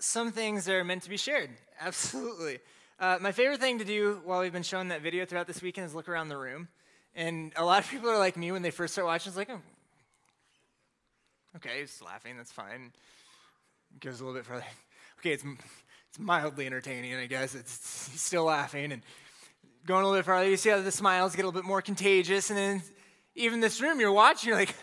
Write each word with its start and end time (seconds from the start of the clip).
some 0.00 0.32
things 0.32 0.68
are 0.68 0.82
meant 0.82 1.02
to 1.02 1.10
be 1.10 1.16
shared. 1.16 1.50
Absolutely. 1.80 2.58
Uh, 2.98 3.18
my 3.20 3.32
favorite 3.32 3.60
thing 3.60 3.78
to 3.78 3.84
do 3.84 4.20
while 4.24 4.40
we've 4.40 4.52
been 4.52 4.62
showing 4.62 4.88
that 4.88 5.02
video 5.02 5.24
throughout 5.24 5.46
this 5.46 5.62
weekend 5.62 5.86
is 5.86 5.94
look 5.94 6.08
around 6.08 6.28
the 6.28 6.36
room. 6.36 6.68
And 7.14 7.52
a 7.56 7.64
lot 7.64 7.82
of 7.82 7.90
people 7.90 8.10
are 8.10 8.18
like 8.18 8.36
me 8.36 8.52
when 8.52 8.62
they 8.62 8.70
first 8.70 8.94
start 8.94 9.06
watching. 9.06 9.30
It's 9.30 9.36
like, 9.36 9.50
oh, 9.50 9.60
okay, 11.56 11.80
he's 11.80 12.00
laughing. 12.02 12.36
That's 12.36 12.52
fine. 12.52 12.92
Goes 14.00 14.20
a 14.20 14.24
little 14.24 14.38
bit 14.38 14.46
further. 14.46 14.64
Okay, 15.20 15.32
it's 15.32 15.44
it's 16.08 16.18
mildly 16.18 16.64
entertaining, 16.64 17.14
I 17.14 17.26
guess. 17.26 17.54
It's, 17.54 17.74
still 18.18 18.44
laughing 18.44 18.90
and 18.90 19.02
going 19.84 20.02
a 20.02 20.06
little 20.06 20.18
bit 20.18 20.24
farther. 20.24 20.48
You 20.48 20.56
see 20.56 20.70
how 20.70 20.80
the 20.80 20.90
smiles 20.90 21.36
get 21.36 21.42
a 21.42 21.46
little 21.46 21.60
bit 21.60 21.66
more 21.66 21.82
contagious, 21.82 22.48
and 22.48 22.58
then 22.58 22.82
even 23.34 23.60
this 23.60 23.82
room 23.82 24.00
you're 24.00 24.12
watching, 24.12 24.48
you're 24.48 24.56
like, 24.56 24.74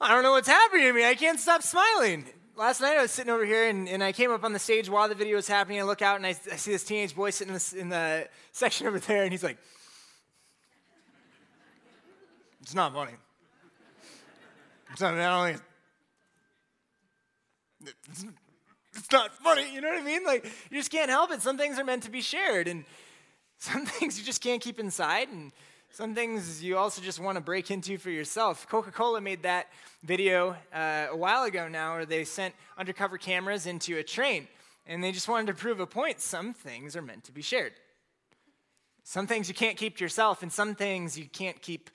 I 0.00 0.10
don't 0.10 0.22
know 0.22 0.30
what's 0.30 0.46
happening 0.46 0.86
to 0.86 0.92
me. 0.92 1.04
I 1.04 1.16
can't 1.16 1.40
stop 1.40 1.64
smiling 1.64 2.24
last 2.56 2.80
night 2.80 2.96
I 2.96 3.02
was 3.02 3.10
sitting 3.10 3.32
over 3.32 3.44
here 3.44 3.68
and, 3.68 3.88
and 3.88 4.02
I 4.02 4.12
came 4.12 4.30
up 4.30 4.42
on 4.42 4.52
the 4.52 4.58
stage 4.58 4.88
while 4.88 5.08
the 5.08 5.14
video 5.14 5.36
was 5.36 5.46
happening. 5.46 5.78
I 5.78 5.82
look 5.82 6.02
out 6.02 6.16
and 6.16 6.26
I, 6.26 6.30
I 6.30 6.56
see 6.56 6.72
this 6.72 6.84
teenage 6.84 7.14
boy 7.14 7.30
sitting 7.30 7.54
in, 7.54 7.78
in 7.78 7.88
the 7.90 8.28
section 8.52 8.86
over 8.86 8.98
there, 8.98 9.22
and 9.22 9.32
he's 9.32 9.44
like, 9.44 9.58
It's 12.62 12.74
not 12.74 12.92
funny. 12.92 13.12
It's 14.92 15.00
not, 15.00 15.14
not 15.14 15.38
only, 15.38 15.56
it's, 17.84 18.24
it's 18.94 19.12
not 19.12 19.34
funny, 19.34 19.72
you 19.74 19.80
know 19.80 19.88
what 19.88 19.98
I 19.98 20.04
mean? 20.04 20.24
Like, 20.24 20.44
you 20.70 20.78
just 20.78 20.90
can't 20.90 21.10
help 21.10 21.30
it. 21.32 21.42
Some 21.42 21.58
things 21.58 21.78
are 21.78 21.84
meant 21.84 22.04
to 22.04 22.10
be 22.10 22.22
shared, 22.22 22.66
and 22.66 22.84
some 23.58 23.84
things 23.86 24.18
you 24.18 24.24
just 24.24 24.42
can't 24.42 24.62
keep 24.62 24.80
inside. 24.80 25.28
And 25.28 25.52
some 25.96 26.14
things 26.14 26.62
you 26.62 26.76
also 26.76 27.00
just 27.00 27.18
want 27.18 27.36
to 27.36 27.40
break 27.40 27.70
into 27.70 27.96
for 27.96 28.10
yourself. 28.10 28.68
Coca 28.68 28.90
Cola 28.90 29.18
made 29.18 29.44
that 29.44 29.68
video 30.04 30.54
uh, 30.70 31.06
a 31.10 31.16
while 31.16 31.44
ago 31.44 31.68
now 31.68 31.94
where 31.94 32.04
they 32.04 32.22
sent 32.22 32.54
undercover 32.76 33.16
cameras 33.16 33.64
into 33.64 33.96
a 33.96 34.02
train 34.02 34.46
and 34.86 35.02
they 35.02 35.10
just 35.10 35.26
wanted 35.26 35.46
to 35.46 35.54
prove 35.54 35.80
a 35.80 35.86
point. 35.86 36.20
Some 36.20 36.52
things 36.52 36.96
are 36.96 37.02
meant 37.02 37.24
to 37.24 37.32
be 37.32 37.40
shared. 37.40 37.72
Some 39.04 39.26
things 39.26 39.48
you 39.48 39.54
can't 39.54 39.78
keep 39.78 39.96
to 39.96 40.04
yourself, 40.04 40.42
and 40.42 40.52
some 40.52 40.74
things 40.74 41.18
you 41.18 41.24
can't 41.32 41.62
keep 41.62 41.88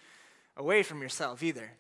away 0.58 0.82
from 0.82 1.02
yourself 1.04 1.44
either. 1.44 1.72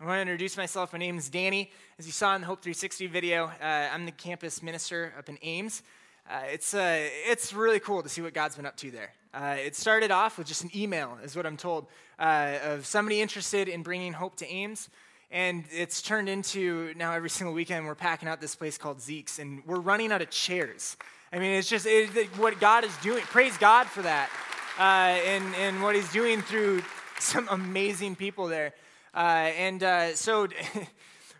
I 0.00 0.04
want 0.04 0.18
to 0.18 0.20
introduce 0.20 0.56
myself. 0.56 0.92
My 0.92 1.00
name 1.00 1.18
is 1.18 1.28
Danny. 1.28 1.72
As 1.98 2.06
you 2.06 2.12
saw 2.12 2.36
in 2.36 2.42
the 2.42 2.46
Hope 2.46 2.62
360 2.62 3.08
video, 3.08 3.46
uh, 3.60 3.88
I'm 3.92 4.04
the 4.04 4.12
campus 4.12 4.62
minister 4.62 5.12
up 5.18 5.28
in 5.28 5.36
Ames. 5.42 5.82
Uh, 6.30 6.42
it's, 6.52 6.74
uh, 6.74 7.08
it's 7.26 7.52
really 7.52 7.80
cool 7.80 8.04
to 8.04 8.08
see 8.08 8.22
what 8.22 8.34
God's 8.34 8.54
been 8.54 8.66
up 8.66 8.76
to 8.76 8.92
there. 8.92 9.10
Uh, 9.34 9.56
it 9.58 9.76
started 9.76 10.10
off 10.10 10.38
with 10.38 10.46
just 10.46 10.64
an 10.64 10.70
email, 10.74 11.18
is 11.22 11.36
what 11.36 11.46
I'm 11.46 11.56
told, 11.56 11.86
uh, 12.18 12.58
of 12.62 12.86
somebody 12.86 13.20
interested 13.20 13.68
in 13.68 13.82
bringing 13.82 14.12
hope 14.12 14.36
to 14.36 14.46
Ames. 14.46 14.88
And 15.30 15.64
it's 15.70 16.00
turned 16.00 16.28
into 16.28 16.94
now 16.96 17.12
every 17.12 17.28
single 17.28 17.54
weekend 17.54 17.84
we're 17.84 17.94
packing 17.94 18.28
out 18.28 18.40
this 18.40 18.54
place 18.54 18.78
called 18.78 19.00
Zeke's, 19.00 19.38
and 19.38 19.62
we're 19.66 19.80
running 19.80 20.10
out 20.10 20.22
of 20.22 20.30
chairs. 20.30 20.96
I 21.32 21.38
mean, 21.38 21.52
it's 21.52 21.68
just 21.68 21.86
it, 21.86 22.08
what 22.38 22.58
God 22.58 22.84
is 22.84 22.96
doing. 22.98 23.22
Praise 23.24 23.56
God 23.58 23.86
for 23.86 24.02
that. 24.02 24.30
Uh, 24.78 25.18
and, 25.26 25.54
and 25.56 25.82
what 25.82 25.94
He's 25.94 26.10
doing 26.12 26.40
through 26.40 26.82
some 27.18 27.48
amazing 27.50 28.16
people 28.16 28.46
there. 28.46 28.72
Uh, 29.14 29.50
and 29.56 30.16
so. 30.16 30.48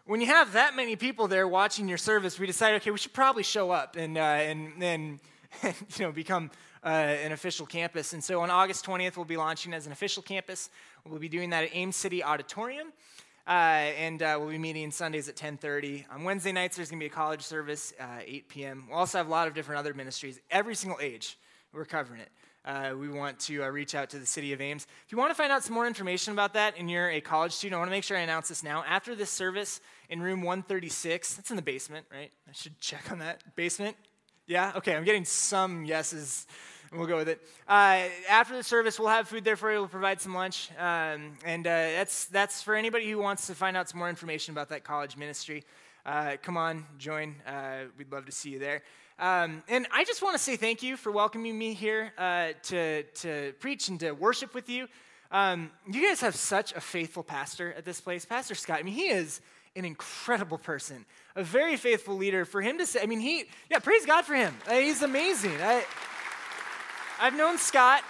when 0.09 0.23
you 0.23 0.27
have 0.27 0.55
that 0.55 0.75
many 0.75 0.97
people 0.97 1.29
there 1.29 1.47
watching 1.47 1.87
your 1.87 1.99
service, 1.99 2.39
we 2.39 2.47
decided, 2.47 2.81
okay, 2.81 2.91
we 2.91 2.97
should 2.97 3.13
probably 3.13 3.43
show 3.43 3.71
up 3.71 3.95
and, 3.95 4.17
uh, 4.17 4.21
and, 4.21 4.83
and, 4.83 5.21
you 5.63 6.07
know, 6.07 6.11
become 6.11 6.51
uh, 6.85 6.89
an 6.89 7.33
official 7.33 7.67
campus. 7.67 8.13
And 8.13 8.23
so 8.23 8.41
on 8.41 8.51
August 8.51 8.85
20th, 8.87 9.17
we'll 9.17 9.25
be 9.25 9.37
launching 9.37 9.75
as 9.75 9.87
an 9.87 9.93
official 9.93 10.23
campus. 10.23 10.71
We'll 11.07 11.19
be 11.19 11.29
doing 11.29 11.51
that 11.51 11.65
at 11.65 11.71
Ames 11.75 11.97
City 11.97 12.23
Auditorium. 12.23 12.93
Uh, 13.47 13.51
and 13.97 14.23
uh, 14.23 14.37
we'll 14.39 14.51
be 14.51 14.59
meeting 14.59 14.91
Sundays 14.91 15.29
at 15.29 15.37
10:30. 15.37 16.05
On 16.13 16.23
Wednesday 16.23 16.53
nights, 16.53 16.77
there's 16.77 16.91
going 16.91 17.01
to 17.01 17.03
be 17.03 17.11
a 17.11 17.15
college 17.15 17.41
service, 17.41 17.95
uh, 17.99 18.21
8 18.27 18.49
p.m. 18.49 18.85
We'll 18.91 18.99
also 18.99 19.17
have 19.17 19.27
a 19.27 19.31
lot 19.31 19.49
of 19.49 19.55
different 19.55 19.79
other 19.79 19.95
ministries. 19.95 20.39
Every 20.51 20.75
single 20.75 21.01
age, 21.01 21.39
we're 21.73 21.87
covering 21.87 22.21
it 22.21 22.29
uh, 22.69 22.95
we 22.99 23.09
want 23.09 23.39
to 23.41 23.65
uh, 23.65 23.69
reach 23.69 23.95
out 23.95 24.11
to 24.11 24.19
the 24.19 24.27
city 24.27 24.53
of 24.53 24.61
Ames. 24.61 24.87
If 25.07 25.11
you 25.11 25.19
want 25.19 25.31
to 25.31 25.35
find 25.35 25.51
out 25.51 25.65
some 25.65 25.75
more 25.75 25.87
information 25.87 26.35
about 26.35 26.53
that 26.53 26.75
and 26.77 26.91
you're 26.91 27.11
a 27.11 27.21
college 27.21 27.53
student, 27.53 27.77
I 27.77 27.79
want 27.79 27.89
to 27.89 27.93
make 27.93 28.05
sure 28.05 28.17
I 28.17 28.21
announce 28.21 28.49
this 28.49 28.63
now. 28.63 28.85
After 28.87 29.15
this 29.15 29.31
service 29.31 29.81
in 30.11 30.21
room 30.21 30.43
136, 30.43 31.35
that's 31.35 31.51
in 31.51 31.57
the 31.57 31.63
basement, 31.63 32.07
right? 32.13 32.31
I 32.47 32.53
should 32.53 32.79
check 32.79 33.11
on 33.11 33.21
that. 33.21 33.43
Basement? 33.57 33.97
Yeah? 34.49 34.73
Okay, 34.77 34.97
I'm 34.97 35.05
getting 35.05 35.27
some 35.27 35.85
yeses. 35.85 36.47
We'll 36.91 37.07
go 37.07 37.19
with 37.19 37.29
it. 37.29 37.47
Uh, 37.69 38.05
after 38.31 38.57
the 38.57 38.63
service, 38.63 38.99
we'll 38.99 39.11
have 39.11 39.29
food 39.29 39.45
there 39.45 39.57
for 39.57 39.71
you. 39.71 39.81
We'll 39.81 39.89
provide 39.89 40.23
some 40.23 40.33
lunch. 40.33 40.71
Um, 40.79 41.37
and 41.45 41.67
uh, 41.67 41.71
that's, 41.71 42.25
that's 42.25 42.63
for 42.63 42.75
anybody 42.75 43.11
who 43.11 43.19
wants 43.19 43.47
to 43.49 43.55
find 43.55 43.77
out 43.77 43.91
some 43.91 43.99
more 43.99 44.09
information 44.09 44.55
about 44.55 44.71
that 44.71 44.85
college 44.85 45.19
ministry. 45.19 45.65
Uh, 46.07 46.39
come 46.41 46.57
on, 46.57 46.87
join. 46.97 47.35
Uh, 47.47 47.85
we'd 47.99 48.11
love 48.11 48.25
to 48.25 48.33
see 48.33 48.49
you 48.49 48.59
there. 48.59 48.81
Um, 49.19 49.63
and 49.69 49.87
I 49.93 50.05
just 50.05 50.23
want 50.23 50.35
to 50.35 50.43
say 50.43 50.57
thank 50.57 50.83
you 50.83 50.97
for 50.97 51.13
welcoming 51.13 51.59
me 51.59 51.75
here 51.75 52.15
uh, 52.17 52.53
to, 52.63 53.03
to 53.03 53.53
preach 53.61 53.91
and 53.91 54.01
to 54.01 54.13
worship 54.13 54.55
with 54.55 54.71
you. 54.71 54.89
Um, 55.31 55.71
you 55.87 56.09
guys 56.09 56.23
have 56.23 56.35
such 56.35 56.73
a 56.73 56.81
faithful 56.81 57.23
pastor 57.23 57.75
at 57.77 57.85
this 57.85 58.01
place. 58.01 58.25
Pastor 58.25 58.55
Scott, 58.55 58.79
I 58.79 58.83
mean, 58.83 58.95
he 58.95 59.09
is 59.09 59.43
an 59.77 59.85
incredible 59.85 60.57
person, 60.57 61.05
a 61.39 61.45
very 61.45 61.77
faithful 61.77 62.17
leader. 62.17 62.45
For 62.45 62.61
him 62.61 62.79
to 62.79 62.87
say, 62.87 63.01
I 63.01 63.07
mean, 63.07 63.21
he, 63.21 63.45
yeah, 63.71 63.79
praise 63.79 64.05
God 64.05 64.25
for 64.25 64.35
him. 64.35 64.55
Uh, 64.67 64.75
he's 64.75 65.03
amazing. 65.03 65.57
I, 65.63 65.85
I've 67.21 67.37
known 67.37 67.57
Scott 67.59 68.03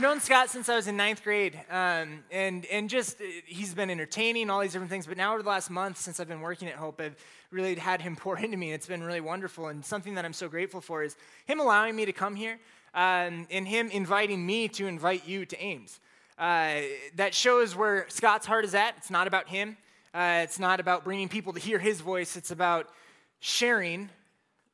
known 0.00 0.20
Scott 0.20 0.48
since 0.48 0.70
I 0.70 0.76
was 0.76 0.86
in 0.86 0.96
ninth 0.96 1.22
grade, 1.22 1.54
um, 1.70 2.24
and 2.30 2.64
and 2.66 2.88
just 2.88 3.20
uh, 3.20 3.24
he's 3.44 3.74
been 3.74 3.90
entertaining 3.90 4.48
all 4.48 4.60
these 4.60 4.72
different 4.72 4.90
things. 4.90 5.06
But 5.06 5.18
now 5.18 5.34
over 5.34 5.42
the 5.42 5.48
last 5.48 5.70
month, 5.70 5.98
since 5.98 6.18
I've 6.18 6.28
been 6.28 6.40
working 6.40 6.68
at 6.68 6.74
Hope, 6.76 7.00
I've 7.00 7.16
really 7.50 7.74
had 7.74 8.00
him 8.00 8.16
pour 8.24 8.38
into 8.38 8.56
me. 8.56 8.68
And 8.68 8.74
it's 8.74 8.86
been 8.86 9.02
really 9.02 9.20
wonderful, 9.20 9.68
and 9.68 9.84
something 9.84 10.14
that 10.14 10.24
I'm 10.24 10.32
so 10.32 10.48
grateful 10.48 10.80
for 10.80 11.02
is 11.02 11.16
him 11.46 11.60
allowing 11.60 11.94
me 11.94 12.06
to 12.06 12.12
come 12.12 12.34
here, 12.34 12.58
um, 12.94 13.46
and 13.50 13.68
him 13.68 13.90
inviting 13.90 14.44
me 14.44 14.68
to 14.68 14.86
invite 14.86 15.28
you 15.28 15.44
to 15.46 15.62
Ames. 15.62 16.00
Uh, 16.38 16.80
that 17.16 17.34
shows 17.34 17.76
where 17.76 18.06
Scott's 18.08 18.46
heart 18.46 18.64
is 18.64 18.74
at. 18.74 18.94
It's 18.96 19.10
not 19.10 19.26
about 19.26 19.48
him. 19.48 19.76
Uh, 20.14 20.40
it's 20.42 20.58
not 20.58 20.78
about 20.78 21.04
bringing 21.04 21.26
people 21.26 21.54
to 21.54 21.60
hear 21.60 21.78
his 21.78 22.02
voice. 22.02 22.36
It's 22.36 22.50
about 22.50 22.90
sharing 23.40 24.10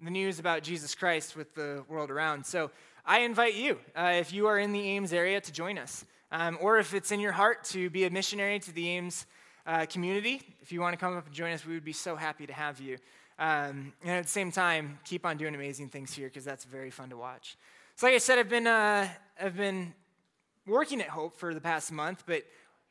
the 0.03 0.11
news 0.11 0.41
about 0.41 0.65
Jesus 0.65 0.97
Christ 0.97 1.37
with 1.37 1.55
the 1.55 1.85
world 1.89 2.11
around. 2.11 2.45
So 2.45 2.73
I 3.07 3.21
invite 3.21 3.55
you, 3.55 3.79
uh, 3.97 4.15
if 4.17 4.33
you 4.33 4.49
are 4.49 4.59
in 4.59 4.73
the 4.73 4.81
Ames 4.81 5.13
area, 5.13 5.41
to 5.41 5.53
join 5.53 5.79
us. 5.79 6.05
Um, 6.33 6.59
or 6.61 6.79
if 6.79 6.93
it's 6.93 7.13
in 7.13 7.21
your 7.21 7.31
heart 7.31 7.63
to 7.67 7.89
be 7.89 8.05
a 8.05 8.11
missionary 8.11 8.59
to 8.59 8.73
the 8.73 8.89
Ames 8.89 9.27
uh, 9.65 9.87
community, 9.87 10.43
if 10.61 10.73
you 10.73 10.81
want 10.81 10.95
to 10.95 10.99
come 10.99 11.17
up 11.17 11.27
and 11.27 11.35
join 11.35 11.53
us, 11.53 11.65
we 11.65 11.75
would 11.75 11.85
be 11.85 11.93
so 11.93 12.17
happy 12.17 12.45
to 12.47 12.53
have 12.53 12.81
you. 12.81 12.99
Um, 13.39 13.93
and 14.03 14.11
at 14.11 14.25
the 14.25 14.31
same 14.31 14.51
time, 14.51 14.99
keep 15.05 15.25
on 15.25 15.37
doing 15.37 15.55
amazing 15.55 15.89
things 15.89 16.13
here 16.13 16.27
because 16.27 16.45
that's 16.45 16.65
very 16.65 16.91
fun 16.91 17.11
to 17.11 17.17
watch. 17.17 17.57
So, 17.95 18.09
like 18.09 18.17
I 18.17 18.19
said, 18.19 18.41
I've 18.41 18.49
been, 18.49 18.67
uh, 18.67 19.09
I've 19.41 19.57
been 19.57 19.95
working 20.67 21.01
at 21.01 21.09
Hope 21.09 21.39
for 21.39 21.55
the 21.55 21.61
past 21.61 21.93
month, 21.93 22.25
but 22.27 22.43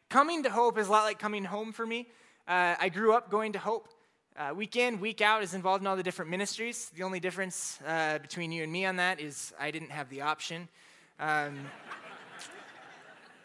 coming 0.10 0.44
to 0.44 0.50
Hope 0.50 0.78
is 0.78 0.88
a 0.88 0.92
lot 0.92 1.04
like 1.04 1.20
coming 1.20 1.44
home 1.44 1.74
for 1.74 1.86
me. 1.86 2.08
Uh, 2.48 2.76
I 2.80 2.88
grew 2.88 3.14
up 3.14 3.30
going 3.30 3.52
to 3.54 3.60
Hope. 3.60 3.90
Uh, 4.38 4.54
week 4.56 4.78
in, 4.78 5.02
week 5.02 5.20
out 5.20 5.44
is 5.44 5.54
involved 5.54 5.82
in 5.82 5.88
all 5.88 5.98
the 5.98 6.04
different 6.04 6.32
ministries. 6.32 6.90
The 6.96 7.04
only 7.04 7.20
difference 7.20 7.78
uh, 7.86 8.20
between 8.20 8.54
you 8.54 8.64
and 8.64 8.72
me 8.72 8.86
on 8.86 8.96
that 8.96 9.20
is 9.20 9.54
I 9.60 9.70
didn't 9.70 9.92
have 9.92 10.10
the 10.10 10.22
option. 10.22 10.70
Um, 11.20 11.60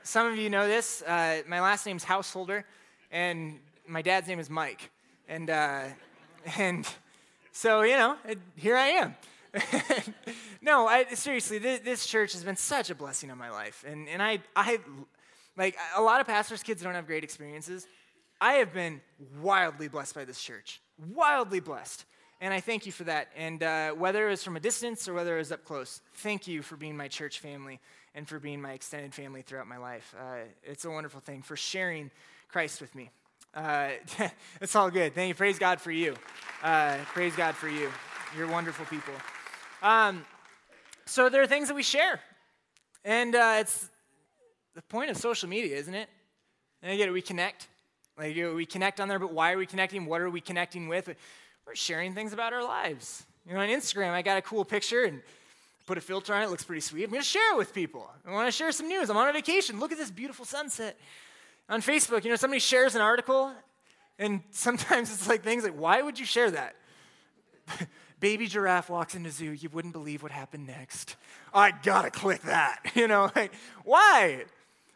some 0.05 0.29
of 0.29 0.37
you 0.37 0.51
know 0.51 0.69
this. 0.69 1.03
Uh, 1.03 1.43
my 1.49 1.61
last 1.61 1.85
name's 1.85 2.05
Householder, 2.05 2.65
and 3.11 3.59
my 3.89 4.03
dad's 4.03 4.29
name 4.29 4.39
is 4.39 4.49
Mike. 4.49 4.93
And, 5.29 5.51
uh, 5.51 5.87
and 6.57 6.87
so, 7.51 7.83
you 7.83 7.97
know, 7.97 8.17
here 8.55 8.77
I 8.77 8.87
am. 8.87 9.17
no, 10.63 10.87
I, 10.87 11.07
seriously, 11.15 11.59
this, 11.59 11.81
this, 11.81 12.07
church 12.07 12.35
has 12.35 12.45
been 12.45 12.57
such 12.57 12.89
a 12.91 12.95
blessing 12.95 13.33
on 13.33 13.39
my 13.39 13.51
life. 13.51 13.85
And, 13.85 14.09
and 14.09 14.23
I, 14.23 14.39
I, 14.55 14.79
like, 15.57 15.77
a 15.97 16.03
lot 16.03 16.21
of 16.21 16.29
pastors' 16.29 16.63
kids 16.63 16.83
don't 16.83 16.95
have 16.95 17.09
great 17.09 17.25
experiences. 17.25 17.89
I 18.43 18.55
have 18.55 18.75
been 18.75 19.01
wildly 19.41 19.87
blessed 19.87 20.17
by 20.17 20.25
this 20.25 20.43
church, 20.43 20.81
wildly 21.15 21.61
blessed. 21.61 22.05
And 22.41 22.53
I 22.53 22.59
thank 22.59 22.87
you 22.87 22.91
for 22.91 23.05
that. 23.05 23.29
And 23.37 23.63
uh, 23.63 23.93
whether 23.93 24.27
it 24.27 24.31
was 24.31 24.43
from 24.43 24.57
a 24.57 24.61
distance 24.61 25.07
or 25.07 25.15
whether 25.15 25.37
it 25.37 25.39
was 25.39 25.53
up 25.53 25.65
close, 25.65 26.01
thank 26.15 26.49
you 26.49 26.61
for 26.61 26.75
being 26.75 26.97
my 26.97 27.07
church 27.07 27.39
family 27.39 27.79
and 28.17 28.29
for 28.29 28.41
being 28.41 28.61
my 28.61 28.73
extended 28.73 29.15
family 29.15 29.43
throughout 29.43 29.69
my 29.69 29.77
life. 29.77 30.13
Uh, 30.19 30.39
it's 30.65 30.85
a 30.85 30.91
wonderful 30.91 31.21
thing 31.21 31.43
for 31.43 31.55
sharing 31.55 32.11
Christ 32.49 32.81
with 32.81 32.93
me. 32.97 33.11
Uh, 33.55 33.91
it's 34.61 34.75
all 34.75 34.91
good. 34.91 35.15
Thank 35.15 35.29
you. 35.29 35.35
Praise 35.37 35.61
God 35.61 35.81
for 35.81 35.93
you. 35.93 36.17
Uh, 36.65 36.97
praise 37.15 37.37
God 37.37 37.55
for 37.55 37.69
you. 37.69 37.93
You're 38.37 38.51
wonderful 38.51 38.87
people. 38.87 39.15
Um, 39.83 40.27
so 41.07 41.29
there 41.29 41.43
are 41.43 41.47
things 41.47 41.69
that 41.69 41.75
we 41.75 41.85
share. 41.85 42.19
And 43.05 43.37
uh, 43.37 43.59
it's 43.61 43.89
the 44.75 44.83
point 44.83 45.13
of 45.13 45.17
social 45.17 45.49
media, 45.49 45.77
isn't 45.77 45.95
it? 45.95 46.09
And 46.83 46.93
again, 46.93 47.13
we 47.13 47.23
connect. 47.23 47.69
Like 48.19 48.37
we 48.37 48.67
connect 48.67 49.01
on 49.01 49.09
there, 49.09 49.19
but 49.19 49.33
why 49.33 49.53
are 49.53 49.59
we 49.59 49.67
connecting? 49.67 50.07
What 50.07 50.21
are 50.21 50.31
we 50.31 50.41
connecting 50.41 50.89
with? 50.89 51.09
We're 51.67 51.75
sharing 51.75 52.15
things 52.15 52.33
about 52.33 52.53
our 52.53 52.65
lives. 52.65 53.25
You 53.47 53.55
know, 53.55 53.61
on 53.61 53.69
Instagram, 53.69 54.11
I 54.11 54.23
got 54.23 54.39
a 54.39 54.43
cool 54.43 54.65
picture 54.65 55.05
and 55.05 55.23
put 55.87 55.99
a 55.99 56.01
filter 56.01 56.35
on 56.35 56.43
it. 56.43 56.45
it 56.47 56.51
looks 56.51 56.65
pretty 56.65 56.81
sweet. 56.81 57.05
I'm 57.05 57.11
going 57.11 57.23
to 57.23 57.29
share 57.29 57.55
it 57.55 57.57
with 57.57 57.75
people. 57.75 58.09
I 58.27 58.33
want 58.33 58.47
to 58.47 58.53
share 58.53 58.71
some 58.73 58.89
news. 58.89 59.11
I'm 59.11 59.17
on 59.17 59.29
a 59.29 59.33
vacation. 59.33 59.81
Look 59.81 59.93
at 59.93 59.99
this 59.99 60.11
beautiful 60.11 60.45
sunset. 60.45 60.99
On 61.69 61.81
Facebook, 61.81 62.25
you 62.25 62.31
know, 62.31 62.37
somebody 62.37 62.61
shares 62.61 62.95
an 62.95 63.01
article, 63.01 63.53
and 64.19 64.43
sometimes 64.51 65.13
it's 65.13 65.29
like 65.29 65.43
things 65.43 65.65
like, 65.65 65.79
why 65.79 66.03
would 66.03 66.19
you 66.19 66.27
share 66.27 66.51
that? 66.51 66.77
Baby 68.21 68.47
giraffe 68.47 68.89
walks 68.89 69.15
into 69.15 69.31
zoo. 69.31 69.51
You 69.53 69.69
wouldn't 69.71 69.93
believe 69.93 70.23
what 70.23 70.31
happened 70.31 70.67
next. 70.67 71.17
I 71.53 71.73
gotta 71.73 72.11
click 72.11 72.43
that. 72.43 72.81
You 72.95 73.09
know, 73.09 73.31
like, 73.35 73.53
why? 73.85 74.45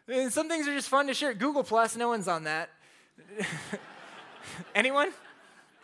And 0.06 0.32
some 0.32 0.48
things 0.48 0.68
are 0.68 0.74
just 0.74 0.88
fun 0.88 1.08
to 1.08 1.14
share. 1.14 1.34
Google 1.34 1.64
Plus, 1.64 1.96
no 1.96 2.08
one's 2.08 2.28
on 2.28 2.44
that. 2.44 2.70
Anyone? 4.74 5.10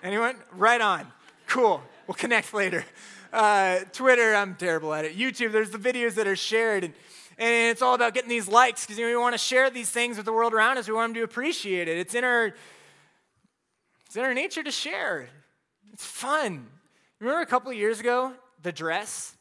Anyone? 0.02 0.36
Right 0.52 0.80
on. 0.80 1.06
Cool. 1.46 1.82
We'll 2.06 2.14
connect 2.14 2.52
later. 2.54 2.84
Uh, 3.32 3.80
Twitter, 3.92 4.34
I'm 4.34 4.54
terrible 4.56 4.92
at 4.92 5.04
it. 5.04 5.16
YouTube, 5.16 5.52
there's 5.52 5.70
the 5.70 5.78
videos 5.78 6.14
that 6.14 6.26
are 6.26 6.36
shared, 6.36 6.84
and, 6.84 6.94
and 7.38 7.70
it's 7.70 7.80
all 7.80 7.94
about 7.94 8.12
getting 8.12 8.28
these 8.28 8.48
likes 8.48 8.84
because 8.84 8.98
you 8.98 9.06
know, 9.06 9.10
we 9.10 9.16
want 9.16 9.34
to 9.34 9.38
share 9.38 9.70
these 9.70 9.88
things 9.88 10.16
with 10.16 10.26
the 10.26 10.32
world 10.32 10.52
around 10.52 10.76
us. 10.76 10.86
We 10.86 10.94
want 10.94 11.10
them 11.10 11.20
to 11.20 11.22
appreciate 11.22 11.88
it. 11.88 11.96
It's 11.96 12.14
in 12.14 12.24
our 12.24 12.52
it's 14.06 14.16
in 14.16 14.22
our 14.22 14.34
nature 14.34 14.62
to 14.62 14.70
share. 14.70 15.28
It's 15.94 16.04
fun. 16.04 16.66
Remember 17.18 17.40
a 17.40 17.46
couple 17.46 17.72
years 17.72 18.00
ago, 18.00 18.34
the 18.62 18.72
dress? 18.72 19.34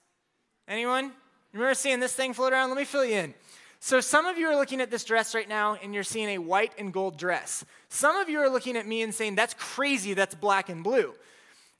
Anyone? 0.67 1.11
Remember 1.51 1.73
seeing 1.73 1.99
this 1.99 2.13
thing 2.13 2.33
float 2.33 2.53
around? 2.53 2.69
Let 2.69 2.77
me 2.77 2.85
fill 2.85 3.03
you 3.03 3.15
in. 3.15 3.33
So, 3.83 3.99
some 3.99 4.27
of 4.27 4.37
you 4.37 4.47
are 4.47 4.55
looking 4.55 4.79
at 4.79 4.91
this 4.91 5.03
dress 5.03 5.33
right 5.33 5.49
now 5.49 5.75
and 5.81 5.91
you're 5.91 6.03
seeing 6.03 6.29
a 6.29 6.37
white 6.37 6.71
and 6.77 6.93
gold 6.93 7.17
dress. 7.17 7.65
Some 7.89 8.15
of 8.15 8.29
you 8.29 8.37
are 8.37 8.47
looking 8.47 8.77
at 8.77 8.85
me 8.85 9.01
and 9.01 9.11
saying, 9.11 9.33
that's 9.33 9.55
crazy, 9.55 10.13
that's 10.13 10.35
black 10.35 10.69
and 10.69 10.83
blue. 10.83 11.15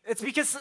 It's 0.06 0.20
because 0.20 0.58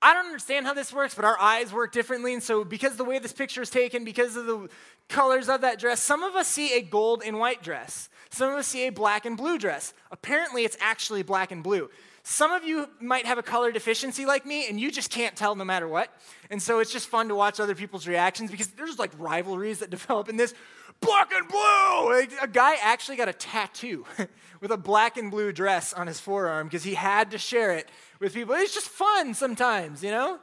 I 0.00 0.14
don't 0.14 0.26
understand 0.26 0.66
how 0.66 0.72
this 0.72 0.92
works, 0.92 1.12
but 1.16 1.24
our 1.24 1.36
eyes 1.40 1.72
work 1.72 1.90
differently. 1.90 2.34
And 2.34 2.42
so, 2.42 2.62
because 2.62 2.96
the 2.96 3.04
way 3.04 3.18
this 3.18 3.32
picture 3.32 3.62
is 3.62 3.68
taken, 3.68 4.04
because 4.04 4.36
of 4.36 4.46
the 4.46 4.68
colors 5.08 5.48
of 5.48 5.62
that 5.62 5.80
dress, 5.80 6.00
some 6.00 6.22
of 6.22 6.36
us 6.36 6.46
see 6.46 6.78
a 6.78 6.82
gold 6.82 7.24
and 7.26 7.40
white 7.40 7.64
dress. 7.64 8.08
Some 8.30 8.52
of 8.52 8.56
us 8.56 8.68
see 8.68 8.86
a 8.86 8.92
black 8.92 9.26
and 9.26 9.36
blue 9.36 9.58
dress. 9.58 9.92
Apparently, 10.12 10.64
it's 10.64 10.76
actually 10.80 11.24
black 11.24 11.50
and 11.50 11.64
blue. 11.64 11.90
Some 12.22 12.52
of 12.52 12.64
you 12.64 12.88
might 13.00 13.24
have 13.24 13.38
a 13.38 13.42
color 13.42 13.72
deficiency 13.72 14.26
like 14.26 14.44
me, 14.44 14.68
and 14.68 14.78
you 14.78 14.90
just 14.90 15.10
can't 15.10 15.34
tell 15.34 15.54
no 15.54 15.64
matter 15.64 15.88
what. 15.88 16.12
And 16.50 16.62
so 16.62 16.80
it's 16.80 16.92
just 16.92 17.08
fun 17.08 17.28
to 17.28 17.34
watch 17.34 17.60
other 17.60 17.74
people's 17.74 18.06
reactions 18.06 18.50
because 18.50 18.68
there's 18.68 18.98
like 18.98 19.12
rivalries 19.18 19.78
that 19.78 19.90
develop 19.90 20.28
in 20.28 20.36
this. 20.36 20.54
Black 21.00 21.32
and 21.32 21.48
blue! 21.48 22.38
A 22.42 22.48
guy 22.48 22.74
actually 22.82 23.16
got 23.16 23.28
a 23.28 23.32
tattoo 23.32 24.04
with 24.60 24.70
a 24.70 24.76
black 24.76 25.16
and 25.16 25.30
blue 25.30 25.50
dress 25.50 25.94
on 25.94 26.06
his 26.06 26.20
forearm 26.20 26.66
because 26.66 26.84
he 26.84 26.92
had 26.92 27.30
to 27.30 27.38
share 27.38 27.72
it 27.72 27.88
with 28.20 28.34
people. 28.34 28.54
It's 28.54 28.74
just 28.74 28.88
fun 28.88 29.32
sometimes, 29.32 30.04
you 30.04 30.10
know? 30.10 30.38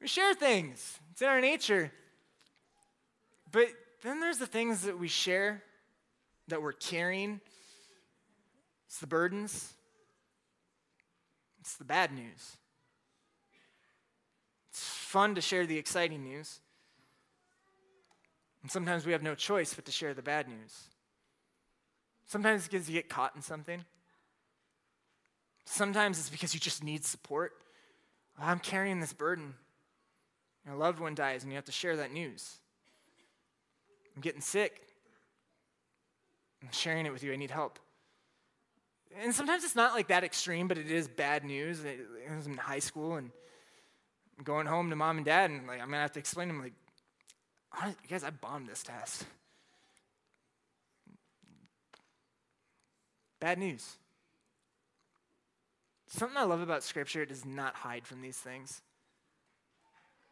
We 0.00 0.08
share 0.08 0.34
things, 0.34 0.98
it's 1.12 1.22
in 1.22 1.28
our 1.28 1.40
nature. 1.40 1.92
But 3.52 3.68
then 4.02 4.18
there's 4.18 4.38
the 4.38 4.46
things 4.46 4.82
that 4.82 4.98
we 4.98 5.06
share 5.06 5.62
that 6.48 6.60
we're 6.60 6.72
carrying, 6.72 7.40
it's 8.88 8.98
the 8.98 9.06
burdens 9.06 9.74
it's 11.62 11.76
the 11.76 11.84
bad 11.84 12.12
news. 12.12 12.56
It's 14.70 14.82
fun 14.82 15.36
to 15.36 15.40
share 15.40 15.64
the 15.64 15.78
exciting 15.78 16.24
news. 16.24 16.58
And 18.62 18.70
sometimes 18.70 19.06
we 19.06 19.12
have 19.12 19.22
no 19.22 19.36
choice 19.36 19.72
but 19.72 19.84
to 19.84 19.92
share 19.92 20.12
the 20.12 20.22
bad 20.22 20.48
news. 20.48 20.88
Sometimes 22.26 22.62
it's 22.62 22.68
because 22.68 22.88
you 22.88 22.94
get 22.94 23.08
caught 23.08 23.36
in 23.36 23.42
something. 23.42 23.84
Sometimes 25.64 26.18
it's 26.18 26.30
because 26.30 26.52
you 26.52 26.58
just 26.58 26.82
need 26.82 27.04
support. 27.04 27.52
Oh, 28.40 28.44
I'm 28.44 28.58
carrying 28.58 28.98
this 28.98 29.12
burden. 29.12 29.54
A 30.68 30.74
loved 30.74 30.98
one 30.98 31.14
dies, 31.14 31.44
and 31.44 31.52
you 31.52 31.56
have 31.56 31.64
to 31.66 31.72
share 31.72 31.96
that 31.96 32.12
news. 32.12 32.56
I'm 34.16 34.22
getting 34.22 34.40
sick. 34.40 34.82
I'm 36.60 36.72
sharing 36.72 37.06
it 37.06 37.12
with 37.12 37.22
you. 37.22 37.32
I 37.32 37.36
need 37.36 37.52
help. 37.52 37.78
And 39.20 39.34
sometimes 39.34 39.64
it's 39.64 39.76
not 39.76 39.92
like 39.92 40.08
that 40.08 40.24
extreme, 40.24 40.68
but 40.68 40.78
it 40.78 40.90
is 40.90 41.08
bad 41.08 41.44
news. 41.44 41.84
It, 41.84 42.00
was 42.34 42.46
in 42.46 42.56
high 42.56 42.78
school 42.78 43.16
and 43.16 43.30
going 44.42 44.66
home 44.66 44.90
to 44.90 44.96
mom 44.96 45.18
and 45.18 45.26
dad, 45.26 45.50
and 45.50 45.66
like 45.66 45.80
I'm 45.80 45.88
gonna 45.88 46.02
have 46.02 46.12
to 46.12 46.18
explain 46.18 46.48
to 46.48 46.54
them, 46.54 46.62
like, 46.62 48.08
guys, 48.08 48.24
I 48.24 48.30
bombed 48.30 48.68
this 48.68 48.82
test. 48.82 49.24
Bad 53.40 53.58
news. 53.58 53.96
Something 56.06 56.36
I 56.36 56.44
love 56.44 56.60
about 56.60 56.82
Scripture, 56.82 57.22
it 57.22 57.30
does 57.30 57.44
not 57.44 57.74
hide 57.74 58.06
from 58.06 58.20
these 58.20 58.36
things. 58.36 58.82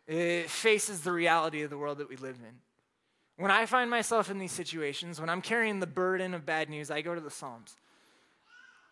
It 0.06 0.50
faces 0.50 1.00
the 1.00 1.12
reality 1.12 1.62
of 1.62 1.70
the 1.70 1.78
world 1.78 1.98
that 1.98 2.08
we 2.08 2.16
live 2.16 2.36
in. 2.36 2.56
When 3.36 3.50
I 3.50 3.64
find 3.64 3.90
myself 3.90 4.30
in 4.30 4.38
these 4.38 4.52
situations, 4.52 5.20
when 5.20 5.30
I'm 5.30 5.40
carrying 5.40 5.80
the 5.80 5.86
burden 5.86 6.34
of 6.34 6.44
bad 6.44 6.68
news, 6.68 6.90
I 6.90 7.00
go 7.00 7.14
to 7.14 7.20
the 7.20 7.30
Psalms. 7.30 7.76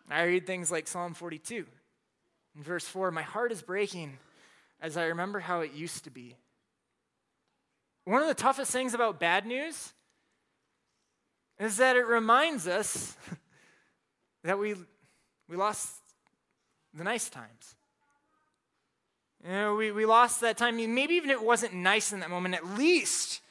I 0.09 0.23
read 0.23 0.47
things 0.47 0.71
like 0.71 0.87
Psalm 0.87 1.13
42. 1.13 1.65
In 2.55 2.63
verse 2.63 2.85
4, 2.85 3.11
my 3.11 3.21
heart 3.21 3.51
is 3.51 3.61
breaking 3.61 4.17
as 4.81 4.97
I 4.97 5.05
remember 5.05 5.39
how 5.39 5.61
it 5.61 5.73
used 5.73 6.03
to 6.05 6.09
be. 6.09 6.35
One 8.05 8.21
of 8.21 8.27
the 8.27 8.33
toughest 8.33 8.71
things 8.71 8.93
about 8.93 9.19
bad 9.19 9.45
news 9.45 9.93
is 11.59 11.77
that 11.77 11.95
it 11.95 12.07
reminds 12.07 12.67
us 12.67 13.15
that 14.43 14.57
we, 14.57 14.75
we 15.47 15.55
lost 15.55 15.91
the 16.93 17.03
nice 17.03 17.29
times. 17.29 17.75
You 19.43 19.51
know, 19.51 19.75
we, 19.75 19.91
we 19.91 20.05
lost 20.05 20.41
that 20.41 20.57
time. 20.57 20.77
Maybe 20.77 21.15
even 21.15 21.29
it 21.29 21.43
wasn't 21.43 21.73
nice 21.73 22.11
in 22.11 22.19
that 22.21 22.29
moment, 22.29 22.55
at 22.55 22.65
least 22.77 23.41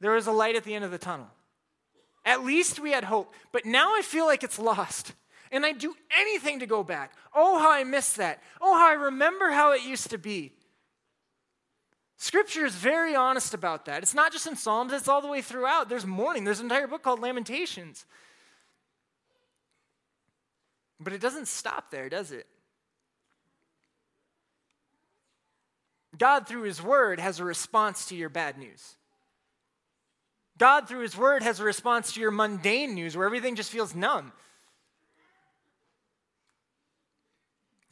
there 0.00 0.12
was 0.12 0.26
a 0.26 0.32
light 0.32 0.56
at 0.56 0.64
the 0.64 0.74
end 0.74 0.84
of 0.84 0.90
the 0.90 0.98
tunnel. 0.98 1.28
At 2.24 2.44
least 2.44 2.80
we 2.80 2.90
had 2.90 3.04
hope. 3.04 3.32
But 3.52 3.64
now 3.64 3.94
I 3.94 4.02
feel 4.02 4.26
like 4.26 4.42
it's 4.42 4.58
lost 4.58 5.12
and 5.56 5.66
I'd 5.66 5.78
do 5.78 5.94
anything 6.16 6.60
to 6.60 6.66
go 6.66 6.84
back. 6.84 7.12
Oh, 7.34 7.58
how 7.58 7.72
I 7.72 7.84
miss 7.84 8.12
that. 8.14 8.42
Oh, 8.60 8.78
how 8.78 8.88
I 8.88 8.92
remember 8.92 9.50
how 9.50 9.72
it 9.72 9.82
used 9.82 10.10
to 10.10 10.18
be. 10.18 10.52
Scripture 12.18 12.64
is 12.64 12.74
very 12.74 13.14
honest 13.14 13.52
about 13.52 13.86
that. 13.86 14.02
It's 14.02 14.14
not 14.14 14.32
just 14.32 14.46
in 14.46 14.56
Psalms, 14.56 14.92
it's 14.92 15.08
all 15.08 15.20
the 15.20 15.28
way 15.28 15.42
throughout. 15.42 15.88
There's 15.88 16.06
mourning, 16.06 16.44
there's 16.44 16.60
an 16.60 16.66
entire 16.66 16.86
book 16.86 17.02
called 17.02 17.20
Lamentations. 17.20 18.06
But 20.98 21.12
it 21.12 21.20
doesn't 21.20 21.48
stop 21.48 21.90
there, 21.90 22.08
does 22.08 22.32
it? 22.32 22.46
God, 26.16 26.48
through 26.48 26.62
His 26.62 26.82
Word, 26.82 27.20
has 27.20 27.40
a 27.40 27.44
response 27.44 28.06
to 28.06 28.16
your 28.16 28.30
bad 28.30 28.56
news. 28.56 28.96
God, 30.56 30.88
through 30.88 31.02
His 31.02 31.16
Word, 31.16 31.42
has 31.42 31.60
a 31.60 31.64
response 31.64 32.12
to 32.12 32.20
your 32.20 32.30
mundane 32.30 32.94
news 32.94 33.14
where 33.14 33.26
everything 33.26 33.56
just 33.56 33.70
feels 33.70 33.94
numb. 33.94 34.32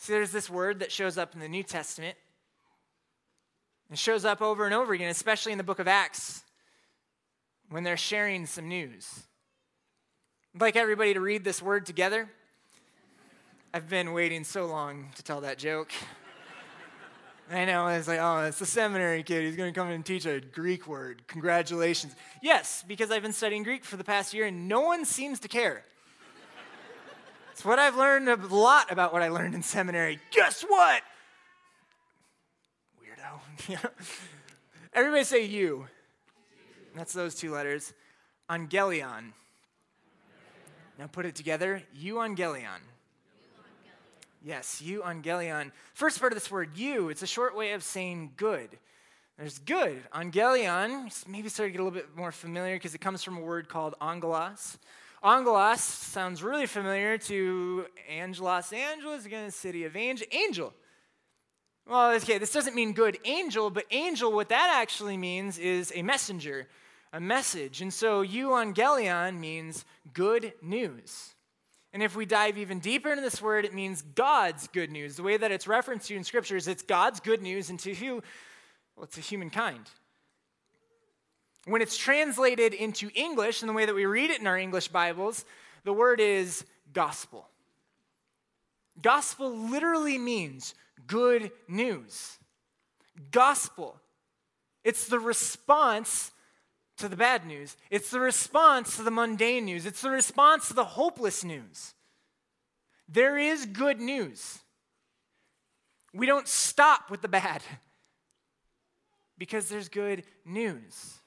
See, 0.04 0.12
there's 0.12 0.32
this 0.32 0.50
word 0.50 0.80
that 0.80 0.92
shows 0.92 1.16
up 1.16 1.32
in 1.32 1.40
the 1.40 1.48
New 1.48 1.62
Testament. 1.62 2.14
It 3.90 3.96
shows 3.96 4.26
up 4.26 4.42
over 4.42 4.66
and 4.66 4.74
over 4.74 4.92
again, 4.92 5.08
especially 5.08 5.52
in 5.52 5.56
the 5.56 5.64
book 5.64 5.78
of 5.78 5.88
Acts 5.88 6.42
when 7.70 7.84
they're 7.84 7.96
sharing 7.96 8.44
some 8.44 8.68
news. 8.68 9.22
I'd 10.54 10.60
like 10.60 10.76
everybody 10.76 11.14
to 11.14 11.20
read 11.22 11.42
this 11.42 11.62
word 11.62 11.86
together. 11.86 12.28
I've 13.72 13.88
been 13.88 14.12
waiting 14.12 14.44
so 14.44 14.66
long 14.66 15.08
to 15.14 15.22
tell 15.22 15.40
that 15.40 15.56
joke. 15.56 15.90
I 17.50 17.64
know, 17.64 17.86
it's 17.86 18.06
like, 18.06 18.20
oh, 18.20 18.40
it's 18.40 18.58
the 18.58 18.66
seminary 18.66 19.22
kid. 19.22 19.44
He's 19.44 19.56
going 19.56 19.72
to 19.72 19.80
come 19.80 19.88
in 19.88 19.94
and 19.94 20.04
teach 20.04 20.26
a 20.26 20.38
Greek 20.38 20.86
word. 20.86 21.26
Congratulations. 21.28 22.14
Yes, 22.42 22.84
because 22.86 23.10
I've 23.10 23.22
been 23.22 23.32
studying 23.32 23.62
Greek 23.62 23.86
for 23.86 23.96
the 23.96 24.04
past 24.04 24.34
year 24.34 24.44
and 24.44 24.68
no 24.68 24.82
one 24.82 25.06
seems 25.06 25.40
to 25.40 25.48
care. 25.48 25.86
It's 27.54 27.64
what 27.64 27.78
I've 27.78 27.94
learned 27.94 28.28
a 28.28 28.34
lot 28.34 28.90
about 28.90 29.12
what 29.12 29.22
I 29.22 29.28
learned 29.28 29.54
in 29.54 29.62
seminary. 29.62 30.18
Guess 30.32 30.64
what? 30.66 31.02
Weirdo. 33.00 33.90
Everybody 34.92 35.22
say 35.22 35.44
you. 35.44 35.86
That's 36.96 37.12
those 37.12 37.36
two 37.36 37.52
letters. 37.52 37.92
Angelion. 38.50 39.34
Now 40.98 41.06
put 41.06 41.26
it 41.26 41.36
together. 41.36 41.80
Euangelion. 41.96 42.80
Yes, 44.42 44.82
euangelion. 44.84 45.70
First 45.92 46.18
part 46.18 46.32
of 46.32 46.36
this 46.36 46.50
word, 46.50 46.76
you, 46.76 47.08
it's 47.08 47.22
a 47.22 47.26
short 47.26 47.56
way 47.56 47.70
of 47.70 47.84
saying 47.84 48.32
good. 48.36 48.68
There's 49.38 49.60
good. 49.60 50.02
Angelion, 50.12 51.08
maybe 51.28 51.48
start 51.48 51.68
to 51.68 51.70
get 51.70 51.80
a 51.80 51.84
little 51.84 51.96
bit 51.96 52.16
more 52.16 52.32
familiar 52.32 52.74
because 52.74 52.96
it 52.96 53.00
comes 53.00 53.22
from 53.22 53.36
a 53.36 53.40
word 53.42 53.68
called 53.68 53.94
angelos, 54.00 54.76
Angelos 55.24 55.80
sounds 55.80 56.42
really 56.42 56.66
familiar 56.66 57.16
to 57.16 57.86
Angelos 58.10 58.74
Angeles, 58.74 59.24
again, 59.24 59.46
the 59.46 59.52
city 59.52 59.84
of 59.84 59.96
angel. 59.96 60.26
Angel. 60.30 60.74
Well, 61.88 62.10
okay, 62.16 62.36
this 62.36 62.52
doesn't 62.52 62.74
mean 62.74 62.92
good 62.92 63.16
angel, 63.24 63.70
but 63.70 63.86
angel, 63.90 64.30
what 64.32 64.50
that 64.50 64.78
actually 64.82 65.16
means 65.16 65.56
is 65.56 65.90
a 65.94 66.02
messenger, 66.02 66.66
a 67.10 67.20
message. 67.20 67.80
And 67.80 67.90
so 67.90 68.22
euangelion 68.22 69.38
means 69.38 69.86
good 70.12 70.52
news. 70.60 71.34
And 71.94 72.02
if 72.02 72.14
we 72.14 72.26
dive 72.26 72.58
even 72.58 72.78
deeper 72.78 73.08
into 73.08 73.22
this 73.22 73.40
word, 73.40 73.64
it 73.64 73.72
means 73.72 74.02
God's 74.02 74.68
good 74.68 74.90
news. 74.90 75.16
The 75.16 75.22
way 75.22 75.38
that 75.38 75.50
it's 75.50 75.66
referenced 75.66 76.08
to 76.08 76.16
in 76.16 76.24
Scripture 76.24 76.56
is 76.56 76.68
it's 76.68 76.82
God's 76.82 77.20
good 77.20 77.40
news 77.40 77.70
into 77.70 77.94
who? 77.94 78.22
Well, 78.94 79.06
to 79.06 79.22
humankind. 79.22 79.88
When 81.66 81.80
it's 81.80 81.96
translated 81.96 82.74
into 82.74 83.10
English, 83.14 83.62
in 83.62 83.68
the 83.68 83.72
way 83.72 83.86
that 83.86 83.94
we 83.94 84.04
read 84.04 84.30
it 84.30 84.40
in 84.40 84.46
our 84.46 84.58
English 84.58 84.88
Bibles, 84.88 85.44
the 85.84 85.92
word 85.92 86.20
is 86.20 86.64
gospel. 86.92 87.48
Gospel 89.00 89.50
literally 89.50 90.18
means 90.18 90.74
good 91.06 91.50
news. 91.66 92.38
Gospel. 93.30 93.98
It's 94.82 95.08
the 95.08 95.18
response 95.18 96.32
to 96.98 97.08
the 97.08 97.16
bad 97.16 97.46
news. 97.46 97.76
It's 97.90 98.10
the 98.10 98.20
response 98.20 98.96
to 98.96 99.02
the 99.02 99.10
mundane 99.10 99.64
news. 99.64 99.86
It's 99.86 100.02
the 100.02 100.10
response 100.10 100.68
to 100.68 100.74
the 100.74 100.84
hopeless 100.84 101.42
news. 101.42 101.94
There 103.08 103.38
is 103.38 103.66
good 103.66 104.00
news. 104.00 104.58
We 106.12 106.26
don't 106.26 106.46
stop 106.46 107.10
with 107.10 107.22
the 107.22 107.28
bad 107.28 107.62
because 109.38 109.68
there's 109.68 109.88
good 109.88 110.24
news. 110.44 111.20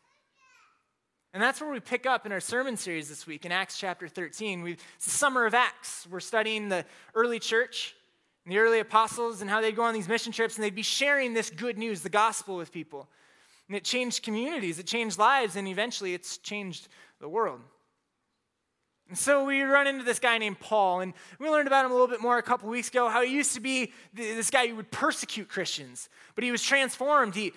And 1.34 1.44
that's 1.44 1.60
where 1.60 1.70
we 1.70 1.80
pick 1.80 2.06
up 2.06 2.26
in 2.26 2.32
our 2.32 2.40
sermon 2.40 2.78
series 2.78 3.10
this 3.10 3.28
week 3.28 3.46
in 3.46 3.52
Acts 3.52 3.78
chapter 3.78 4.08
13. 4.08 4.62
We, 4.62 4.74
it's 4.74 5.06
the 5.06 5.12
summer 5.12 5.46
of 5.46 5.54
Acts. 5.54 6.08
We're 6.10 6.20
studying 6.20 6.70
the 6.70 6.86
early 7.16 7.40
church 7.40 7.96
and 8.46 8.54
the 8.54 8.60
early 8.60 8.80
apostles 8.80 9.42
and 9.42 9.50
how 9.50 9.60
they'd 9.60 9.76
go 9.76 9.84
on 9.84 9.94
these 9.94 10.08
mission 10.08 10.32
trips 10.32 10.56
and 10.56 10.64
they'd 10.64 10.74
be 10.74 10.82
sharing 10.82 11.34
this 11.34 11.50
good 11.50 11.78
news, 11.78 12.02
the 12.02 12.10
gospel, 12.10 12.56
with 12.56 12.72
people. 12.72 13.10
And 13.68 13.76
it 13.76 13.84
changed 13.84 14.24
communities, 14.24 14.80
it 14.80 14.88
changed 14.88 15.20
lives, 15.20 15.58
and 15.58 15.68
eventually 15.68 16.14
it's 16.14 16.38
changed 16.38 16.88
the 17.20 17.28
world. 17.28 17.60
And 19.10 19.18
so 19.18 19.46
we 19.46 19.62
run 19.62 19.88
into 19.88 20.04
this 20.04 20.20
guy 20.20 20.38
named 20.38 20.60
Paul, 20.60 21.02
and 21.02 21.14
we 21.40 21.50
learned 21.50 21.68
about 21.68 21.86
him 21.86 21.92
a 21.92 21.94
little 21.94 22.08
bit 22.08 22.22
more 22.22 22.38
a 22.38 22.44
couple 22.44 22.70
weeks 22.70 22.90
ago. 22.90 23.10
How 23.10 23.22
he 23.22 23.34
used 23.34 23.54
to 23.54 23.62
be 23.62 23.92
this 24.14 24.50
guy 24.50 24.68
who 24.68 24.76
would 24.78 24.92
persecute 24.92 25.50
Christians, 25.50 26.10
but 26.36 26.44
he 26.44 26.52
was 26.52 26.62
transformed. 26.62 27.36
He 27.36 27.54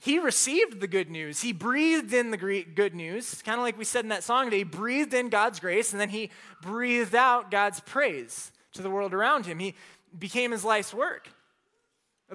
he 0.00 0.18
received 0.18 0.80
the 0.80 0.86
good 0.86 1.10
news. 1.10 1.40
He 1.40 1.52
breathed 1.52 2.14
in 2.14 2.30
the 2.30 2.36
good 2.36 2.94
news, 2.94 3.42
kind 3.42 3.58
of 3.58 3.64
like 3.64 3.76
we 3.76 3.84
said 3.84 4.04
in 4.04 4.10
that 4.10 4.22
song 4.22 4.44
today. 4.44 4.58
He 4.58 4.64
breathed 4.64 5.12
in 5.12 5.28
God's 5.28 5.58
grace, 5.58 5.92
and 5.92 6.00
then 6.00 6.08
he 6.08 6.30
breathed 6.62 7.14
out 7.14 7.50
God's 7.50 7.80
praise 7.80 8.52
to 8.74 8.82
the 8.82 8.90
world 8.90 9.12
around 9.12 9.46
him. 9.46 9.58
He 9.58 9.74
became 10.16 10.52
his 10.52 10.64
life's 10.64 10.94
work. 10.94 11.28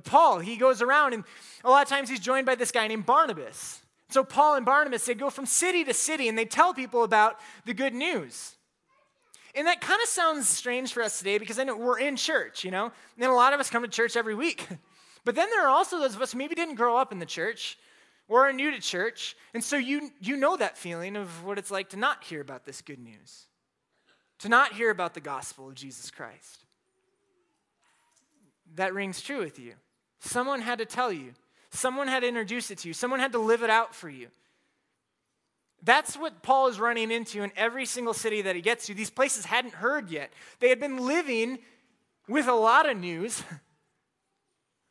Paul, 0.03 0.39
he 0.39 0.57
goes 0.57 0.81
around, 0.81 1.13
and 1.13 1.23
a 1.63 1.69
lot 1.69 1.83
of 1.83 1.89
times 1.89 2.09
he's 2.09 2.19
joined 2.19 2.45
by 2.45 2.55
this 2.55 2.71
guy 2.71 2.87
named 2.87 3.05
Barnabas. 3.05 3.81
So 4.09 4.23
Paul 4.23 4.55
and 4.55 4.65
Barnabas, 4.65 5.05
they 5.05 5.15
go 5.15 5.29
from 5.29 5.45
city 5.45 5.83
to 5.85 5.93
city 5.93 6.27
and 6.27 6.37
they 6.37 6.45
tell 6.45 6.73
people 6.73 7.03
about 7.03 7.39
the 7.65 7.73
good 7.73 7.95
news. 7.95 8.55
And 9.55 9.67
that 9.67 9.81
kind 9.81 10.01
of 10.01 10.07
sounds 10.07 10.47
strange 10.47 10.93
for 10.93 11.01
us 11.01 11.17
today 11.17 11.37
because 11.37 11.57
I 11.57 11.63
know 11.63 11.75
we're 11.75 11.99
in 11.99 12.15
church, 12.15 12.63
you 12.63 12.71
know? 12.71 12.91
And 13.17 13.31
a 13.31 13.33
lot 13.33 13.53
of 13.53 13.59
us 13.59 13.69
come 13.69 13.83
to 13.83 13.89
church 13.89 14.15
every 14.15 14.35
week. 14.35 14.67
But 15.25 15.35
then 15.35 15.49
there 15.49 15.65
are 15.65 15.69
also 15.69 15.99
those 15.99 16.15
of 16.15 16.21
us 16.21 16.33
who 16.33 16.37
maybe 16.37 16.55
didn't 16.55 16.75
grow 16.75 16.97
up 16.97 17.11
in 17.11 17.19
the 17.19 17.25
church 17.25 17.77
or 18.27 18.47
are 18.47 18.53
new 18.53 18.71
to 18.71 18.79
church. 18.79 19.35
And 19.53 19.63
so 19.63 19.77
you, 19.77 20.11
you 20.19 20.35
know 20.35 20.57
that 20.57 20.77
feeling 20.77 21.15
of 21.15 21.43
what 21.43 21.57
it's 21.57 21.71
like 21.71 21.89
to 21.89 21.97
not 21.97 22.23
hear 22.23 22.41
about 22.41 22.65
this 22.65 22.81
good 22.81 22.99
news, 22.99 23.47
to 24.39 24.49
not 24.49 24.73
hear 24.73 24.89
about 24.89 25.13
the 25.13 25.21
gospel 25.21 25.67
of 25.67 25.75
Jesus 25.75 26.11
Christ. 26.11 26.65
That 28.75 28.93
rings 28.93 29.21
true 29.21 29.39
with 29.39 29.59
you. 29.59 29.73
Someone 30.19 30.61
had 30.61 30.79
to 30.79 30.85
tell 30.85 31.11
you, 31.11 31.33
someone 31.69 32.07
had 32.07 32.21
to 32.21 32.27
introduce 32.27 32.71
it 32.71 32.79
to 32.79 32.87
you, 32.87 32.93
someone 32.93 33.19
had 33.19 33.33
to 33.33 33.39
live 33.39 33.63
it 33.63 33.69
out 33.69 33.93
for 33.93 34.09
you. 34.09 34.27
That's 35.83 36.15
what 36.15 36.41
Paul 36.41 36.69
is 36.69 36.79
running 36.79 37.11
into 37.11 37.43
in 37.43 37.51
every 37.57 37.85
single 37.85 38.13
city 38.13 38.41
that 38.43 38.55
he 38.55 38.61
gets 38.61 38.85
to. 38.85 38.93
These 38.93 39.09
places 39.09 39.45
hadn't 39.45 39.73
heard 39.73 40.09
yet. 40.09 40.31
They 40.59 40.69
had 40.69 40.79
been 40.79 40.97
living 40.97 41.59
with 42.27 42.47
a 42.47 42.53
lot 42.53 42.89
of 42.89 42.97
news, 42.97 43.43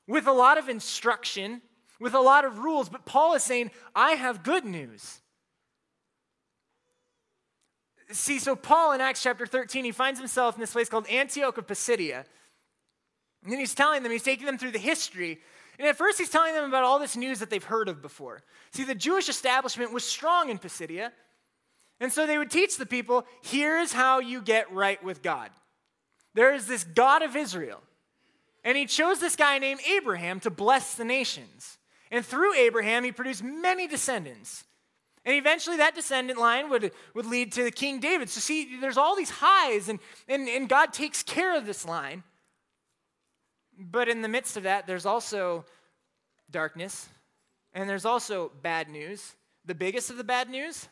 with 0.07 0.27
a 0.27 0.33
lot 0.33 0.59
of 0.59 0.69
instruction, 0.69 1.63
with 2.01 2.15
a 2.15 2.21
lot 2.21 2.45
of 2.45 2.59
rules, 2.59 2.89
but 2.89 3.05
Paul 3.05 3.35
is 3.35 3.43
saying, 3.43 3.71
I 3.95 4.13
have 4.13 4.43
good 4.43 4.65
news. 4.65 5.21
See, 8.11 8.39
so 8.39 8.55
Paul 8.55 8.93
in 8.93 9.01
Acts 9.01 9.23
chapter 9.23 9.47
13, 9.47 9.85
he 9.85 9.93
finds 9.93 10.19
himself 10.19 10.55
in 10.55 10.61
this 10.61 10.73
place 10.73 10.89
called 10.89 11.09
Antioch 11.09 11.57
of 11.57 11.67
Pisidia. 11.67 12.27
And 13.43 13.53
then 13.53 13.59
he's 13.59 13.75
telling 13.75 14.03
them, 14.03 14.13
he's 14.13 14.23
taking 14.23 14.47
them 14.47 14.59
through 14.59 14.73
the 14.73 14.79
history. 14.79 15.41
And 15.79 15.89
at 15.89 15.97
first, 15.97 16.19
he's 16.19 16.29
telling 16.29 16.55
them 16.55 16.65
about 16.65 16.85
all 16.85 16.99
this 16.99 17.17
news 17.17 17.39
that 17.39 17.51
they've 17.51 17.65
heard 17.65 17.89
of 17.89 18.03
before. 18.03 18.43
See, 18.73 18.85
the 18.85 18.95
Jewish 18.95 19.29
establishment 19.29 19.93
was 19.93 20.05
strong 20.05 20.51
in 20.51 20.59
Pisidia. 20.59 21.13
And 22.01 22.13
so 22.13 22.27
they 22.27 22.39
would 22.39 22.51
teach 22.51 22.77
the 22.77 22.87
people 22.87 23.27
here's 23.43 23.93
how 23.93 24.19
you 24.19 24.43
get 24.43 24.71
right 24.73 25.03
with 25.03 25.23
God. 25.23 25.51
There 26.35 26.55
is 26.55 26.67
this 26.67 26.85
God 26.85 27.23
of 27.23 27.37
Israel. 27.37 27.81
And 28.65 28.77
he 28.77 28.87
chose 28.87 29.19
this 29.19 29.37
guy 29.37 29.59
named 29.59 29.81
Abraham 29.89 30.41
to 30.41 30.51
bless 30.51 30.95
the 30.95 31.05
nations. 31.05 31.79
And 32.11 32.25
through 32.25 32.55
Abraham, 32.55 33.05
he 33.05 33.13
produced 33.13 33.43
many 33.43 33.89
descendants. 33.89 34.65
And 35.25 35.37
eventually, 35.37 35.77
that 35.77 35.95
descendant 35.95 36.39
line 36.39 36.69
would, 36.71 36.93
would 37.15 37.27
lead 37.27 37.53
to 37.53 37.71
King 37.71 38.01
David. 38.01 38.29
So, 38.29 38.41
see, 38.41 38.79
there's 38.81 38.97
all 38.97 39.15
these 39.15 39.31
highs, 39.31 39.89
and, 39.89 40.01
and, 40.29 40.49
and 40.49 40.69
God 40.69 40.93
takes 40.93 41.23
care 41.23 41.57
of 41.57 41.65
this 41.65 41.85
line. 41.85 42.25
But 43.79 44.09
in 44.09 44.23
the 44.23 44.29
midst 44.29 44.57
of 44.57 44.65
that, 44.65 44.87
there's 44.87 45.07
also 45.07 45.65
darkness 46.51 47.09
and 47.73 47.89
there's 47.89 48.05
also 48.05 48.53
bad 48.63 48.89
news. 48.89 49.35
The 49.65 49.75
biggest 49.75 50.11
of 50.11 50.17
the 50.17 50.25
bad 50.25 50.49
news 50.51 50.89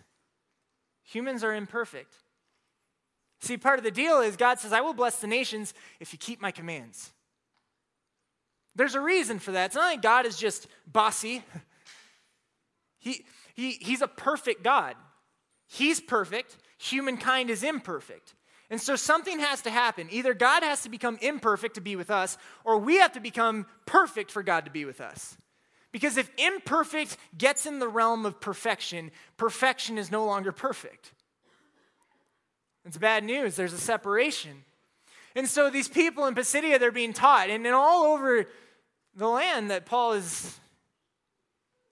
humans 1.02 1.42
are 1.42 1.54
imperfect. 1.54 2.14
See, 3.40 3.56
part 3.56 3.78
of 3.78 3.84
the 3.84 3.90
deal 3.90 4.20
is 4.20 4.36
God 4.36 4.60
says, 4.60 4.72
I 4.72 4.80
will 4.80 4.92
bless 4.92 5.20
the 5.20 5.26
nations 5.26 5.74
if 5.98 6.12
you 6.12 6.18
keep 6.18 6.40
my 6.40 6.50
commands. 6.50 7.10
There's 8.80 8.94
a 8.94 9.00
reason 9.02 9.38
for 9.38 9.52
that. 9.52 9.66
It's 9.66 9.74
not 9.74 9.92
like 9.92 10.00
God 10.00 10.24
is 10.24 10.38
just 10.38 10.66
bossy. 10.90 11.42
He, 13.02 13.24
he, 13.54 13.70
he's 13.80 14.02
a 14.02 14.06
perfect 14.06 14.62
God. 14.62 14.94
He's 15.66 16.00
perfect. 16.00 16.58
Humankind 16.76 17.48
is 17.48 17.62
imperfect. 17.62 18.34
And 18.68 18.78
so 18.78 18.94
something 18.94 19.38
has 19.38 19.62
to 19.62 19.70
happen. 19.70 20.08
Either 20.10 20.34
God 20.34 20.62
has 20.62 20.82
to 20.82 20.90
become 20.90 21.16
imperfect 21.22 21.76
to 21.76 21.80
be 21.80 21.96
with 21.96 22.10
us, 22.10 22.36
or 22.62 22.76
we 22.76 22.98
have 22.98 23.12
to 23.12 23.20
become 23.20 23.64
perfect 23.86 24.30
for 24.30 24.42
God 24.42 24.66
to 24.66 24.70
be 24.70 24.84
with 24.84 25.00
us. 25.00 25.38
Because 25.92 26.18
if 26.18 26.30
imperfect 26.36 27.16
gets 27.38 27.64
in 27.64 27.78
the 27.78 27.88
realm 27.88 28.26
of 28.26 28.38
perfection, 28.38 29.12
perfection 29.38 29.96
is 29.96 30.10
no 30.10 30.26
longer 30.26 30.52
perfect. 30.52 31.12
It's 32.84 32.98
bad 32.98 33.24
news. 33.24 33.56
There's 33.56 33.72
a 33.72 33.78
separation. 33.78 34.62
And 35.34 35.48
so 35.48 35.70
these 35.70 35.88
people 35.88 36.26
in 36.26 36.34
Pisidia, 36.34 36.78
they're 36.78 36.92
being 36.92 37.12
taught, 37.12 37.50
and, 37.50 37.66
all 37.68 38.12
over 38.12 38.46
the 39.20 39.28
land 39.28 39.70
that 39.70 39.84
Paul 39.84 40.14
is 40.14 40.58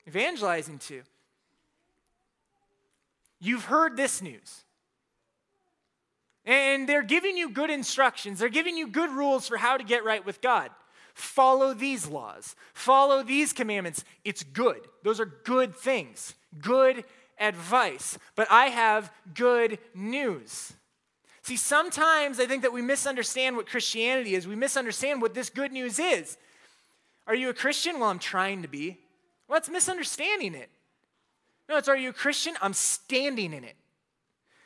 evangelizing 0.09 0.79
to. 0.79 1.03
You've 3.39 3.67
heard 3.67 3.99
this 3.99 4.23
news. 4.23 4.65
And 6.47 6.89
they're 6.89 7.03
giving 7.03 7.37
you 7.37 7.51
good 7.51 7.69
instructions, 7.69 8.39
they're 8.39 8.49
giving 8.49 8.79
you 8.79 8.89
good 8.89 9.11
rules 9.11 9.47
for 9.47 9.59
how 9.59 9.77
to 9.77 9.85
get 9.85 10.05
right 10.05 10.25
with 10.25 10.41
God. 10.41 10.71
Follow 11.13 11.75
these 11.75 12.09
laws, 12.09 12.57
follow 12.73 13.23
these 13.23 13.53
commandments. 13.53 14.05
It's 14.25 14.43
good. 14.43 14.81
Those 15.03 15.21
are 15.21 15.27
good 15.27 15.77
things, 15.77 16.35
good 16.63 17.05
advice. 17.39 18.17
But 18.37 18.49
I 18.51 18.69
have 18.69 19.13
good 19.35 19.79
news. 19.95 20.73
See, 21.43 21.59
sometimes 21.59 22.41
I 22.41 22.47
think 22.47 22.63
that 22.63 22.73
we 22.73 22.81
misunderstand 22.81 23.57
what 23.57 23.67
Christianity 23.67 24.35
is. 24.35 24.49
We 24.49 24.57
misunderstand 24.57 25.21
what 25.21 25.35
this 25.35 25.51
good 25.51 25.73
news 25.73 25.99
is. 25.99 26.39
Are 27.29 27.35
you 27.37 27.51
a 27.51 27.55
Christian? 27.55 28.01
Well, 28.01 28.11
I'm 28.11 28.19
trying 28.19 28.63
to 28.63 28.69
be. 28.69 28.99
Well, 29.47 29.61
that's 29.61 29.69
misunderstanding 29.69 30.57
it. 30.57 30.71
No, 31.69 31.77
it's 31.77 31.89
are 31.89 31.97
you 31.97 32.09
a 32.09 32.15
Christian? 32.15 32.55
I'm 32.61 32.73
standing 32.73 33.53
in 33.53 33.63
it. 33.63 33.77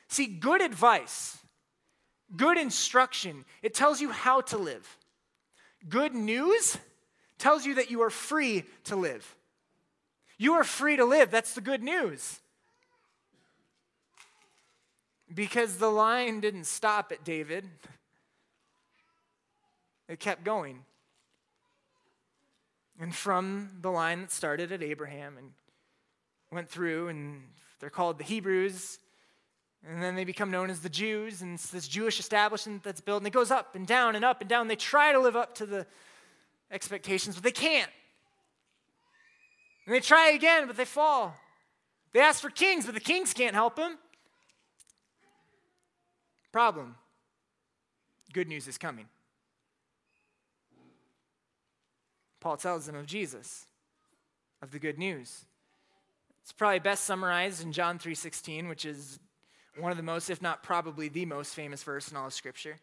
See, 0.08 0.26
good 0.26 0.62
advice 0.62 1.42
Good 2.36 2.56
instruction, 2.56 3.44
it 3.62 3.74
tells 3.74 4.00
you 4.00 4.10
how 4.10 4.40
to 4.42 4.58
live. 4.58 4.96
Good 5.88 6.14
news 6.14 6.78
tells 7.38 7.66
you 7.66 7.74
that 7.74 7.90
you 7.90 8.02
are 8.02 8.10
free 8.10 8.64
to 8.84 8.96
live. 8.96 9.36
You 10.38 10.54
are 10.54 10.64
free 10.64 10.96
to 10.96 11.04
live. 11.04 11.30
That's 11.30 11.54
the 11.54 11.60
good 11.60 11.82
news. 11.82 12.40
Because 15.32 15.76
the 15.76 15.90
line 15.90 16.40
didn't 16.40 16.64
stop 16.64 17.12
at 17.12 17.24
David, 17.24 17.68
it 20.08 20.20
kept 20.20 20.44
going. 20.44 20.84
And 23.00 23.14
from 23.14 23.70
the 23.80 23.90
line 23.90 24.20
that 24.20 24.30
started 24.30 24.72
at 24.72 24.82
Abraham 24.82 25.36
and 25.38 25.50
went 26.50 26.68
through, 26.68 27.08
and 27.08 27.42
they're 27.80 27.90
called 27.90 28.18
the 28.18 28.24
Hebrews, 28.24 28.98
and 29.86 30.02
then 30.02 30.14
they 30.14 30.24
become 30.24 30.50
known 30.50 30.70
as 30.70 30.80
the 30.80 30.88
Jews, 30.88 31.42
and 31.42 31.54
it's 31.54 31.70
this 31.70 31.88
Jewish 31.88 32.20
establishment 32.20 32.82
that's 32.84 33.00
built, 33.00 33.18
and 33.18 33.26
it 33.26 33.32
goes 33.32 33.50
up 33.50 33.74
and 33.74 33.86
down 33.86 34.14
and 34.14 34.24
up 34.24 34.40
and 34.40 34.48
down. 34.48 34.68
They 34.68 34.76
try 34.76 35.12
to 35.12 35.18
live 35.18 35.34
up 35.34 35.54
to 35.56 35.66
the 35.66 35.86
expectations, 36.70 37.34
but 37.34 37.44
they 37.44 37.50
can't. 37.50 37.90
And 39.86 39.94
they 39.94 40.00
try 40.00 40.30
again, 40.30 40.66
but 40.66 40.76
they 40.76 40.84
fall. 40.84 41.34
They 42.12 42.20
ask 42.20 42.40
for 42.40 42.50
kings, 42.50 42.86
but 42.86 42.94
the 42.94 43.00
kings 43.00 43.32
can't 43.32 43.54
help 43.54 43.76
them. 43.76 43.98
Problem 46.52 46.94
good 48.32 48.48
news 48.48 48.66
is 48.66 48.78
coming. 48.78 49.06
Paul 52.42 52.56
tells 52.56 52.86
them 52.86 52.96
of 52.96 53.06
Jesus, 53.06 53.66
of 54.62 54.72
the 54.72 54.80
good 54.80 54.98
news. 54.98 55.44
It's 56.42 56.50
probably 56.50 56.80
best 56.80 57.04
summarized 57.04 57.62
in 57.62 57.72
John 57.72 58.00
3:16, 58.00 58.68
which 58.68 58.84
is 58.84 59.20
one 59.78 59.92
of 59.92 59.96
the 59.96 60.02
most, 60.02 60.28
if 60.28 60.42
not 60.42 60.64
probably 60.64 61.08
the 61.08 61.24
most 61.24 61.54
famous 61.54 61.84
verse 61.84 62.10
in 62.10 62.16
all 62.16 62.26
of 62.26 62.34
Scripture. 62.34 62.80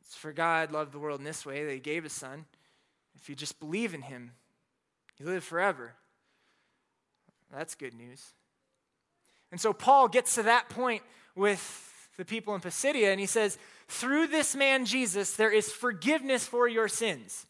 It's 0.00 0.14
for 0.14 0.32
God 0.32 0.70
loved 0.70 0.92
the 0.92 1.00
world 1.00 1.18
in 1.18 1.24
this 1.24 1.44
way 1.44 1.64
that 1.64 1.72
he 1.72 1.80
gave 1.80 2.04
his 2.04 2.12
son. 2.12 2.46
If 3.16 3.28
you 3.28 3.34
just 3.34 3.58
believe 3.58 3.94
in 3.94 4.02
him, 4.02 4.30
you 5.18 5.26
live 5.26 5.42
forever. 5.42 5.94
That's 7.50 7.74
good 7.74 7.94
news. 7.94 8.32
And 9.50 9.60
so 9.60 9.72
Paul 9.72 10.06
gets 10.06 10.36
to 10.36 10.44
that 10.44 10.68
point 10.68 11.02
with 11.34 12.08
the 12.16 12.24
people 12.24 12.54
in 12.54 12.60
Pisidia, 12.60 13.10
and 13.10 13.18
he 13.18 13.26
says, 13.26 13.58
Through 13.88 14.28
this 14.28 14.54
man 14.54 14.86
Jesus, 14.86 15.34
there 15.34 15.50
is 15.50 15.72
forgiveness 15.72 16.46
for 16.46 16.68
your 16.68 16.86
sins. 16.86 17.46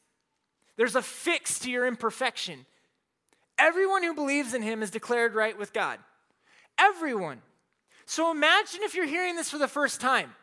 There's 0.77 0.97
a 0.97 1.03
fix 1.03 1.59
to 1.61 1.71
your 1.71 1.87
imperfection. 1.87 2.67
Everyone 3.59 4.03
who 4.03 4.15
believes 4.15 4.55
in 4.55 4.63
him 4.63 4.83
is 4.83 4.91
declared 4.91 5.35
right 5.35 5.57
with 5.59 5.73
God. 5.73 5.99
Everyone. 6.79 7.43
So 8.07 8.31
imagine 8.31 8.81
if 8.83 8.95
you're 8.95 9.07
hearing 9.07 9.37
this 9.37 9.51
for 9.51 9.59
the 9.59 9.69
first 9.69 10.01
time 10.01 10.35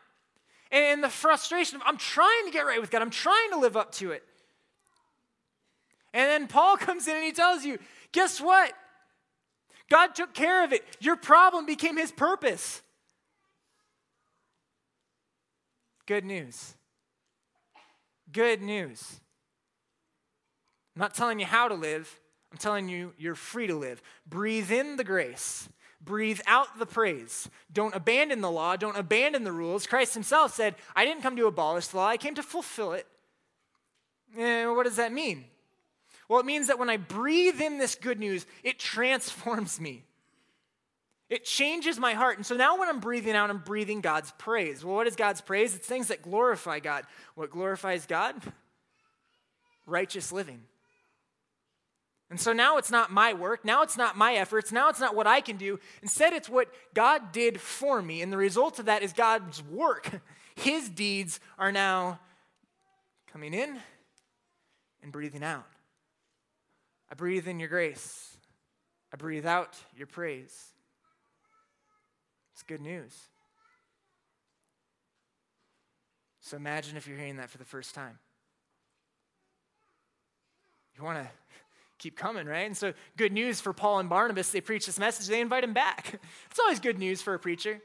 and 0.70 1.02
the 1.02 1.08
frustration 1.08 1.76
of, 1.76 1.82
I'm 1.84 1.96
trying 1.96 2.46
to 2.46 2.50
get 2.50 2.62
right 2.62 2.80
with 2.80 2.90
God, 2.90 3.02
I'm 3.02 3.10
trying 3.10 3.50
to 3.50 3.58
live 3.58 3.76
up 3.76 3.92
to 3.92 4.12
it. 4.12 4.22
And 6.12 6.28
then 6.28 6.48
Paul 6.48 6.76
comes 6.78 7.08
in 7.08 7.16
and 7.16 7.24
he 7.24 7.32
tells 7.32 7.64
you, 7.64 7.78
guess 8.12 8.40
what? 8.40 8.72
God 9.88 10.14
took 10.14 10.34
care 10.34 10.64
of 10.64 10.72
it. 10.72 10.84
Your 11.00 11.16
problem 11.16 11.66
became 11.66 11.96
his 11.96 12.12
purpose. 12.12 12.80
Good 16.06 16.24
news. 16.24 16.74
Good 18.32 18.62
news. 18.62 19.20
I'm 21.00 21.04
not 21.04 21.14
telling 21.14 21.40
you 21.40 21.46
how 21.46 21.66
to 21.66 21.74
live, 21.74 22.20
I'm 22.52 22.58
telling 22.58 22.90
you 22.90 23.14
you're 23.16 23.34
free 23.34 23.66
to 23.68 23.74
live. 23.74 24.02
Breathe 24.26 24.70
in 24.70 24.96
the 24.96 25.02
grace, 25.02 25.66
breathe 25.98 26.42
out 26.46 26.78
the 26.78 26.84
praise. 26.84 27.48
Don't 27.72 27.94
abandon 27.94 28.42
the 28.42 28.50
law, 28.50 28.76
don't 28.76 28.98
abandon 28.98 29.44
the 29.44 29.50
rules. 29.50 29.86
Christ 29.86 30.12
himself 30.12 30.54
said, 30.54 30.74
I 30.94 31.06
didn't 31.06 31.22
come 31.22 31.36
to 31.36 31.46
abolish 31.46 31.86
the 31.86 31.96
law, 31.96 32.06
I 32.06 32.18
came 32.18 32.34
to 32.34 32.42
fulfill 32.42 32.92
it. 32.92 33.06
Eh, 34.36 34.66
what 34.66 34.84
does 34.84 34.96
that 34.96 35.10
mean? 35.10 35.46
Well, 36.28 36.38
it 36.38 36.44
means 36.44 36.66
that 36.66 36.78
when 36.78 36.90
I 36.90 36.98
breathe 36.98 37.62
in 37.62 37.78
this 37.78 37.94
good 37.94 38.20
news, 38.20 38.44
it 38.62 38.78
transforms 38.78 39.80
me. 39.80 40.04
It 41.30 41.46
changes 41.46 41.98
my 41.98 42.12
heart. 42.12 42.36
And 42.36 42.44
so 42.44 42.56
now 42.56 42.78
when 42.78 42.90
I'm 42.90 43.00
breathing 43.00 43.36
out, 43.36 43.48
I'm 43.48 43.62
breathing 43.64 44.02
God's 44.02 44.32
praise. 44.32 44.84
Well, 44.84 44.96
what 44.96 45.06
is 45.06 45.16
God's 45.16 45.40
praise? 45.40 45.74
It's 45.74 45.86
things 45.86 46.08
that 46.08 46.20
glorify 46.20 46.78
God. 46.78 47.06
What 47.36 47.50
glorifies 47.50 48.04
God? 48.04 48.34
Righteous 49.86 50.30
living. 50.30 50.60
And 52.30 52.40
so 52.40 52.52
now 52.52 52.78
it's 52.78 52.92
not 52.92 53.10
my 53.10 53.34
work. 53.34 53.64
Now 53.64 53.82
it's 53.82 53.96
not 53.96 54.16
my 54.16 54.34
efforts. 54.34 54.70
Now 54.70 54.88
it's 54.88 55.00
not 55.00 55.16
what 55.16 55.26
I 55.26 55.40
can 55.40 55.56
do. 55.56 55.80
Instead, 56.00 56.32
it's 56.32 56.48
what 56.48 56.68
God 56.94 57.32
did 57.32 57.60
for 57.60 58.00
me. 58.00 58.22
And 58.22 58.32
the 58.32 58.36
result 58.36 58.78
of 58.78 58.86
that 58.86 59.02
is 59.02 59.12
God's 59.12 59.62
work. 59.64 60.22
His 60.54 60.88
deeds 60.88 61.40
are 61.58 61.72
now 61.72 62.20
coming 63.32 63.52
in 63.52 63.78
and 65.02 65.10
breathing 65.10 65.42
out. 65.42 65.66
I 67.10 67.16
breathe 67.16 67.48
in 67.48 67.58
your 67.58 67.68
grace. 67.68 68.36
I 69.12 69.16
breathe 69.16 69.46
out 69.46 69.76
your 69.96 70.06
praise. 70.06 70.68
It's 72.52 72.62
good 72.62 72.80
news. 72.80 73.16
So 76.40 76.56
imagine 76.56 76.96
if 76.96 77.08
you're 77.08 77.18
hearing 77.18 77.38
that 77.38 77.50
for 77.50 77.58
the 77.58 77.64
first 77.64 77.94
time. 77.94 78.18
You 80.96 81.04
want 81.04 81.18
to 81.24 81.30
keep 82.00 82.16
coming, 82.16 82.46
right? 82.46 82.66
And 82.66 82.76
so, 82.76 82.92
good 83.16 83.32
news 83.32 83.60
for 83.60 83.72
Paul 83.72 84.00
and 84.00 84.08
Barnabas. 84.08 84.50
They 84.50 84.60
preach 84.60 84.86
this 84.86 84.98
message, 84.98 85.28
they 85.28 85.40
invite 85.40 85.62
him 85.62 85.72
back. 85.72 86.20
It's 86.50 86.58
always 86.58 86.80
good 86.80 86.98
news 86.98 87.22
for 87.22 87.34
a 87.34 87.38
preacher. 87.38 87.80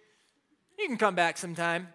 You 0.80 0.88
can 0.88 0.98
come 0.98 1.14
back 1.14 1.38
sometime. 1.38 1.88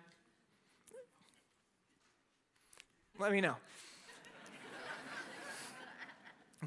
Let 3.18 3.32
me 3.32 3.40
know. 3.40 3.56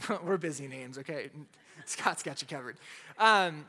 We're 0.23 0.37
busy 0.37 0.67
names, 0.67 0.97
okay? 0.97 1.29
Scott's 1.85 2.23
got 2.23 2.41
you 2.41 2.47
covered. 2.47 2.77
Um, 3.17 3.65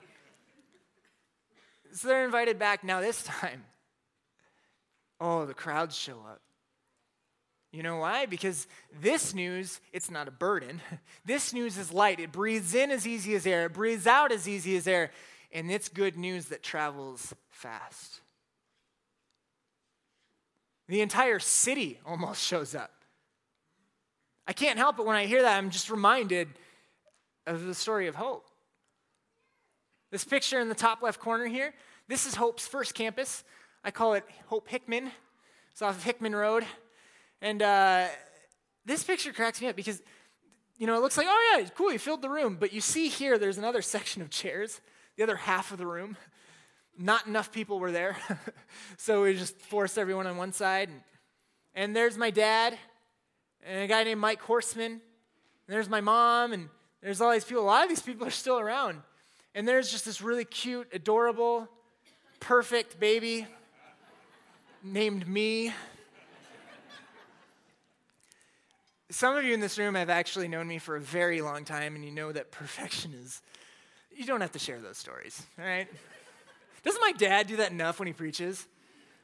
so 1.93 2.09
they're 2.09 2.25
invited 2.25 2.59
back 2.59 2.83
now 2.83 3.01
this 3.01 3.23
time. 3.23 3.65
Oh, 5.21 5.47
the 5.47 5.55
crowds 5.55 5.97
show 5.97 6.19
up. 6.29 6.41
You 7.75 7.83
know 7.83 7.97
why? 7.97 8.27
Because 8.27 8.69
this 9.01 9.35
news, 9.35 9.81
it's 9.93 10.09
not 10.09 10.29
a 10.29 10.31
burden. 10.31 10.81
This 11.25 11.53
news 11.53 11.77
is 11.77 11.91
light. 11.91 12.21
It 12.21 12.31
breathes 12.31 12.75
in 12.75 12.91
as 12.91 13.07
easy 13.07 13.35
as 13.35 13.47
air, 13.47 13.67
it 13.67 13.73
breathes 13.73 14.07
out 14.07 14.31
as 14.31 14.47
easy 14.49 14.77
as 14.77 14.87
air, 14.87 15.11
and 15.53 15.71
it's 15.73 15.89
good 15.89 16.17
news 16.17 16.47
that 16.47 16.63
travels 16.63 17.35
fast. 17.51 18.21
The 20.87 21.01
entire 21.01 21.41
city 21.41 21.99
almost 22.07 22.43
shows 22.47 22.77
up. 22.77 22.93
I 24.47 24.53
can't 24.53 24.79
help 24.79 25.01
it 25.01 25.07
when 25.07 25.17
I 25.17 25.27
hear 25.27 25.43
that. 25.43 25.59
I'm 25.59 25.71
just 25.71 25.91
reminded 25.91 26.49
of 27.47 27.65
the 27.65 27.75
story 27.75 28.07
of 28.07 28.15
hope. 28.15 28.47
This 30.13 30.25
picture 30.25 30.61
in 30.61 30.69
the 30.69 30.75
top 30.77 31.03
left 31.03 31.19
corner 31.19 31.47
here, 31.47 31.75
this 32.07 32.25
is 32.25 32.37
Hope's 32.37 32.69
first 32.69 32.95
campus. 32.95 33.43
I 33.83 33.91
call 33.91 34.15
it 34.15 34.25
Hope 34.47 34.69
Hickman. 34.69 35.11
It's 35.73 35.83
off 35.83 35.97
of 35.97 36.05
Hickman 36.05 36.37
Road. 36.37 36.65
And 37.41 37.63
uh, 37.63 38.07
this 38.85 39.03
picture 39.03 39.33
cracks 39.33 39.61
me 39.61 39.69
up 39.69 39.77
because, 39.77 40.03
you 40.79 40.87
know, 40.87 40.97
it 40.97 41.01
looks 41.01 41.17
like, 41.17 41.27
oh, 41.29 41.59
yeah, 41.59 41.69
cool, 41.77 41.93
you 41.93 41.99
filled 41.99 42.23
the 42.23 42.31
room. 42.31 42.57
But 42.59 42.73
you 42.73 42.81
see 42.81 43.09
here, 43.09 43.39
there's 43.39 43.59
another 43.59 43.83
section 43.83 44.23
of 44.23 44.31
chairs, 44.31 44.81
the 45.17 45.23
other 45.23 45.37
half 45.37 45.73
of 45.73 45.79
the 45.79 45.87
room. 45.87 46.17
Not 46.99 47.27
enough 47.27 47.53
people 47.53 47.79
were 47.81 47.93
there. 47.93 48.17
so 48.97 49.23
we 49.23 49.35
just 49.35 49.59
forced 49.59 49.99
everyone 49.99 50.27
on 50.27 50.37
one 50.37 50.53
side. 50.53 50.89
And, 50.89 51.01
and 51.75 51.97
there's 51.97 52.17
my 52.17 52.31
dad 52.31 52.79
and 53.67 53.83
a 53.83 53.87
guy 53.87 54.05
named 54.05 54.21
Mike 54.21 54.41
Horseman. 54.41 54.93
And 54.93 55.01
there's 55.67 55.89
my 55.89 56.01
mom, 56.01 56.53
and 56.53 56.69
there's 57.03 57.21
all 57.21 57.33
these 57.33 57.45
people. 57.45 57.63
A 57.63 57.67
lot 57.67 57.83
of 57.83 57.89
these 57.89 58.03
people 58.03 58.27
are 58.27 58.31
still 58.31 58.59
around. 58.59 59.01
And 59.55 59.67
there's 59.67 59.91
just 59.91 60.05
this 60.05 60.21
really 60.21 60.45
cute, 60.45 60.89
adorable, 60.93 61.69
perfect 62.41 63.01
baby 63.01 63.47
named 64.83 65.27
me. 65.27 65.73
Some 69.15 69.37
of 69.37 69.45
you 69.45 69.55
in 69.55 69.61
this 69.61 69.79
room 69.79 69.95
have 69.95 70.11
actually 70.11 70.49
known 70.49 70.67
me 70.67 70.79
for 70.79 70.97
a 70.97 71.01
very 71.01 71.41
long 71.41 71.65
time, 71.65 71.95
and 71.95 72.05
you 72.05 72.11
know 72.11 72.33
that 72.33 72.51
perfection 72.51 73.15
is, 73.15 73.43
you 74.13 74.25
don't 74.25 74.41
have 74.41 74.51
to 74.51 74.59
share 74.59 74.81
those 74.81 74.99
stories, 74.99 75.41
all 75.57 75.65
right? 75.65 75.87
Doesn't 76.83 77.01
my 77.01 77.13
dad 77.13 77.47
do 77.47 77.59
that 77.59 77.71
enough 77.71 78.01
when 78.01 78.09
he 78.09 78.13
preaches? 78.13 78.67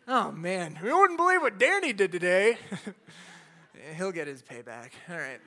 Oh 0.07 0.31
man, 0.31 0.79
we 0.81 0.92
wouldn't 0.92 1.18
believe 1.18 1.42
what 1.42 1.59
Danny 1.59 1.92
did 1.92 2.12
today. 2.12 2.57
He'll 3.96 4.12
get 4.12 4.29
his 4.29 4.42
payback. 4.42 4.90
All 5.11 5.16
right. 5.16 5.40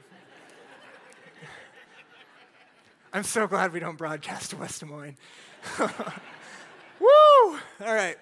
I'm 3.13 3.23
so 3.23 3.47
glad 3.47 3.71
we 3.71 3.79
don't 3.79 3.97
broadcast 3.97 4.49
to 4.49 4.58
West 4.58 4.82
Des 4.82 4.86
Moines. 4.86 5.15
Woo! 5.79 5.88
All 6.99 7.60
right. 7.79 8.17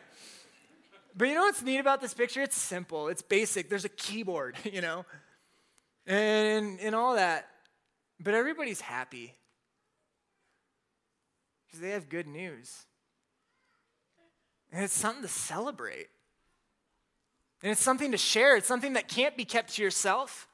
But 1.17 1.29
you 1.29 1.33
know 1.33 1.41
what's 1.41 1.63
neat 1.63 1.79
about 1.79 1.99
this 1.99 2.13
picture? 2.13 2.43
It's 2.43 2.55
simple, 2.55 3.07
it's 3.07 3.23
basic. 3.23 3.69
There's 3.69 3.85
a 3.85 3.89
keyboard, 3.89 4.55
you 4.63 4.81
know, 4.81 5.03
and, 6.05 6.79
and 6.79 6.95
all 6.95 7.15
that. 7.15 7.47
But 8.19 8.33
everybody's 8.33 8.81
happy 8.81 9.33
because 11.65 11.81
they 11.81 11.91
have 11.91 12.09
good 12.09 12.27
news. 12.27 12.85
And 14.71 14.83
it's 14.83 14.93
something 14.93 15.23
to 15.23 15.27
celebrate. 15.27 16.07
And 17.63 17.71
it's 17.71 17.81
something 17.81 18.11
to 18.11 18.17
share. 18.17 18.55
It's 18.57 18.67
something 18.67 18.93
that 18.93 19.07
can't 19.07 19.35
be 19.37 19.45
kept 19.45 19.75
to 19.75 19.83
yourself. 19.83 20.47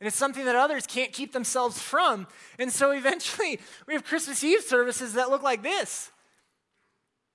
And 0.00 0.06
it's 0.06 0.16
something 0.16 0.44
that 0.44 0.56
others 0.56 0.86
can't 0.86 1.12
keep 1.12 1.32
themselves 1.32 1.80
from. 1.80 2.26
And 2.58 2.70
so 2.70 2.90
eventually, 2.90 3.60
we 3.86 3.94
have 3.94 4.04
Christmas 4.04 4.44
Eve 4.44 4.60
services 4.60 5.14
that 5.14 5.30
look 5.30 5.42
like 5.42 5.62
this. 5.62 6.10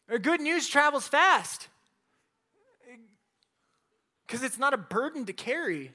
Our 0.10 0.19
good 0.19 0.41
news 0.41 0.67
travels 0.67 1.08
fast 1.08 1.69
because 4.28 4.43
it's 4.43 4.58
not 4.58 4.74
a 4.74 4.78
burden 4.78 5.26
to 5.26 5.34
carry. 5.34 5.91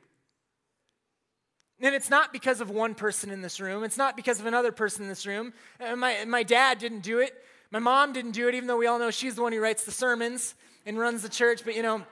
And 1.81 1.95
it's 1.95 2.09
not 2.09 2.33
because 2.33 2.61
of 2.61 2.71
one 2.71 2.95
person 2.95 3.31
in 3.31 3.43
this 3.43 3.61
room. 3.61 3.85
It's 3.85 3.99
not 3.99 4.17
because 4.17 4.41
of 4.41 4.47
another 4.47 4.73
person 4.73 5.03
in 5.03 5.09
this 5.09 5.27
room. 5.27 5.53
Uh, 5.79 5.95
my, 5.95 6.25
my 6.25 6.43
dad 6.43 6.79
didn't 6.79 7.01
do 7.01 7.19
it. 7.19 7.35
My 7.71 7.79
mom 7.79 8.13
didn't 8.13 8.31
do 8.31 8.49
it, 8.49 8.55
even 8.55 8.67
though 8.67 8.79
we 8.79 8.87
all 8.87 8.99
know 8.99 9.11
she's 9.11 9.35
the 9.35 9.43
one 9.43 9.53
who 9.53 9.61
writes 9.61 9.85
the 9.85 9.91
sermons 9.91 10.55
and 10.87 10.99
runs 10.99 11.23
the 11.23 11.29
church. 11.29 11.63
But 11.65 11.75
you 11.75 11.83
know, 11.83 12.03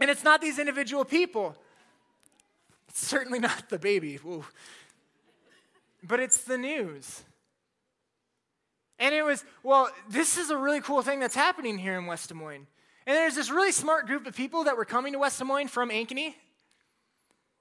and 0.00 0.10
it's 0.10 0.24
not 0.24 0.40
these 0.40 0.58
individual 0.58 1.04
people. 1.04 1.56
It's 2.88 3.06
certainly 3.06 3.38
not 3.38 3.68
the 3.68 3.78
baby. 3.78 4.18
Ooh. 4.24 4.44
But 6.02 6.20
it's 6.20 6.38
the 6.38 6.58
news. 6.58 7.22
And 8.98 9.14
it 9.14 9.22
was, 9.22 9.44
well, 9.62 9.90
this 10.08 10.36
is 10.36 10.50
a 10.50 10.56
really 10.56 10.80
cool 10.80 11.02
thing 11.02 11.20
that's 11.20 11.34
happening 11.34 11.78
here 11.78 11.96
in 11.96 12.06
West 12.06 12.28
Des 12.30 12.34
Moines. 12.34 12.66
And 13.06 13.16
there's 13.16 13.36
this 13.36 13.50
really 13.50 13.72
smart 13.72 14.06
group 14.06 14.26
of 14.26 14.34
people 14.34 14.64
that 14.64 14.76
were 14.76 14.84
coming 14.84 15.12
to 15.12 15.18
West 15.18 15.38
Des 15.38 15.44
Moines 15.44 15.68
from 15.68 15.90
Ankeny. 15.90 16.34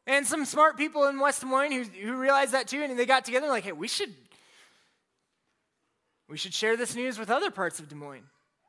And 0.07 0.25
some 0.25 0.45
smart 0.45 0.77
people 0.77 1.05
in 1.07 1.19
West 1.19 1.41
Des 1.41 1.47
Moines 1.47 1.73
who, 1.73 1.83
who 1.83 2.17
realized 2.17 2.53
that 2.53 2.69
too, 2.69 2.81
and 2.81 2.97
they 2.97 3.05
got 3.05 3.25
together 3.25 3.45
and 3.45 3.53
like, 3.53 3.65
hey, 3.65 3.73
we 3.73 3.89
should 3.89 4.15
we 6.29 6.37
should 6.37 6.53
share 6.53 6.75
this 6.75 6.95
news 6.95 7.19
with 7.19 7.29
other 7.29 7.51
parts 7.51 7.79
of 7.79 7.87
Des 7.87 7.95
Moines, 7.95 8.23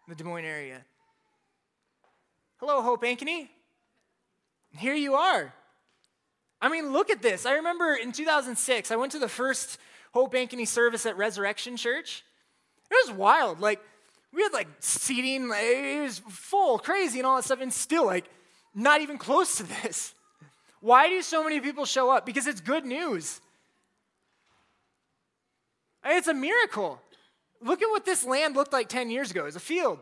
the 0.09 0.15
Des 0.15 0.25
Moines 0.25 0.45
area. 0.45 0.85
Hello, 2.59 2.83
Hope 2.83 3.03
Ankeny. 3.03 3.49
Here 4.77 4.95
you 4.95 5.15
are. 5.15 5.53
I 6.61 6.69
mean, 6.69 6.93
look 6.93 7.11
at 7.11 7.23
this. 7.23 7.47
I 7.47 7.55
remember 7.55 7.95
in 7.95 8.13
2006, 8.13 8.91
I 8.91 8.97
went 8.97 9.13
to 9.13 9.19
the 9.19 9.29
first 9.29 9.79
Hope 10.13 10.35
Ankeny 10.35 10.67
service 10.67 11.07
at 11.07 11.17
Resurrection 11.17 11.77
Church. 11.77 12.25
It 12.91 13.07
was 13.07 13.17
wild. 13.17 13.61
Like, 13.61 13.81
we 14.33 14.43
had 14.43 14.53
like 14.53 14.69
seating, 14.81 15.51
it 15.53 16.03
was 16.03 16.21
full, 16.29 16.79
crazy, 16.79 17.19
and 17.19 17.27
all 17.27 17.37
that 17.37 17.45
stuff, 17.45 17.61
and 17.61 17.73
still, 17.73 18.07
like, 18.07 18.25
not 18.75 19.01
even 19.01 19.19
close 19.19 19.57
to 19.57 19.63
this. 19.83 20.15
Why 20.81 21.09
do 21.09 21.21
so 21.23 21.43
many 21.43 21.61
people 21.61 21.85
show 21.85 22.11
up? 22.11 22.25
Because 22.25 22.47
it's 22.47 22.61
good 22.61 22.85
news. 22.85 23.41
It's 26.05 26.29
a 26.29 26.35
miracle. 26.35 27.01
Look 27.61 27.83
at 27.83 27.91
what 27.91 28.05
this 28.05 28.25
land 28.25 28.55
looked 28.55 28.73
like 28.73 28.89
10 28.89 29.11
years 29.11 29.31
ago 29.31 29.47
as 29.47 29.57
a 29.57 29.61
field. 29.61 29.99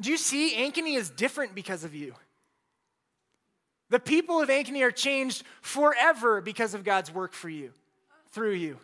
Do 0.00 0.10
you 0.10 0.16
see? 0.16 0.54
Ankeny 0.56 0.96
is 0.96 1.10
different 1.10 1.54
because 1.54 1.84
of 1.84 1.94
you. 1.94 2.14
The 3.90 4.00
people 4.00 4.40
of 4.40 4.48
Ankeny 4.48 4.82
are 4.82 4.90
changed 4.90 5.42
forever 5.60 6.40
because 6.40 6.74
of 6.74 6.84
God's 6.84 7.12
work 7.12 7.34
for 7.34 7.48
you, 7.48 7.72
through 8.30 8.52
you. 8.52 8.78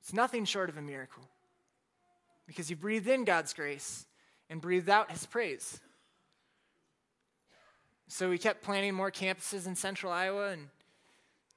It's 0.00 0.12
nothing 0.12 0.44
short 0.44 0.68
of 0.68 0.76
a 0.76 0.82
miracle 0.82 1.22
because 2.46 2.68
you 2.68 2.76
breathed 2.76 3.08
in 3.08 3.24
God's 3.24 3.54
grace 3.54 4.06
and 4.48 4.60
breathed 4.60 4.88
out 4.88 5.10
his 5.10 5.24
praise. 5.24 5.80
So 8.12 8.28
we 8.28 8.38
kept 8.38 8.64
planning 8.64 8.92
more 8.92 9.12
campuses 9.12 9.68
in 9.68 9.76
central 9.76 10.12
Iowa, 10.12 10.50
and 10.50 10.66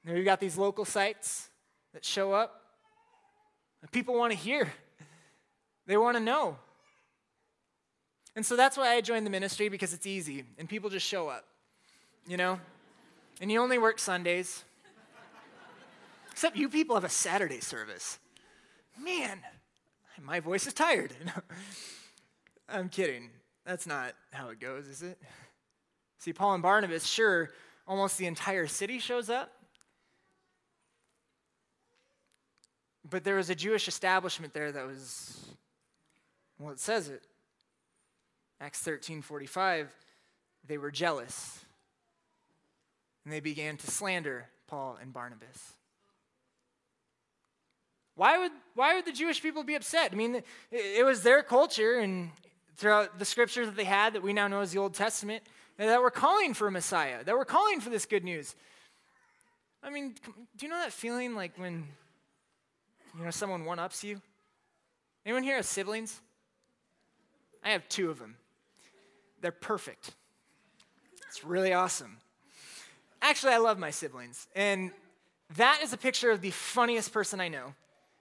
we've 0.06 0.24
got 0.24 0.38
these 0.38 0.56
local 0.56 0.84
sites 0.84 1.48
that 1.92 2.04
show 2.04 2.32
up. 2.32 2.62
People 3.90 4.14
want 4.14 4.30
to 4.30 4.38
hear, 4.38 4.72
they 5.88 5.96
want 5.96 6.16
to 6.16 6.22
know. 6.22 6.56
And 8.36 8.46
so 8.46 8.54
that's 8.54 8.76
why 8.76 8.94
I 8.94 9.00
joined 9.00 9.26
the 9.26 9.30
ministry 9.30 9.68
because 9.68 9.92
it's 9.92 10.06
easy 10.06 10.44
and 10.56 10.68
people 10.68 10.90
just 10.90 11.04
show 11.04 11.28
up, 11.28 11.44
you 12.24 12.36
know? 12.36 12.60
And 13.40 13.50
you 13.50 13.60
only 13.60 13.78
work 13.78 13.98
Sundays. 13.98 14.62
Except 16.30 16.56
you 16.56 16.68
people 16.68 16.94
have 16.94 17.04
a 17.04 17.08
Saturday 17.08 17.60
service. 17.60 18.20
Man, 18.96 19.40
my 20.22 20.38
voice 20.38 20.68
is 20.68 20.72
tired. 20.72 21.14
I'm 22.68 22.88
kidding. 22.88 23.30
That's 23.66 23.88
not 23.88 24.12
how 24.32 24.50
it 24.50 24.60
goes, 24.60 24.86
is 24.86 25.02
it? 25.02 25.18
See, 26.24 26.32
Paul 26.32 26.54
and 26.54 26.62
Barnabas, 26.62 27.04
sure, 27.04 27.50
almost 27.86 28.16
the 28.16 28.24
entire 28.24 28.66
city 28.66 28.98
shows 28.98 29.28
up. 29.28 29.52
But 33.10 33.24
there 33.24 33.34
was 33.34 33.50
a 33.50 33.54
Jewish 33.54 33.88
establishment 33.88 34.54
there 34.54 34.72
that 34.72 34.86
was, 34.86 35.38
well, 36.58 36.72
it 36.72 36.80
says 36.80 37.10
it. 37.10 37.26
Acts 38.58 38.78
13 38.78 39.20
45, 39.20 39.94
they 40.66 40.78
were 40.78 40.90
jealous. 40.90 41.62
And 43.26 43.30
they 43.30 43.40
began 43.40 43.76
to 43.76 43.90
slander 43.90 44.46
Paul 44.66 44.96
and 45.02 45.12
Barnabas. 45.12 45.74
Why 48.14 48.38
would, 48.38 48.52
why 48.74 48.94
would 48.94 49.04
the 49.04 49.12
Jewish 49.12 49.42
people 49.42 49.62
be 49.62 49.74
upset? 49.74 50.10
I 50.10 50.16
mean, 50.16 50.36
it, 50.36 50.44
it 50.70 51.04
was 51.04 51.22
their 51.22 51.42
culture, 51.42 51.98
and 51.98 52.30
throughout 52.78 53.18
the 53.18 53.26
scriptures 53.26 53.66
that 53.66 53.76
they 53.76 53.84
had 53.84 54.14
that 54.14 54.22
we 54.22 54.32
now 54.32 54.48
know 54.48 54.62
as 54.62 54.72
the 54.72 54.78
Old 54.78 54.94
Testament, 54.94 55.42
that 55.78 56.00
were 56.00 56.10
calling 56.10 56.54
for 56.54 56.68
a 56.68 56.70
Messiah, 56.70 57.24
that 57.24 57.36
were 57.36 57.44
calling 57.44 57.80
for 57.80 57.90
this 57.90 58.06
good 58.06 58.24
news. 58.24 58.54
I 59.82 59.90
mean, 59.90 60.14
do 60.56 60.66
you 60.66 60.68
know 60.68 60.78
that 60.78 60.92
feeling 60.92 61.34
like 61.34 61.58
when 61.58 61.84
you 63.18 63.24
know 63.24 63.30
someone 63.30 63.64
one 63.64 63.78
ups 63.78 64.02
you? 64.02 64.20
Anyone 65.26 65.42
here 65.42 65.56
has 65.56 65.66
siblings? 65.66 66.20
I 67.62 67.70
have 67.70 67.88
two 67.88 68.10
of 68.10 68.18
them. 68.18 68.36
They're 69.40 69.52
perfect. 69.52 70.12
It's 71.28 71.44
really 71.44 71.72
awesome. 71.72 72.18
Actually, 73.20 73.54
I 73.54 73.58
love 73.58 73.78
my 73.78 73.90
siblings. 73.90 74.46
And 74.54 74.90
that 75.56 75.80
is 75.82 75.92
a 75.92 75.96
picture 75.96 76.30
of 76.30 76.40
the 76.40 76.50
funniest 76.50 77.12
person 77.12 77.40
I 77.40 77.48
know. 77.48 77.74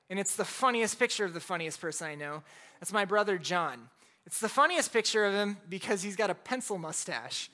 And 0.09 0.19
it's 0.19 0.35
the 0.35 0.45
funniest 0.45 0.97
picture 0.99 1.25
of 1.25 1.33
the 1.33 1.39
funniest 1.39 1.79
person 1.79 2.07
I 2.07 2.15
know. 2.15 2.43
That's 2.79 2.93
my 2.93 3.05
brother, 3.05 3.37
John. 3.37 3.89
It's 4.25 4.39
the 4.39 4.49
funniest 4.49 4.93
picture 4.93 5.25
of 5.25 5.33
him 5.33 5.57
because 5.69 6.01
he's 6.01 6.15
got 6.15 6.29
a 6.29 6.35
pencil 6.35 6.77
mustache. 6.77 7.49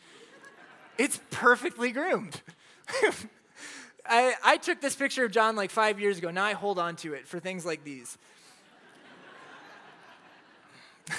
It's 0.98 1.20
perfectly 1.32 1.92
groomed. 1.92 2.42
I, 4.06 4.34
I 4.44 4.58
took 4.58 4.82
this 4.82 4.96
picture 4.96 5.26
of 5.26 5.32
John 5.32 5.56
like 5.56 5.72
five 5.72 6.00
years 6.00 6.18
ago. 6.18 6.32
Now 6.32 6.46
I 6.46 6.54
hold 6.54 6.80
on 6.80 6.96
to 6.98 7.14
it 7.14 7.28
for 7.28 7.40
things 7.40 7.66
like 7.66 7.84
these. 7.84 8.18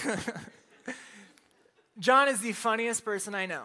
John 1.99 2.29
is 2.29 2.41
the 2.41 2.53
funniest 2.53 3.05
person 3.05 3.35
I 3.35 3.47
know. 3.47 3.65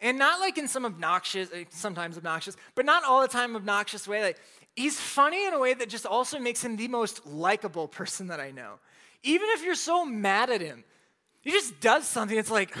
And 0.00 0.18
not 0.18 0.40
like 0.40 0.58
in 0.58 0.68
some 0.68 0.84
obnoxious, 0.84 1.48
eh, 1.52 1.64
sometimes 1.70 2.18
obnoxious, 2.18 2.56
but 2.74 2.84
not 2.84 3.04
all 3.04 3.22
the 3.22 3.28
time 3.28 3.56
obnoxious 3.56 4.06
way. 4.06 4.22
Like 4.22 4.38
he's 4.74 5.00
funny 5.00 5.46
in 5.46 5.54
a 5.54 5.58
way 5.58 5.72
that 5.74 5.88
just 5.88 6.04
also 6.04 6.38
makes 6.38 6.62
him 6.62 6.76
the 6.76 6.88
most 6.88 7.26
likable 7.26 7.88
person 7.88 8.26
that 8.26 8.40
I 8.40 8.50
know. 8.50 8.74
Even 9.22 9.48
if 9.50 9.64
you're 9.64 9.74
so 9.74 10.04
mad 10.04 10.50
at 10.50 10.60
him, 10.60 10.84
he 11.40 11.50
just 11.50 11.80
does 11.80 12.06
something. 12.06 12.36
It's 12.36 12.50
like, 12.50 12.76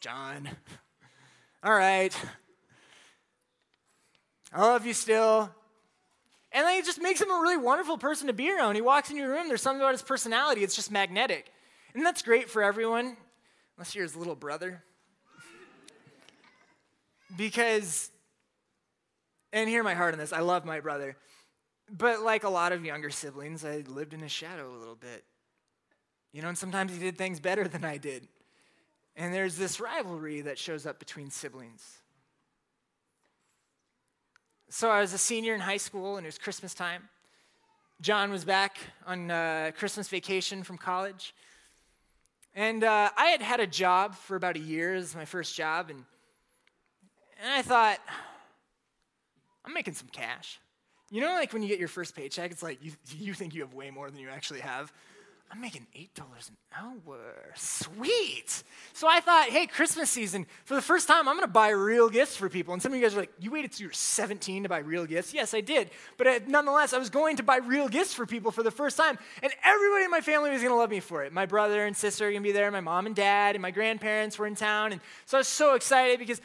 John, 0.00 0.48
all 1.62 1.74
right, 1.74 2.14
I 4.52 4.60
love 4.60 4.86
you 4.86 4.92
still. 4.92 5.50
And 6.52 6.64
then 6.64 6.78
it 6.78 6.84
just 6.84 7.02
makes 7.02 7.20
him 7.20 7.30
a 7.30 7.34
really 7.34 7.56
wonderful 7.56 7.98
person 7.98 8.28
to 8.28 8.32
be 8.32 8.50
around. 8.50 8.76
He 8.76 8.80
walks 8.80 9.10
in 9.10 9.16
your 9.16 9.28
room, 9.28 9.48
there's 9.48 9.62
something 9.62 9.80
about 9.80 9.92
his 9.92 10.02
personality, 10.02 10.62
it's 10.62 10.76
just 10.76 10.90
magnetic. 10.90 11.52
And 11.94 12.04
that's 12.04 12.22
great 12.22 12.48
for 12.48 12.62
everyone, 12.62 13.16
unless 13.76 13.94
you're 13.94 14.04
his 14.04 14.16
little 14.16 14.34
brother. 14.34 14.82
because, 17.36 18.10
and 19.52 19.68
hear 19.68 19.82
my 19.82 19.94
heart 19.94 20.14
on 20.14 20.18
this, 20.18 20.32
I 20.32 20.40
love 20.40 20.64
my 20.64 20.80
brother. 20.80 21.16
But 21.90 22.22
like 22.22 22.44
a 22.44 22.48
lot 22.48 22.72
of 22.72 22.84
younger 22.84 23.10
siblings, 23.10 23.64
I 23.64 23.84
lived 23.86 24.12
in 24.12 24.20
his 24.20 24.32
shadow 24.32 24.74
a 24.74 24.78
little 24.78 24.96
bit. 24.96 25.24
You 26.32 26.42
know, 26.42 26.48
and 26.48 26.58
sometimes 26.58 26.92
he 26.92 26.98
did 26.98 27.16
things 27.16 27.40
better 27.40 27.66
than 27.68 27.84
I 27.84 27.96
did. 27.96 28.28
And 29.14 29.32
there's 29.32 29.56
this 29.56 29.80
rivalry 29.80 30.42
that 30.42 30.58
shows 30.58 30.84
up 30.84 30.98
between 30.98 31.30
siblings. 31.30 31.98
So 34.68 34.90
I 34.90 35.00
was 35.00 35.12
a 35.12 35.18
senior 35.18 35.54
in 35.54 35.60
high 35.60 35.76
school, 35.76 36.16
and 36.16 36.26
it 36.26 36.28
was 36.28 36.38
Christmas 36.38 36.74
time. 36.74 37.08
John 38.02 38.30
was 38.30 38.44
back 38.44 38.76
on 39.06 39.30
uh, 39.30 39.70
Christmas 39.78 40.08
vacation 40.08 40.62
from 40.62 40.76
college. 40.76 41.34
And 42.54 42.84
uh, 42.84 43.10
I 43.16 43.26
had 43.26 43.40
had 43.40 43.60
a 43.60 43.66
job 43.66 44.14
for 44.14 44.36
about 44.36 44.56
a 44.56 44.60
year 44.60 44.94
as 44.94 45.14
my 45.14 45.24
first 45.24 45.54
job, 45.54 45.88
and, 45.88 46.04
and 47.42 47.52
I 47.52 47.62
thought, 47.62 47.98
I'm 49.64 49.72
making 49.72 49.94
some 49.94 50.08
cash. 50.08 50.58
You 51.10 51.20
know, 51.20 51.28
like 51.28 51.52
when 51.52 51.62
you 51.62 51.68
get 51.68 51.78
your 51.78 51.88
first 51.88 52.16
paycheck, 52.16 52.50
it's 52.50 52.62
like 52.62 52.82
you, 52.82 52.92
you 53.18 53.34
think 53.34 53.54
you 53.54 53.62
have 53.62 53.74
way 53.74 53.90
more 53.90 54.10
than 54.10 54.18
you 54.18 54.28
actually 54.28 54.60
have. 54.60 54.92
I'm 55.50 55.60
making 55.60 55.86
$8 55.96 56.08
an 56.18 56.56
hour. 56.76 57.52
Sweet. 57.54 58.64
So 58.92 59.06
I 59.08 59.20
thought, 59.20 59.48
hey, 59.48 59.66
Christmas 59.66 60.10
season, 60.10 60.44
for 60.64 60.74
the 60.74 60.82
first 60.82 61.06
time, 61.06 61.28
I'm 61.28 61.36
going 61.36 61.46
to 61.46 61.52
buy 61.52 61.68
real 61.68 62.08
gifts 62.08 62.34
for 62.34 62.48
people. 62.48 62.74
And 62.74 62.82
some 62.82 62.92
of 62.92 62.98
you 62.98 63.04
guys 63.04 63.14
are 63.14 63.20
like, 63.20 63.32
you 63.38 63.52
waited 63.52 63.70
till 63.70 63.82
you 63.82 63.88
were 63.88 63.94
17 63.94 64.64
to 64.64 64.68
buy 64.68 64.78
real 64.78 65.06
gifts? 65.06 65.32
Yes, 65.32 65.54
I 65.54 65.60
did. 65.60 65.90
But 66.16 66.26
uh, 66.26 66.40
nonetheless, 66.48 66.92
I 66.92 66.98
was 66.98 67.10
going 67.10 67.36
to 67.36 67.44
buy 67.44 67.58
real 67.58 67.88
gifts 67.88 68.12
for 68.12 68.26
people 68.26 68.50
for 68.50 68.64
the 68.64 68.72
first 68.72 68.96
time. 68.96 69.18
And 69.40 69.52
everybody 69.64 70.04
in 70.04 70.10
my 70.10 70.20
family 70.20 70.50
was 70.50 70.62
going 70.62 70.72
to 70.72 70.78
love 70.78 70.90
me 70.90 71.00
for 71.00 71.22
it. 71.22 71.32
My 71.32 71.46
brother 71.46 71.86
and 71.86 71.96
sister 71.96 72.26
are 72.26 72.30
going 72.30 72.42
to 72.42 72.48
be 72.48 72.52
there. 72.52 72.70
My 72.72 72.80
mom 72.80 73.06
and 73.06 73.14
dad 73.14 73.54
and 73.54 73.62
my 73.62 73.70
grandparents 73.70 74.38
were 74.38 74.48
in 74.48 74.56
town. 74.56 74.92
And 74.92 75.00
so 75.26 75.38
I 75.38 75.40
was 75.40 75.48
so 75.48 75.74
excited 75.74 76.18
because 76.18 76.40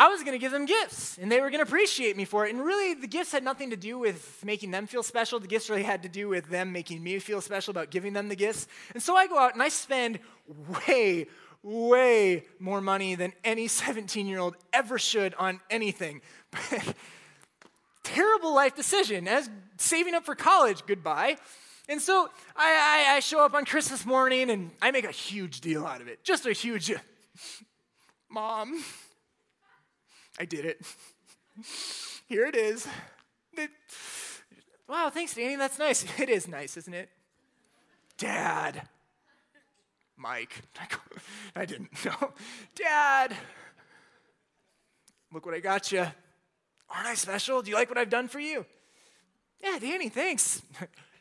I 0.00 0.06
was 0.06 0.22
going 0.22 0.32
to 0.32 0.38
give 0.38 0.52
them 0.52 0.64
gifts 0.64 1.18
and 1.18 1.30
they 1.30 1.40
were 1.40 1.50
going 1.50 1.58
to 1.58 1.68
appreciate 1.68 2.16
me 2.16 2.24
for 2.24 2.46
it. 2.46 2.54
And 2.54 2.64
really, 2.64 2.94
the 2.94 3.08
gifts 3.08 3.32
had 3.32 3.42
nothing 3.42 3.70
to 3.70 3.76
do 3.76 3.98
with 3.98 4.40
making 4.44 4.70
them 4.70 4.86
feel 4.86 5.02
special. 5.02 5.40
The 5.40 5.48
gifts 5.48 5.68
really 5.68 5.82
had 5.82 6.04
to 6.04 6.08
do 6.08 6.28
with 6.28 6.48
them 6.48 6.70
making 6.70 7.02
me 7.02 7.18
feel 7.18 7.40
special 7.40 7.72
about 7.72 7.90
giving 7.90 8.12
them 8.12 8.28
the 8.28 8.36
gifts. 8.36 8.68
And 8.94 9.02
so 9.02 9.16
I 9.16 9.26
go 9.26 9.36
out 9.36 9.54
and 9.54 9.62
I 9.62 9.70
spend 9.70 10.20
way, 10.86 11.26
way 11.64 12.44
more 12.60 12.80
money 12.80 13.16
than 13.16 13.32
any 13.42 13.66
17 13.68 14.28
year 14.28 14.38
old 14.38 14.54
ever 14.72 15.00
should 15.00 15.34
on 15.34 15.60
anything. 15.68 16.22
Terrible 18.04 18.54
life 18.54 18.76
decision. 18.76 19.26
As 19.26 19.50
saving 19.78 20.14
up 20.14 20.24
for 20.24 20.36
college, 20.36 20.84
goodbye. 20.86 21.38
And 21.88 22.00
so 22.00 22.30
I, 22.54 23.06
I, 23.10 23.16
I 23.16 23.20
show 23.20 23.44
up 23.44 23.52
on 23.52 23.64
Christmas 23.64 24.06
morning 24.06 24.48
and 24.48 24.70
I 24.80 24.92
make 24.92 25.04
a 25.04 25.10
huge 25.10 25.60
deal 25.60 25.84
out 25.84 26.00
of 26.00 26.06
it. 26.06 26.22
Just 26.22 26.46
a 26.46 26.52
huge, 26.52 26.92
mom. 28.30 28.84
I 30.38 30.44
did 30.44 30.64
it. 30.64 30.80
Here 32.28 32.46
it 32.46 32.54
is. 32.54 32.86
Wow, 34.88 35.10
thanks, 35.10 35.34
Danny. 35.34 35.56
That's 35.56 35.78
nice. 35.78 36.04
It 36.18 36.30
is 36.30 36.48
nice, 36.48 36.76
isn't 36.76 36.94
it? 36.94 37.10
Dad. 38.16 38.82
Mike. 40.16 40.62
I 41.56 41.64
didn't 41.64 42.04
know. 42.04 42.32
Dad. 42.74 43.36
Look 45.32 45.44
what 45.44 45.54
I 45.54 45.60
got 45.60 45.92
you. 45.92 46.06
Aren't 46.90 47.06
I 47.06 47.14
special? 47.14 47.60
Do 47.62 47.70
you 47.70 47.76
like 47.76 47.88
what 47.88 47.98
I've 47.98 48.10
done 48.10 48.28
for 48.28 48.40
you? 48.40 48.64
Yeah, 49.62 49.78
Danny, 49.78 50.08
thanks. 50.08 50.62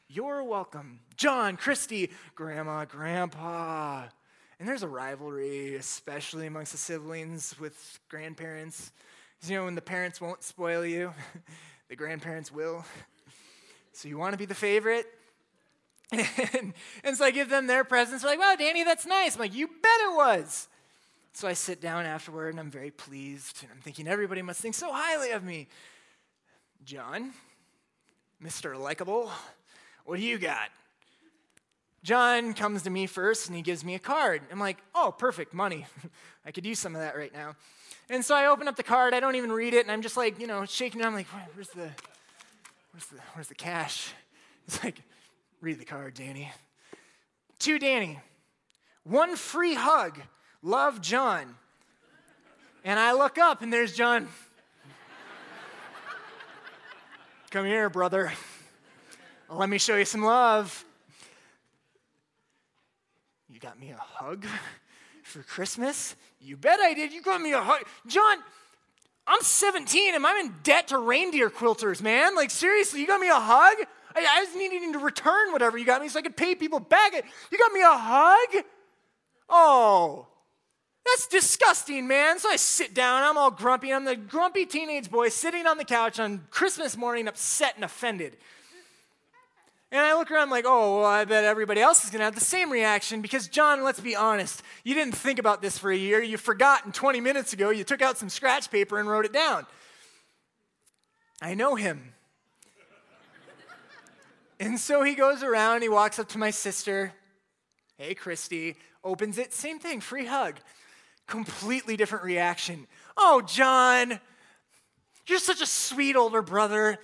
You're 0.08 0.44
welcome. 0.44 1.02
John, 1.18 1.58
Christy, 1.58 2.12
Grandma, 2.36 2.86
Grandpa. 2.86 4.06
And 4.60 4.68
there's 4.68 4.84
a 4.84 4.88
rivalry, 4.88 5.76
especially 5.76 6.48
amongst 6.48 6.72
the 6.72 6.80
siblings 6.80 7.56
with 7.60 8.00
grandparents. 8.10 8.92
You 9.46 9.58
know, 9.58 9.66
when 9.66 9.76
the 9.76 9.82
parents 9.82 10.20
won't 10.20 10.42
spoil 10.42 10.84
you, 10.84 11.14
the 11.90 11.96
grandparents 11.96 12.52
will. 12.52 12.84
So 13.94 14.08
you 14.08 14.18
want 14.18 14.34
to 14.34 14.38
be 14.38 14.46
the 14.46 14.56
favorite? 14.56 15.06
and, 16.12 16.74
and 17.04 17.18
so 17.18 17.26
I 17.26 17.32
give 17.32 17.50
them 17.50 17.68
their 17.68 17.84
presents. 17.84 18.24
They're 18.24 18.32
like, 18.32 18.40
wow, 18.40 18.56
Danny, 18.58 18.84
that's 18.84 19.06
nice. 19.06 19.36
I'm 19.36 19.42
like, 19.42 19.54
you 19.54 19.68
bet 19.68 20.00
it 20.06 20.16
was. 20.16 20.68
So 21.34 21.48
I 21.48 21.54
sit 21.54 21.80
down 21.80 22.06
afterward 22.06 22.50
and 22.50 22.60
I'm 22.60 22.72
very 22.72 22.90
pleased. 22.90 23.60
And 23.62 23.72
I'm 23.72 23.82
thinking, 23.82 24.08
everybody 24.08 24.42
must 24.42 24.60
think 24.60 24.74
so 24.74 24.92
highly 24.92 25.32
of 25.32 25.44
me. 25.44 25.68
John, 26.84 27.34
Mr. 28.44 28.80
Likeable, 28.80 29.30
what 30.06 30.18
do 30.18 30.24
you 30.24 30.40
got? 30.40 30.70
John 32.08 32.54
comes 32.54 32.84
to 32.84 32.90
me 32.90 33.06
first 33.06 33.48
and 33.48 33.56
he 33.58 33.62
gives 33.62 33.84
me 33.84 33.94
a 33.94 34.00
card. 34.00 34.42
I'm 34.50 34.62
like, 34.62 34.78
oh, 34.96 35.14
perfect, 35.18 35.54
money. 35.54 35.86
I 36.46 36.52
could 36.52 36.66
use 36.66 36.80
some 36.80 36.96
of 36.96 37.02
that 37.02 37.18
right 37.18 37.34
now. 37.34 37.58
And 38.10 38.24
so 38.24 38.34
I 38.34 38.46
open 38.46 38.70
up 38.70 38.78
the 38.78 38.84
card, 38.84 39.14
I 39.14 39.20
don't 39.20 39.36
even 39.36 39.52
read 39.52 39.74
it, 39.74 39.82
and 39.82 39.92
I'm 39.92 40.02
just 40.02 40.16
like, 40.16 40.40
you 40.40 40.48
know, 40.48 40.64
shaking 40.64 41.02
it. 41.02 41.06
I'm 41.06 41.14
like, 41.14 41.28
where's 41.54 41.68
the, 41.68 41.90
where's 42.94 43.08
the, 43.08 43.18
where's 43.34 43.48
the 43.50 43.56
cash? 43.56 44.14
It's 44.68 44.82
like, 44.84 45.02
read 45.60 45.80
the 45.80 45.86
card, 45.86 46.14
Danny. 46.14 46.50
To 47.60 47.78
Danny, 47.78 48.20
one 49.04 49.36
free 49.36 49.74
hug. 49.74 50.18
Love, 50.62 51.02
John. 51.02 51.56
And 52.86 52.98
I 52.98 53.14
look 53.14 53.38
up, 53.38 53.62
and 53.62 53.72
there's 53.72 53.94
John. 53.94 54.30
Come 57.52 57.66
here, 57.66 57.90
brother. 57.90 58.32
Let 59.50 59.68
me 59.68 59.78
show 59.78 59.98
you 59.98 60.06
some 60.06 60.24
love. 60.24 60.86
You 63.58 63.62
got 63.62 63.80
me 63.80 63.90
a 63.90 63.98
hug 63.98 64.46
for 65.24 65.42
Christmas? 65.42 66.16
You 66.40 66.56
bet 66.56 66.80
I 66.80 66.94
did. 66.94 67.12
You 67.12 67.24
got 67.24 67.42
me 67.42 67.54
a 67.54 67.60
hug. 67.60 67.82
John, 68.06 68.38
I'm 69.26 69.42
17 69.42 70.14
and 70.14 70.28
I'm 70.28 70.46
in 70.46 70.54
debt 70.62 70.90
to 70.90 71.00
reindeer 71.00 71.50
quilters, 71.50 72.00
man. 72.00 72.36
Like, 72.36 72.52
seriously, 72.52 73.00
you 73.00 73.08
got 73.08 73.20
me 73.20 73.30
a 73.30 73.34
hug? 73.34 73.78
I, 74.16 74.28
I 74.30 74.46
was 74.46 74.56
needing 74.56 74.94
to 74.94 75.00
return 75.00 75.54
whatever 75.54 75.76
you 75.76 75.86
got 75.86 76.04
me 76.04 76.08
so 76.08 76.20
I 76.20 76.22
could 76.22 76.38
pay 76.38 76.54
people 76.54 76.80
back. 76.80 77.16
It. 77.16 77.26
You 77.52 77.58
got 77.58 77.72
me 77.72 77.82
a 77.82 77.98
hug? 77.98 78.64
Oh, 79.50 80.28
that's 81.04 81.26
disgusting, 81.26 82.08
man. 82.08 82.38
So 82.38 82.52
I 82.52 82.58
sit 82.58 82.94
down, 82.94 83.24
I'm 83.24 83.40
all 83.40 83.50
grumpy. 83.50 83.92
I'm 83.92 84.06
the 84.06 84.16
grumpy 84.16 84.68
teenage 84.68 85.10
boy 85.10 85.30
sitting 85.30 85.66
on 85.66 85.80
the 85.80 85.84
couch 85.84 86.20
on 86.20 86.46
Christmas 86.52 86.96
morning, 86.96 87.28
upset 87.28 87.74
and 87.74 87.84
offended. 87.84 88.38
And 89.92 90.02
I 90.02 90.16
look 90.16 90.30
around 90.32 90.50
like, 90.50 90.66
oh, 90.68 91.00
well, 91.00 91.06
I 91.06 91.24
bet 91.24 91.46
everybody 91.46 91.80
else 91.80 92.04
is 92.04 92.10
going 92.10 92.20
to 92.20 92.26
have 92.26 92.36
the 92.36 92.42
same 92.42 92.70
reaction 92.70 93.22
because, 93.22 93.48
John, 93.48 93.84
let's 93.84 94.02
be 94.02 94.18
honest. 94.18 94.62
You 94.84 94.94
didn't 94.94 95.16
think 95.16 95.40
about 95.40 95.62
this 95.62 95.78
for 95.78 95.90
a 95.90 95.96
year. 95.96 96.22
You 96.22 96.38
forgot, 96.38 96.84
and 96.84 96.94
20 96.94 97.22
minutes 97.22 97.54
ago, 97.54 97.70
you 97.70 97.86
took 97.86 98.02
out 98.02 98.18
some 98.18 98.28
scratch 98.28 98.70
paper 98.70 99.00
and 99.00 99.08
wrote 99.08 99.24
it 99.24 99.32
down. 99.32 99.66
I 101.42 101.54
know 101.54 101.76
him. 101.76 102.14
and 104.60 104.78
so 104.78 105.04
he 105.04 105.16
goes 105.16 105.42
around, 105.42 105.84
he 105.84 105.90
walks 105.90 106.20
up 106.20 106.28
to 106.30 106.38
my 106.38 106.52
sister. 106.52 107.14
Hey, 107.98 108.14
Christy. 108.14 108.76
Opens 109.06 109.38
it, 109.38 109.54
same 109.54 109.80
thing, 109.80 110.02
free 110.02 110.26
hug. 110.26 110.56
Completely 111.28 111.96
different 111.96 112.26
reaction. 112.26 112.88
Oh, 113.16 113.42
John, 113.42 114.20
you're 115.28 115.40
such 115.40 115.62
a 115.62 115.66
sweet 115.66 116.18
older 116.18 116.42
brother. 116.42 116.98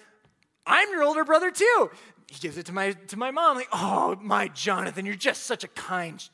I'm 0.66 0.90
your 0.90 1.04
older 1.04 1.24
brother 1.24 1.50
too 1.50 1.92
he 2.34 2.40
gives 2.40 2.58
it 2.58 2.66
to 2.66 2.72
my 2.74 2.92
to 2.92 3.18
my 3.18 3.32
mom. 3.32 3.58
Like, 3.58 3.70
oh, 3.72 4.18
my 4.22 4.48
Jonathan, 4.48 5.06
you're 5.06 5.16
just 5.16 5.44
such 5.44 5.64
a 5.64 5.68
kind, 5.68 6.28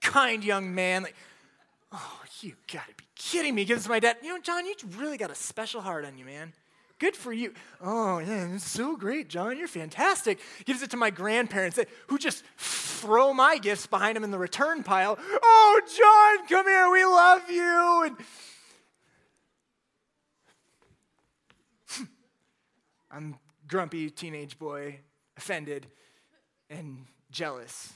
kind 0.00 0.42
young 0.42 0.74
man. 0.74 1.02
Like, 1.02 1.16
oh, 1.92 2.20
you 2.40 2.54
gotta 2.72 2.94
be 2.96 3.04
kidding 3.14 3.54
me. 3.54 3.62
He 3.62 3.66
gives 3.66 3.82
it 3.82 3.84
to 3.84 3.90
my 3.90 4.00
dad. 4.00 4.16
You 4.22 4.30
know, 4.30 4.40
John, 4.40 4.64
you 4.64 4.74
really 4.96 5.18
got 5.18 5.30
a 5.30 5.34
special 5.34 5.82
heart 5.82 6.04
on 6.04 6.16
you, 6.16 6.24
man. 6.24 6.52
Good 6.98 7.16
for 7.16 7.32
you. 7.32 7.52
Oh, 7.82 8.20
yeah, 8.20 8.54
it's 8.54 8.64
so 8.64 8.96
great, 8.96 9.28
John. 9.28 9.58
You're 9.58 9.68
fantastic. 9.68 10.38
Gives 10.64 10.80
it 10.80 10.90
to 10.92 10.96
my 10.96 11.10
grandparents 11.10 11.78
who 12.06 12.18
just 12.18 12.44
throw 12.56 13.34
my 13.34 13.58
gifts 13.58 13.86
behind 13.86 14.16
him 14.16 14.24
in 14.24 14.30
the 14.30 14.38
return 14.38 14.82
pile. 14.82 15.18
Oh, 15.20 15.80
John, 15.86 16.46
come 16.46 16.66
here. 16.66 16.90
We 16.90 17.04
love 17.04 17.50
you. 17.50 18.16
And 21.98 22.08
I'm 23.10 23.36
grumpy 23.66 24.08
teenage 24.08 24.58
boy 24.58 25.00
offended 25.36 25.86
and 26.70 27.06
jealous 27.30 27.92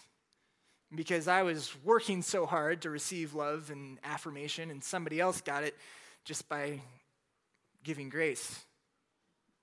because 0.94 1.28
I 1.28 1.42
was 1.42 1.74
working 1.84 2.22
so 2.22 2.46
hard 2.46 2.82
to 2.82 2.90
receive 2.90 3.34
love 3.34 3.70
and 3.70 3.98
affirmation, 4.04 4.70
and 4.70 4.82
somebody 4.82 5.20
else 5.20 5.40
got 5.40 5.62
it 5.62 5.76
just 6.24 6.48
by 6.48 6.80
giving 7.84 8.08
grace. 8.08 8.64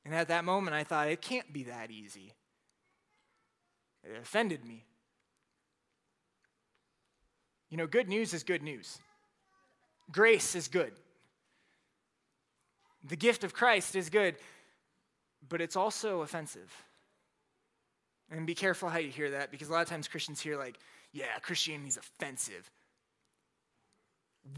And 0.05 0.13
at 0.13 0.27
that 0.27 0.45
moment, 0.45 0.75
I 0.75 0.83
thought, 0.83 1.07
it 1.07 1.21
can't 1.21 1.51
be 1.51 1.63
that 1.63 1.89
easy. 1.89 2.31
It 4.03 4.19
offended 4.21 4.63
me. 4.63 4.83
You 7.69 7.77
know, 7.77 7.87
good 7.87 8.07
news 8.07 8.33
is 8.33 8.43
good 8.43 8.61
news, 8.61 8.99
grace 10.11 10.55
is 10.55 10.67
good. 10.67 10.93
The 13.07 13.15
gift 13.15 13.43
of 13.43 13.53
Christ 13.53 13.95
is 13.95 14.09
good, 14.09 14.35
but 15.47 15.61
it's 15.61 15.75
also 15.75 16.21
offensive. 16.21 16.73
And 18.31 18.47
be 18.47 18.55
careful 18.55 18.89
how 18.89 18.97
you 18.97 19.11
hear 19.11 19.31
that 19.31 19.51
because 19.51 19.69
a 19.69 19.71
lot 19.71 19.81
of 19.81 19.89
times 19.89 20.07
Christians 20.07 20.41
hear, 20.41 20.57
like, 20.57 20.77
yeah, 21.11 21.37
Christianity's 21.41 21.97
offensive. 21.97 22.69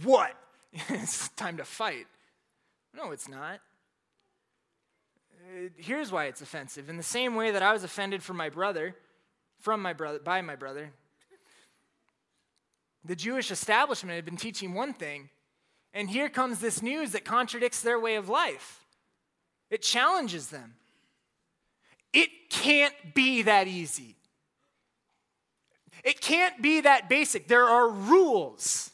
What? 0.04 0.32
it's 0.90 1.30
time 1.30 1.58
to 1.58 1.66
fight. 1.66 2.08
No, 2.96 3.12
it's 3.12 3.28
not. 3.28 3.60
Uh, 5.34 5.70
here's 5.78 6.12
why 6.12 6.26
it's 6.26 6.42
offensive. 6.42 6.90
In 6.90 6.98
the 6.98 7.04
same 7.04 7.36
way 7.36 7.52
that 7.52 7.62
I 7.62 7.74
was 7.74 7.84
offended 7.84 8.24
from 8.24 8.38
my 8.38 8.50
brother, 8.50 8.96
from 9.60 9.82
my 9.82 9.94
brother, 9.94 10.20
by 10.20 10.42
my 10.42 10.56
brother, 10.56 10.92
the 13.04 13.16
Jewish 13.16 13.52
establishment 13.52 14.16
had 14.16 14.26
been 14.26 14.38
teaching 14.38 14.74
one 14.74 14.94
thing, 14.94 15.30
and 15.94 16.10
here 16.10 16.30
comes 16.30 16.60
this 16.60 16.82
news 16.82 17.12
that 17.12 17.24
contradicts 17.24 17.82
their 17.82 18.00
way 18.00 18.16
of 18.16 18.30
life. 18.30 18.86
It 19.70 19.82
challenges 19.82 20.50
them. 20.50 20.76
It 22.18 22.50
can't 22.50 22.96
be 23.14 23.44
that 23.44 23.68
easy. 23.68 24.16
It 26.04 26.20
can't 26.20 26.60
be 26.64 26.82
that 26.82 27.10
basic. 27.10 27.48
There 27.48 27.66
are 27.66 27.88
rules, 27.88 28.90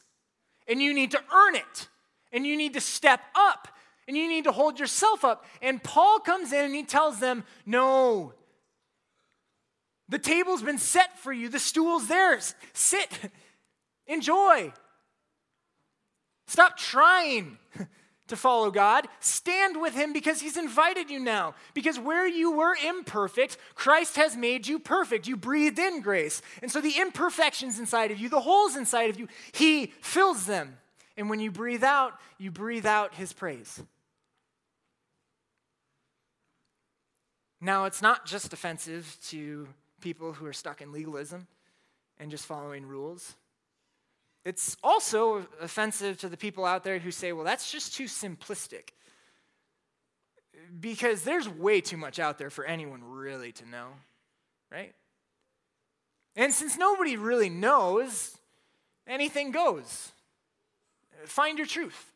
and 0.68 0.82
you 0.82 0.92
need 0.92 1.12
to 1.12 1.20
earn 1.34 1.54
it, 1.54 1.88
and 2.32 2.46
you 2.46 2.54
need 2.54 2.74
to 2.74 2.82
step 2.82 3.22
up, 3.34 3.68
and 4.06 4.14
you 4.14 4.28
need 4.28 4.44
to 4.44 4.52
hold 4.52 4.78
yourself 4.78 5.24
up. 5.24 5.46
And 5.62 5.82
Paul 5.82 6.20
comes 6.20 6.52
in 6.52 6.66
and 6.66 6.74
he 6.74 6.82
tells 6.82 7.18
them, 7.18 7.44
No, 7.64 8.34
the 10.10 10.18
table's 10.18 10.62
been 10.62 10.76
set 10.76 11.18
for 11.18 11.32
you, 11.32 11.48
the 11.48 11.58
stool's 11.58 12.08
there. 12.08 12.38
Sit, 12.74 13.08
enjoy. 14.06 14.70
Stop 16.46 16.76
trying 16.76 17.56
to 18.28 18.36
follow 18.36 18.70
God, 18.70 19.06
stand 19.20 19.80
with 19.80 19.94
Him 19.94 20.12
because 20.12 20.40
He's 20.40 20.56
invited 20.56 21.10
you 21.10 21.18
now. 21.18 21.54
Because 21.74 21.98
where 21.98 22.26
you 22.26 22.52
were 22.52 22.74
imperfect, 22.86 23.58
Christ 23.74 24.16
has 24.16 24.36
made 24.36 24.66
you 24.66 24.78
perfect. 24.78 25.26
You 25.26 25.36
breathed 25.36 25.78
in 25.78 26.00
grace. 26.00 26.40
And 26.62 26.70
so 26.70 26.80
the 26.80 26.98
imperfections 26.98 27.78
inside 27.78 28.10
of 28.10 28.18
you, 28.18 28.28
the 28.28 28.40
holes 28.40 28.76
inside 28.76 29.10
of 29.10 29.18
you, 29.18 29.28
He 29.52 29.92
fills 30.00 30.46
them. 30.46 30.78
And 31.16 31.28
when 31.28 31.40
you 31.40 31.50
breathe 31.50 31.84
out, 31.84 32.18
you 32.38 32.50
breathe 32.50 32.86
out 32.86 33.14
His 33.14 33.32
praise. 33.32 33.82
Now, 37.60 37.84
it's 37.86 38.02
not 38.02 38.26
just 38.26 38.52
offensive 38.52 39.16
to 39.28 39.68
people 40.00 40.34
who 40.34 40.44
are 40.44 40.52
stuck 40.52 40.82
in 40.82 40.92
legalism 40.92 41.46
and 42.18 42.30
just 42.30 42.44
following 42.44 42.84
rules. 42.84 43.36
It's 44.44 44.76
also 44.82 45.46
offensive 45.60 46.18
to 46.18 46.28
the 46.28 46.36
people 46.36 46.64
out 46.64 46.84
there 46.84 46.98
who 46.98 47.10
say, 47.10 47.32
well, 47.32 47.44
that's 47.44 47.70
just 47.70 47.94
too 47.94 48.04
simplistic. 48.04 48.90
Because 50.80 51.22
there's 51.22 51.48
way 51.48 51.80
too 51.80 51.96
much 51.96 52.18
out 52.18 52.38
there 52.38 52.50
for 52.50 52.64
anyone 52.64 53.02
really 53.04 53.52
to 53.52 53.68
know, 53.68 53.88
right? 54.70 54.94
And 56.36 56.52
since 56.52 56.76
nobody 56.76 57.16
really 57.16 57.48
knows, 57.48 58.36
anything 59.06 59.50
goes. 59.50 60.12
Find 61.24 61.56
your 61.58 61.66
truth. 61.66 62.12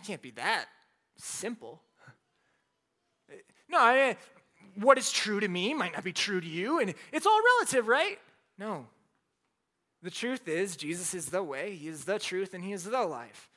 It 0.00 0.06
can't 0.06 0.22
be 0.22 0.32
that 0.32 0.66
simple. 1.16 1.80
No, 3.68 3.78
I 3.78 4.16
what 4.76 4.98
is 4.98 5.10
true 5.10 5.40
to 5.40 5.48
me 5.48 5.74
might 5.74 5.94
not 5.94 6.04
be 6.04 6.12
true 6.12 6.40
to 6.40 6.46
you, 6.46 6.80
and 6.80 6.94
it's 7.12 7.26
all 7.26 7.40
relative, 7.58 7.88
right? 7.88 8.18
No. 8.58 8.86
The 10.02 10.10
truth 10.10 10.46
is, 10.46 10.76
Jesus 10.76 11.14
is 11.14 11.26
the 11.26 11.42
way, 11.42 11.74
He 11.74 11.88
is 11.88 12.04
the 12.04 12.18
truth, 12.18 12.54
and 12.54 12.62
He 12.62 12.72
is 12.72 12.84
the 12.84 13.02
life. 13.04 13.50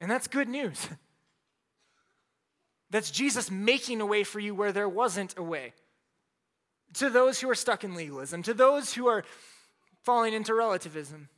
And 0.00 0.10
that's 0.10 0.28
good 0.28 0.48
news. 0.48 0.88
That's 2.90 3.10
Jesus 3.10 3.50
making 3.50 4.00
a 4.00 4.06
way 4.06 4.22
for 4.22 4.38
you 4.38 4.54
where 4.54 4.70
there 4.70 4.88
wasn't 4.88 5.34
a 5.36 5.42
way. 5.42 5.72
to 6.92 7.10
those 7.10 7.40
who 7.40 7.50
are 7.50 7.54
stuck 7.56 7.82
in 7.82 7.94
legalism, 7.94 8.44
to 8.44 8.54
those 8.54 8.94
who 8.94 9.08
are 9.08 9.24
falling 10.04 10.32
into 10.32 10.54
relativism. 10.54 11.28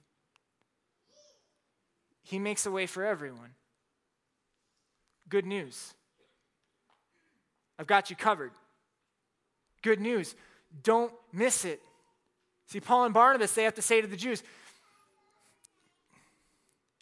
He 2.23 2.39
makes 2.39 2.67
a 2.67 2.71
way 2.71 2.87
for 2.87 3.07
everyone. 3.07 3.55
Good 5.31 5.47
news. 5.47 5.95
I've 7.79 7.87
got 7.87 8.11
you 8.11 8.17
covered. 8.17 8.53
Good 9.81 10.01
news. 10.01 10.35
Don't 10.83 11.13
miss 11.33 11.65
it. 11.65 11.81
See, 12.67 12.81
Paul 12.81 13.05
and 13.05 13.15
Barnabas, 13.15 13.53
they 13.53 13.65
have 13.65 13.75
to 13.75 13.83
say 13.83 14.01
to 14.01 14.07
the 14.07 14.17
Jews, 14.17 14.43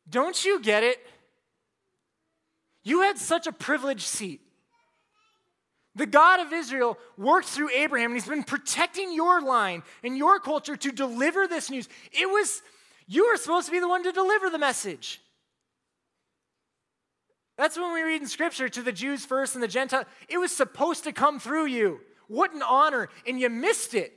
Don't 0.09 0.44
you 0.44 0.61
get 0.61 0.83
it? 0.83 0.98
You 2.83 3.00
had 3.00 3.18
such 3.18 3.46
a 3.46 3.53
privileged 3.53 4.03
seat. 4.03 4.42
The 5.96 6.07
God 6.07 6.40
of 6.40 6.53
Israel 6.53 6.98
worked 7.16 7.48
through 7.48 7.70
Abraham, 7.70 8.11
and 8.11 8.20
he's 8.20 8.29
been 8.29 8.42
protecting 8.42 9.12
your 9.12 9.40
line 9.40 9.83
and 10.03 10.18
your 10.18 10.40
culture 10.40 10.77
to 10.77 10.92
deliver 10.92 11.46
this 11.46 11.70
news. 11.70 11.88
It 12.12 12.29
was, 12.29 12.62
you 13.07 13.29
were 13.29 13.37
supposed 13.37 13.66
to 13.66 13.72
be 13.72 13.81
the 13.81 13.88
one 13.88 14.03
to 14.03 14.12
deliver 14.12 14.50
the 14.50 14.59
message. 14.59 15.20
That's 17.57 17.79
when 17.79 17.94
we 17.94 18.03
read 18.03 18.20
in 18.20 18.29
Scripture 18.29 18.68
to 18.68 18.83
the 18.83 18.92
Jews 18.92 19.24
first 19.24 19.55
and 19.55 19.62
the 19.62 19.68
Gentiles. 19.68 20.07
It 20.29 20.38
was 20.38 20.55
supposed 20.55 21.05
to 21.05 21.12
come 21.12 21.38
through 21.38 21.66
you. 21.66 22.00
What 22.27 22.53
an 22.53 22.62
honor. 22.62 23.09
And 23.27 23.38
you 23.38 23.48
missed 23.48 23.94
it 23.94 24.12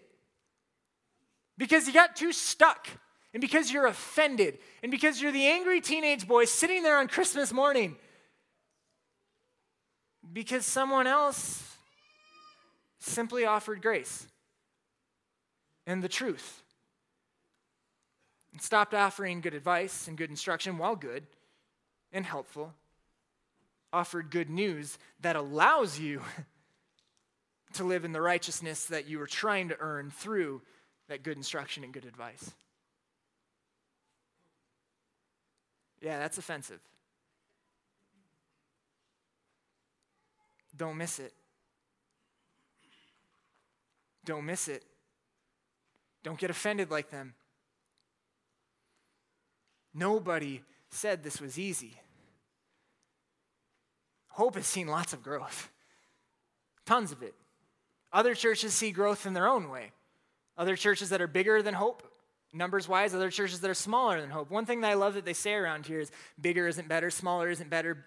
because 1.57 1.87
you 1.87 1.93
got 1.93 2.15
too 2.15 2.31
stuck, 2.31 2.87
and 3.33 3.41
because 3.41 3.71
you're 3.71 3.87
offended, 3.87 4.59
and 4.83 4.91
because 4.91 5.21
you're 5.21 5.31
the 5.31 5.45
angry 5.45 5.81
teenage 5.81 6.27
boy 6.27 6.45
sitting 6.45 6.83
there 6.83 6.97
on 6.97 7.07
Christmas 7.07 7.51
morning. 7.51 7.95
Because 10.31 10.65
someone 10.65 11.07
else 11.07 11.63
simply 12.99 13.45
offered 13.45 13.81
grace 13.81 14.27
and 15.85 16.03
the 16.03 16.09
truth 16.09 16.61
and 18.51 18.61
stopped 18.61 18.93
offering 18.93 19.39
good 19.39 19.53
advice 19.53 20.07
and 20.07 20.17
good 20.17 20.29
instruction 20.29 20.77
while 20.77 20.95
good 20.95 21.25
and 22.11 22.25
helpful, 22.25 22.73
offered 23.93 24.29
good 24.29 24.49
news 24.49 24.97
that 25.21 25.35
allows 25.35 25.99
you 25.99 26.21
to 27.73 27.83
live 27.83 28.03
in 28.03 28.11
the 28.11 28.21
righteousness 28.21 28.85
that 28.85 29.07
you 29.07 29.19
were 29.19 29.27
trying 29.27 29.69
to 29.69 29.77
earn 29.79 30.09
through 30.09 30.61
that 31.07 31.23
good 31.23 31.37
instruction 31.37 31.83
and 31.83 31.93
good 31.93 32.05
advice. 32.05 32.51
Yeah, 36.01 36.19
that's 36.19 36.37
offensive. 36.37 36.79
Don't 40.75 40.97
miss 40.97 41.19
it. 41.19 41.33
Don't 44.25 44.45
miss 44.45 44.67
it. 44.67 44.83
Don't 46.23 46.37
get 46.37 46.49
offended 46.49 46.91
like 46.91 47.09
them. 47.09 47.33
Nobody 49.93 50.61
said 50.91 51.23
this 51.23 51.41
was 51.41 51.57
easy. 51.57 51.99
Hope 54.27 54.55
has 54.55 54.67
seen 54.67 54.87
lots 54.87 55.13
of 55.13 55.23
growth, 55.23 55.71
tons 56.85 57.11
of 57.11 57.23
it. 57.23 57.33
Other 58.13 58.35
churches 58.35 58.73
see 58.73 58.91
growth 58.91 59.25
in 59.25 59.33
their 59.33 59.47
own 59.47 59.69
way. 59.69 59.91
Other 60.57 60.75
churches 60.75 61.09
that 61.09 61.21
are 61.21 61.27
bigger 61.27 61.61
than 61.61 61.73
Hope, 61.73 62.03
numbers 62.51 62.87
wise, 62.87 63.13
other 63.13 63.29
churches 63.29 63.59
that 63.61 63.69
are 63.69 63.75
smaller 63.75 64.19
than 64.19 64.29
Hope. 64.29 64.49
One 64.49 64.65
thing 64.65 64.81
that 64.81 64.91
I 64.91 64.95
love 64.95 65.13
that 65.13 65.25
they 65.25 65.33
say 65.33 65.53
around 65.53 65.85
here 65.85 65.99
is 65.99 66.11
bigger 66.39 66.67
isn't 66.67 66.87
better, 66.87 67.09
smaller 67.09 67.49
isn't 67.49 67.69
better, 67.69 68.05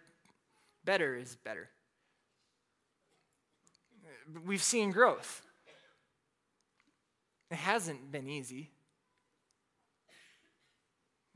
better 0.85 1.17
is 1.17 1.37
better. 1.45 1.69
We've 4.45 4.63
seen 4.63 4.91
growth. 4.91 5.43
It 7.51 7.57
hasn't 7.57 8.13
been 8.13 8.29
easy. 8.29 8.71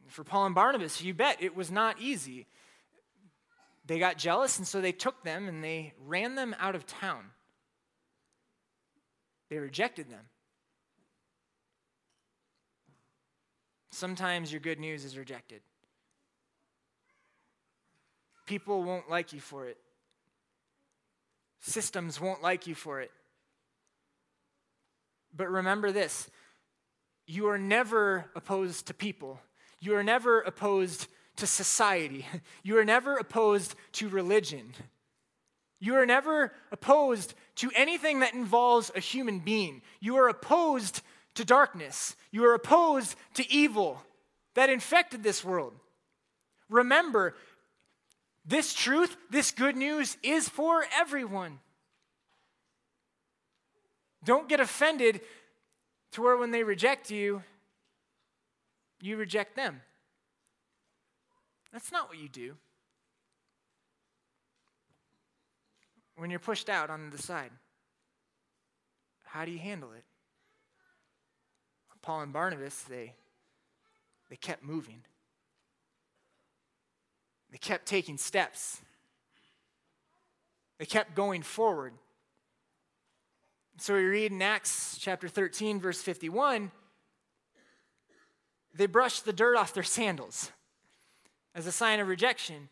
For 0.09 0.23
Paul 0.23 0.47
and 0.47 0.55
Barnabas, 0.55 1.03
you 1.03 1.15
bet 1.15 1.43
it 1.43 1.57
was 1.57 1.71
not 1.71 2.01
easy. 2.01 2.47
They 3.87 3.99
got 3.99 4.17
jealous, 4.17 4.59
and 4.59 4.67
so 4.67 4.81
they 4.81 4.93
took 4.93 5.25
them 5.25 5.49
and 5.49 5.63
they 5.63 5.93
ran 6.05 6.35
them 6.37 6.55
out 6.59 6.75
of 6.75 6.87
town. 6.87 7.27
They 9.51 9.59
rejected 9.59 10.11
them. 10.11 10.29
Sometimes 13.95 14.51
your 14.51 14.61
good 14.61 14.81
news 14.81 15.05
is 15.05 15.17
rejected. 15.17 15.61
People 18.45 18.83
won't 18.83 19.09
like 19.09 19.33
you 19.33 19.39
for 19.39 19.69
it. 19.69 19.77
Systems 21.61 22.21
won't 22.21 22.43
like 22.43 22.67
you 22.67 22.75
for 22.75 23.01
it. 23.01 23.13
But 25.33 25.49
remember 25.49 25.93
this 25.93 26.29
you 27.29 27.47
are 27.47 27.57
never 27.57 28.25
opposed 28.35 28.87
to 28.87 28.95
people, 28.95 29.39
you 29.79 29.95
are 29.95 30.03
never 30.03 30.41
opposed 30.41 31.07
to 31.37 31.47
society, 31.47 32.27
you 32.65 32.77
are 32.79 32.85
never 32.85 33.17
opposed 33.17 33.77
to 33.93 34.09
religion. 34.09 34.73
You 35.81 35.97
are 35.97 36.07
never 36.07 36.53
opposed 36.73 37.35
to 37.57 37.71
anything 37.77 38.21
that 38.21 38.33
involves 38.33 38.91
a 38.97 39.01
human 39.01 39.41
being. 39.41 39.83
You 40.01 40.17
are 40.17 40.29
opposed 40.29 41.03
to 41.35 41.45
darkness. 41.45 42.17
You 42.31 42.45
are 42.47 42.55
opposed 42.55 43.17
to 43.35 43.51
evil 43.51 44.03
that 44.55 44.71
infected 44.71 45.23
this 45.23 45.45
world. 45.45 45.73
Remember, 46.69 47.35
this 48.45 48.73
truth, 48.73 49.17
this 49.31 49.51
good 49.51 49.77
news 49.77 50.17
is 50.23 50.49
for 50.49 50.85
everyone. 50.97 51.59
Don't 54.25 54.49
get 54.49 54.61
offended 54.61 55.21
to 56.13 56.23
where 56.23 56.37
when 56.37 56.51
they 56.51 56.63
reject 56.63 57.11
you, 57.11 57.43
you 59.01 59.17
reject 59.17 59.57
them. 59.57 59.81
That's 61.73 61.91
not 61.93 62.09
what 62.09 62.19
you 62.19 62.29
do. 62.29 62.55
When 66.17 66.31
you're 66.31 66.39
pushed 66.39 66.69
out 66.69 66.91
on 66.91 67.11
the 67.11 67.19
side, 67.19 67.51
how 69.25 69.45
do 69.45 69.51
you 69.51 69.59
handle 69.59 69.93
it? 69.93 70.05
Paul 72.05 72.21
and 72.21 72.35
Barnabas, 72.35 72.83
they, 72.83 73.15
they 74.29 74.37
kept 74.37 74.63
moving. 74.63 75.01
They 77.51 77.57
kept 77.57 77.87
taking 77.87 78.19
steps. 78.19 78.83
They 80.79 80.85
kept 80.85 81.15
going 81.15 81.41
forward. 81.41 81.95
So 83.79 83.95
we 83.95 84.05
read 84.05 84.33
in 84.33 84.43
Acts 84.43 84.99
chapter 85.01 85.29
13, 85.29 85.81
verse 85.81 86.03
51, 86.03 86.71
they 88.75 88.87
brushed 88.87 89.25
the 89.25 89.33
dirt 89.33 89.57
off 89.57 89.73
their 89.73 89.83
sandals 89.83 90.53
as 91.55 91.67
a 91.67 91.73
sign 91.73 92.01
of 92.01 92.09
rejection. 92.09 92.69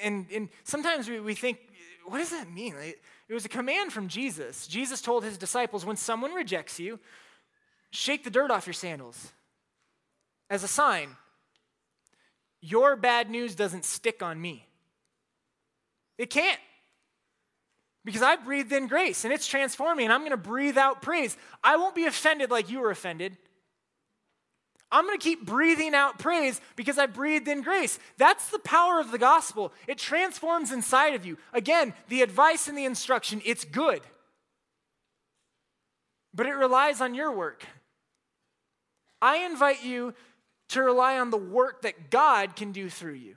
And, 0.00 0.26
and 0.32 0.48
sometimes 0.62 1.08
we, 1.08 1.18
we 1.18 1.34
think, 1.34 1.58
what 2.04 2.18
does 2.18 2.30
that 2.30 2.48
mean? 2.52 2.76
It 2.76 3.34
was 3.34 3.44
a 3.44 3.48
command 3.48 3.92
from 3.92 4.06
Jesus. 4.06 4.68
Jesus 4.68 5.02
told 5.02 5.24
his 5.24 5.36
disciples 5.36 5.84
when 5.84 5.96
someone 5.96 6.32
rejects 6.34 6.78
you, 6.78 7.00
shake 7.96 8.24
the 8.24 8.30
dirt 8.30 8.50
off 8.50 8.66
your 8.66 8.74
sandals 8.74 9.32
as 10.50 10.62
a 10.62 10.68
sign. 10.68 11.16
Your 12.60 12.96
bad 12.96 13.30
news 13.30 13.54
doesn't 13.54 13.84
stick 13.84 14.22
on 14.22 14.40
me. 14.40 14.66
It 16.18 16.30
can't. 16.30 16.60
Because 18.04 18.22
I 18.22 18.36
breathed 18.36 18.72
in 18.72 18.86
grace 18.86 19.24
and 19.24 19.32
it's 19.32 19.46
transforming, 19.46 20.04
and 20.04 20.12
I'm 20.12 20.20
going 20.20 20.30
to 20.30 20.36
breathe 20.36 20.78
out 20.78 21.02
praise. 21.02 21.36
I 21.62 21.76
won't 21.76 21.94
be 21.94 22.04
offended 22.04 22.50
like 22.50 22.70
you 22.70 22.80
were 22.80 22.90
offended. 22.90 23.36
I'm 24.92 25.04
going 25.04 25.18
to 25.18 25.24
keep 25.24 25.44
breathing 25.44 25.94
out 25.94 26.18
praise 26.18 26.60
because 26.76 26.96
I 26.96 27.06
breathed 27.06 27.48
in 27.48 27.62
grace. 27.62 27.98
That's 28.18 28.50
the 28.50 28.60
power 28.60 29.00
of 29.00 29.10
the 29.10 29.18
gospel. 29.18 29.72
It 29.88 29.98
transforms 29.98 30.70
inside 30.70 31.14
of 31.14 31.26
you. 31.26 31.38
Again, 31.52 31.92
the 32.08 32.22
advice 32.22 32.68
and 32.68 32.78
the 32.78 32.84
instruction, 32.84 33.42
it's 33.44 33.64
good. 33.64 34.02
But 36.32 36.46
it 36.46 36.52
relies 36.52 37.00
on 37.00 37.14
your 37.14 37.32
work. 37.32 37.66
I 39.26 39.38
invite 39.38 39.82
you 39.84 40.14
to 40.68 40.82
rely 40.84 41.18
on 41.18 41.30
the 41.30 41.36
work 41.36 41.82
that 41.82 42.10
God 42.10 42.54
can 42.54 42.70
do 42.70 42.88
through 42.88 43.14
you. 43.14 43.34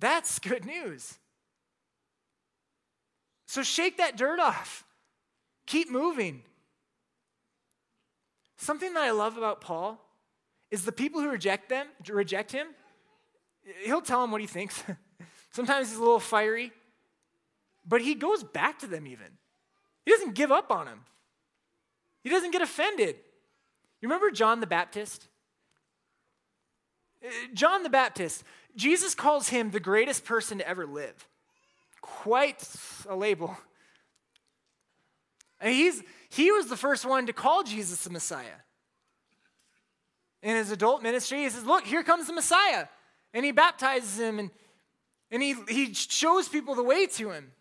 That's 0.00 0.38
good 0.38 0.64
news. 0.64 1.18
So 3.46 3.62
shake 3.62 3.98
that 3.98 4.16
dirt 4.16 4.40
off. 4.40 4.82
Keep 5.66 5.90
moving. 5.90 6.42
Something 8.56 8.94
that 8.94 9.02
I 9.02 9.10
love 9.10 9.36
about 9.36 9.60
Paul 9.60 10.02
is 10.70 10.86
the 10.86 10.92
people 10.92 11.20
who 11.20 11.28
reject 11.28 11.68
them, 11.68 11.86
reject 12.08 12.50
him, 12.50 12.68
he'll 13.84 14.00
tell 14.00 14.22
them 14.22 14.30
what 14.30 14.40
he 14.40 14.46
thinks. 14.46 14.82
Sometimes 15.50 15.90
he's 15.90 15.98
a 15.98 16.00
little 16.00 16.18
fiery, 16.18 16.72
but 17.86 18.00
he 18.00 18.14
goes 18.14 18.42
back 18.42 18.78
to 18.78 18.86
them 18.86 19.06
even. 19.06 19.36
He 20.06 20.12
doesn't 20.12 20.34
give 20.34 20.50
up 20.50 20.70
on 20.72 20.86
them. 20.86 21.00
He 22.22 22.30
doesn't 22.30 22.50
get 22.50 22.62
offended. 22.62 23.16
You 24.00 24.08
remember 24.08 24.30
John 24.30 24.60
the 24.60 24.66
Baptist? 24.66 25.28
Uh, 27.24 27.28
John 27.54 27.82
the 27.82 27.90
Baptist, 27.90 28.44
Jesus 28.76 29.14
calls 29.14 29.48
him 29.48 29.70
the 29.70 29.80
greatest 29.80 30.24
person 30.24 30.58
to 30.58 30.68
ever 30.68 30.86
live. 30.86 31.28
Quite 32.00 32.68
a 33.08 33.14
label 33.14 33.56
And 35.62 35.72
he's, 35.72 36.02
he 36.28 36.50
was 36.50 36.66
the 36.66 36.76
first 36.76 37.06
one 37.06 37.26
to 37.26 37.32
call 37.32 37.62
Jesus 37.62 38.02
the 38.02 38.10
Messiah. 38.10 38.58
In 40.42 40.56
his 40.56 40.72
adult 40.72 41.02
ministry, 41.02 41.44
he 41.44 41.50
says, 41.50 41.64
Look, 41.64 41.86
here 41.86 42.02
comes 42.02 42.26
the 42.26 42.32
Messiah. 42.32 42.86
And 43.32 43.44
he 43.44 43.52
baptizes 43.52 44.18
him 44.18 44.40
and, 44.40 44.50
and 45.30 45.40
he, 45.40 45.54
he 45.68 45.94
shows 45.94 46.48
people 46.48 46.74
the 46.74 46.82
way 46.82 47.06
to 47.06 47.30
him. 47.30 47.52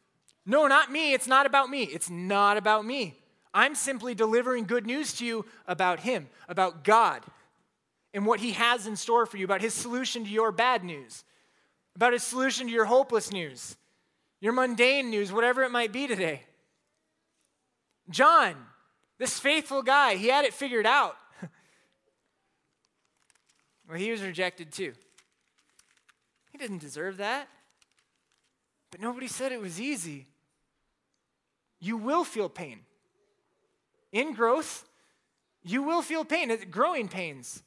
No, 0.45 0.65
not 0.65 0.91
me. 0.91 1.13
It's 1.13 1.27
not 1.27 1.45
about 1.45 1.69
me. 1.69 1.83
It's 1.83 2.09
not 2.09 2.57
about 2.57 2.83
me. 2.83 3.20
I'm 3.53 3.75
simply 3.75 4.15
delivering 4.15 4.65
good 4.65 4.85
news 4.85 5.13
to 5.13 5.25
you 5.25 5.45
about 5.67 6.01
him, 6.01 6.29
about 6.47 6.83
God, 6.83 7.23
and 8.13 8.25
what 8.25 8.39
he 8.39 8.51
has 8.51 8.87
in 8.87 8.95
store 8.95 9.25
for 9.25 9.37
you, 9.37 9.45
about 9.45 9.61
his 9.61 9.73
solution 9.73 10.23
to 10.23 10.29
your 10.29 10.51
bad 10.51 10.83
news, 10.83 11.23
about 11.95 12.13
his 12.13 12.23
solution 12.23 12.67
to 12.67 12.73
your 12.73 12.85
hopeless 12.85 13.31
news, 13.31 13.75
your 14.39 14.53
mundane 14.53 15.09
news, 15.09 15.31
whatever 15.31 15.63
it 15.63 15.71
might 15.71 15.91
be 15.91 16.07
today. 16.07 16.41
John, 18.09 18.55
this 19.17 19.39
faithful 19.39 19.83
guy, 19.83 20.15
he 20.15 20.27
had 20.27 20.45
it 20.45 20.53
figured 20.53 20.85
out. 20.85 21.17
well, 23.87 23.97
he 23.97 24.11
was 24.11 24.21
rejected 24.21 24.71
too. 24.71 24.93
He 26.51 26.57
didn't 26.57 26.79
deserve 26.79 27.17
that. 27.17 27.47
But 28.91 28.99
nobody 28.99 29.27
said 29.27 29.51
it 29.51 29.61
was 29.61 29.79
easy. 29.79 30.27
You 31.79 31.97
will 31.97 32.23
feel 32.23 32.49
pain. 32.49 32.81
In 34.11 34.33
growth, 34.33 34.87
you 35.63 35.83
will 35.83 36.01
feel 36.01 36.25
pain, 36.25 36.55
growing 36.69 37.07
pains. 37.07 37.63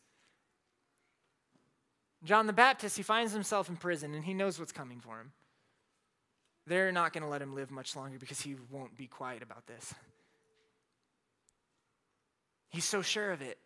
John 2.24 2.46
the 2.46 2.52
Baptist, 2.52 2.96
he 2.96 3.02
finds 3.02 3.32
himself 3.32 3.68
in 3.68 3.76
prison 3.76 4.14
and 4.14 4.24
he 4.24 4.34
knows 4.34 4.58
what's 4.58 4.72
coming 4.72 5.00
for 5.00 5.20
him. 5.20 5.32
They're 6.66 6.92
not 6.92 7.12
going 7.12 7.22
to 7.22 7.28
let 7.28 7.42
him 7.42 7.54
live 7.54 7.70
much 7.70 7.94
longer 7.94 8.18
because 8.18 8.40
he 8.40 8.56
won't 8.70 8.96
be 8.96 9.06
quiet 9.06 9.42
about 9.42 9.66
this. 9.66 9.94
He's 12.70 12.84
so 12.84 13.02
sure 13.02 13.30
of 13.30 13.42
it. 13.42 13.58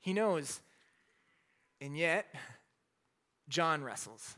He 0.00 0.12
knows. 0.12 0.60
And 1.80 1.96
yet, 1.96 2.32
John 3.48 3.82
wrestles. 3.82 4.36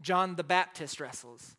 John 0.00 0.36
the 0.36 0.44
Baptist 0.44 1.00
wrestles. 1.00 1.56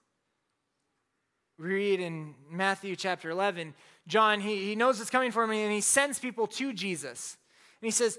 Read 1.60 2.00
in 2.00 2.36
Matthew 2.50 2.96
chapter 2.96 3.30
11, 3.30 3.74
John, 4.08 4.40
he, 4.40 4.70
he 4.70 4.76
knows 4.76 5.02
it's 5.02 5.10
coming 5.10 5.30
for 5.30 5.44
him 5.44 5.52
and 5.52 5.74
he 5.74 5.82
sends 5.82 6.18
people 6.18 6.48
to 6.48 6.72
Jesus. 6.72 7.38
And 7.82 7.86
he 7.88 7.92
says, 7.92 8.18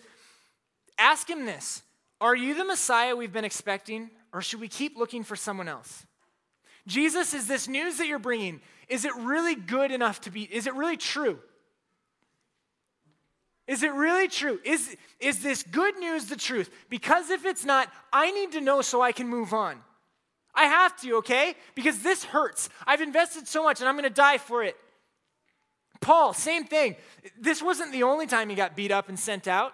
Ask 0.99 1.29
him 1.29 1.47
this 1.47 1.83
Are 2.21 2.37
you 2.37 2.55
the 2.55 2.67
Messiah 2.67 3.17
we've 3.17 3.33
been 3.33 3.47
expecting, 3.47 4.11
or 4.35 4.43
should 4.43 4.61
we 4.61 4.69
keep 4.69 4.99
looking 4.99 5.25
for 5.25 5.37
someone 5.37 5.69
else? 5.69 6.05
Jesus, 6.87 7.33
is 7.33 7.47
this 7.47 7.67
news 7.67 7.97
that 7.97 8.07
you're 8.07 8.19
bringing, 8.19 8.61
is 8.89 9.07
it 9.07 9.15
really 9.17 9.55
good 9.55 9.91
enough 9.91 10.21
to 10.23 10.31
be, 10.31 10.43
is 10.43 10.67
it 10.67 10.75
really 10.75 10.99
true? 10.99 11.39
Is 13.67 13.83
it 13.83 13.93
really 13.93 14.29
true? 14.29 14.61
Is, 14.65 14.97
is 15.19 15.43
this 15.43 15.63
good 15.63 15.97
news 15.99 16.27
the 16.27 16.37
truth? 16.37 16.69
Because 16.91 17.31
if 17.31 17.47
it's 17.47 17.65
not, 17.65 17.91
I 18.13 18.33
need 18.33 18.53
to 18.53 18.61
know 18.61 18.83
so 18.83 19.01
I 19.01 19.13
can 19.13 19.29
move 19.29 19.55
on. 19.55 19.81
I 20.61 20.65
have 20.65 20.95
to, 21.01 21.17
okay? 21.17 21.55
Because 21.75 22.03
this 22.03 22.23
hurts. 22.23 22.69
I've 22.87 23.01
invested 23.01 23.49
so 23.49 23.63
much 23.63 23.81
and 23.81 23.89
I'm 23.89 23.95
going 23.95 24.05
to 24.05 24.11
die 24.11 24.37
for 24.37 24.63
it. 24.63 24.77
Paul, 26.03 26.35
same 26.35 26.65
thing. 26.65 26.97
This 27.39 27.63
wasn't 27.63 27.93
the 27.93 28.03
only 28.03 28.27
time 28.27 28.51
he 28.51 28.55
got 28.55 28.77
beat 28.77 28.91
up 28.91 29.09
and 29.09 29.19
sent 29.19 29.49
out. 29.49 29.73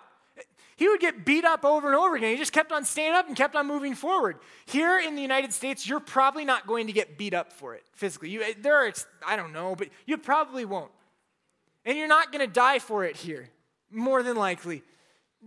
He 0.77 0.89
would 0.89 1.01
get 1.01 1.25
beat 1.25 1.45
up 1.45 1.65
over 1.65 1.89
and 1.89 1.97
over 1.97 2.15
again. 2.15 2.31
He 2.31 2.37
just 2.37 2.53
kept 2.53 2.71
on 2.71 2.85
staying 2.85 3.15
up 3.15 3.27
and 3.27 3.35
kept 3.35 3.57
on 3.57 3.67
moving 3.67 3.97
forward. 3.97 4.37
Here 4.67 5.01
in 5.01 5.17
the 5.17 5.23
United 5.23 5.53
States, 5.53 5.89
you're 5.89 5.99
probably 5.99 6.45
not 6.45 6.69
going 6.69 6.87
to 6.87 6.93
get 6.93 7.19
beat 7.19 7.35
up 7.35 7.53
for 7.53 7.75
it 7.75 7.83
physically. 7.93 8.31
You, 8.31 8.45
there 8.61 8.87
are, 8.87 8.93
I 9.27 9.35
don't 9.35 9.53
know, 9.53 9.75
but 9.75 9.89
you 10.05 10.19
probably 10.19 10.65
won't. 10.65 10.93
And 11.85 11.99
you're 11.99 12.07
not 12.07 12.31
going 12.31 12.47
to 12.47 12.53
die 12.53 12.79
for 12.79 13.05
it 13.05 13.17
here, 13.17 13.49
more 13.91 14.23
than 14.23 14.37
likely. 14.37 14.83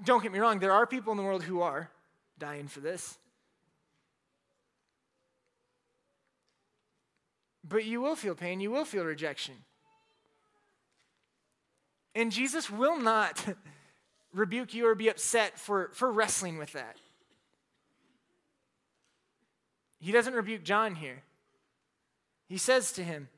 Don't 0.03 0.21
get 0.21 0.33
me 0.33 0.39
wrong, 0.39 0.59
there 0.59 0.73
are 0.73 0.85
people 0.85 1.11
in 1.11 1.17
the 1.17 1.23
world 1.23 1.43
who 1.43 1.61
are 1.61 1.91
dying 2.39 2.67
for 2.67 2.81
this. 2.81 3.18
But 7.69 7.85
you 7.85 8.01
will 8.01 8.15
feel 8.15 8.35
pain, 8.35 8.59
you 8.59 8.71
will 8.71 8.85
feel 8.85 9.05
rejection. 9.05 9.55
And 12.15 12.31
Jesus 12.31 12.69
will 12.69 12.99
not 12.99 13.45
rebuke 14.33 14.73
you 14.73 14.87
or 14.87 14.95
be 14.95 15.09
upset 15.09 15.57
for, 15.59 15.91
for 15.93 16.11
wrestling 16.11 16.57
with 16.57 16.73
that. 16.73 16.97
He 19.99 20.11
doesn't 20.11 20.33
rebuke 20.33 20.63
John 20.63 20.95
here. 20.95 21.21
He 22.47 22.57
says 22.57 22.91
to 22.93 23.03
him, 23.03 23.29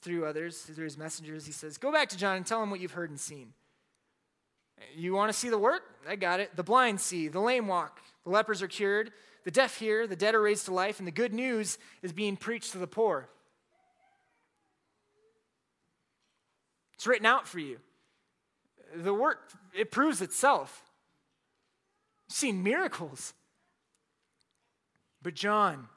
through 0.00 0.26
others, 0.26 0.58
through 0.62 0.84
his 0.84 0.98
messengers, 0.98 1.46
he 1.46 1.52
says, 1.52 1.78
Go 1.78 1.92
back 1.92 2.08
to 2.08 2.16
John 2.16 2.36
and 2.36 2.46
tell 2.46 2.62
him 2.62 2.70
what 2.70 2.80
you've 2.80 2.92
heard 2.92 3.10
and 3.10 3.20
seen. 3.20 3.52
You 4.96 5.14
want 5.14 5.30
to 5.30 5.38
see 5.38 5.48
the 5.48 5.58
work? 5.58 5.82
I 6.08 6.16
got 6.16 6.40
it. 6.40 6.56
The 6.56 6.64
blind 6.64 7.00
see, 7.00 7.28
the 7.28 7.40
lame 7.40 7.68
walk, 7.68 8.00
the 8.24 8.30
lepers 8.30 8.62
are 8.62 8.68
cured, 8.68 9.12
the 9.44 9.50
deaf 9.52 9.78
hear, 9.78 10.08
the 10.08 10.16
dead 10.16 10.34
are 10.34 10.42
raised 10.42 10.64
to 10.64 10.74
life, 10.74 10.98
and 10.98 11.06
the 11.06 11.12
good 11.12 11.32
news 11.32 11.78
is 12.02 12.12
being 12.12 12.36
preached 12.36 12.72
to 12.72 12.78
the 12.78 12.86
poor. 12.86 13.28
It's 17.02 17.06
written 17.08 17.26
out 17.26 17.48
for 17.48 17.58
you. 17.58 17.80
The 18.94 19.12
work, 19.12 19.50
it 19.74 19.90
proves 19.90 20.22
itself. 20.22 20.84
You've 22.28 22.36
seen 22.36 22.62
miracles. 22.62 23.34
But, 25.20 25.34
John, 25.34 25.88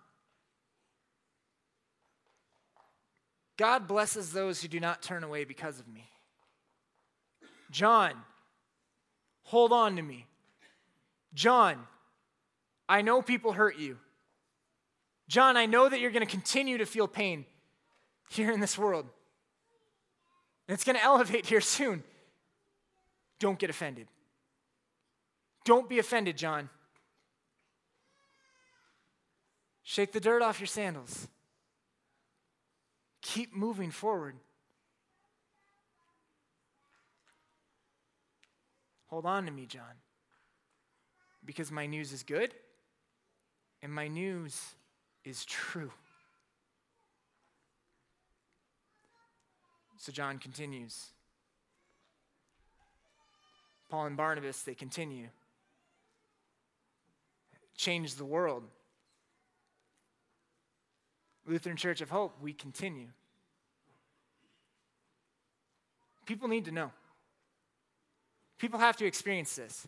God 3.55 3.87
blesses 3.87 4.33
those 4.33 4.63
who 4.63 4.67
do 4.67 4.79
not 4.79 5.03
turn 5.03 5.23
away 5.23 5.43
because 5.43 5.79
of 5.79 5.87
me. 5.87 6.09
John, 7.69 8.13
hold 9.43 9.71
on 9.71 9.97
to 9.97 10.01
me. 10.01 10.25
John, 11.35 11.85
I 12.89 13.03
know 13.03 13.21
people 13.21 13.51
hurt 13.53 13.77
you. 13.77 13.99
John, 15.27 15.55
I 15.55 15.67
know 15.67 15.87
that 15.87 15.99
you're 15.99 16.09
going 16.09 16.25
to 16.25 16.31
continue 16.31 16.79
to 16.79 16.85
feel 16.87 17.07
pain 17.07 17.45
here 18.27 18.51
in 18.51 18.59
this 18.59 18.75
world. 18.75 19.05
It's 20.67 20.83
going 20.83 20.97
to 20.97 21.03
elevate 21.03 21.45
here 21.45 21.61
soon. 21.61 22.03
Don't 23.39 23.59
get 23.59 23.69
offended. 23.69 24.07
Don't 25.63 25.89
be 25.89 25.99
offended, 25.99 26.37
John. 26.37 26.69
Shake 29.83 30.11
the 30.11 30.19
dirt 30.19 30.41
off 30.41 30.59
your 30.59 30.67
sandals. 30.67 31.27
Keep 33.21 33.55
moving 33.55 33.91
forward. 33.91 34.35
Hold 39.07 39.25
on 39.25 39.45
to 39.45 39.51
me, 39.51 39.65
John, 39.65 39.83
because 41.45 41.71
my 41.71 41.85
news 41.85 42.11
is 42.11 42.23
good 42.23 42.53
and 43.81 43.93
my 43.93 44.07
news 44.07 44.75
is 45.23 45.45
true. 45.45 45.91
So 49.97 50.11
John 50.11 50.37
continues. 50.37 51.07
Paul 53.89 54.07
and 54.07 54.17
Barnabas, 54.17 54.61
they 54.63 54.73
continue. 54.73 55.27
Change 57.75 58.15
the 58.15 58.25
world. 58.25 58.63
Lutheran 61.47 61.77
Church 61.77 62.01
of 62.01 62.09
Hope, 62.09 62.35
we 62.41 62.53
continue. 62.53 63.07
People 66.25 66.47
need 66.47 66.65
to 66.65 66.71
know. 66.71 66.91
People 68.57 68.79
have 68.79 68.97
to 68.97 69.05
experience 69.05 69.55
this. 69.55 69.87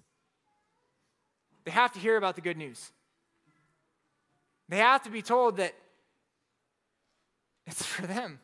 They 1.66 1.72
have 1.72 1.91
to 1.93 1.99
hear 1.99 2.16
about 2.16 2.36
the 2.36 2.41
good 2.41 2.58
news. 2.58 2.91
They 4.70 4.78
have 4.78 5.03
to 5.03 5.10
be 5.10 5.22
told 5.22 5.58
that 5.58 5.74
it's 7.66 7.84
for 7.86 8.05
them. 8.05 8.39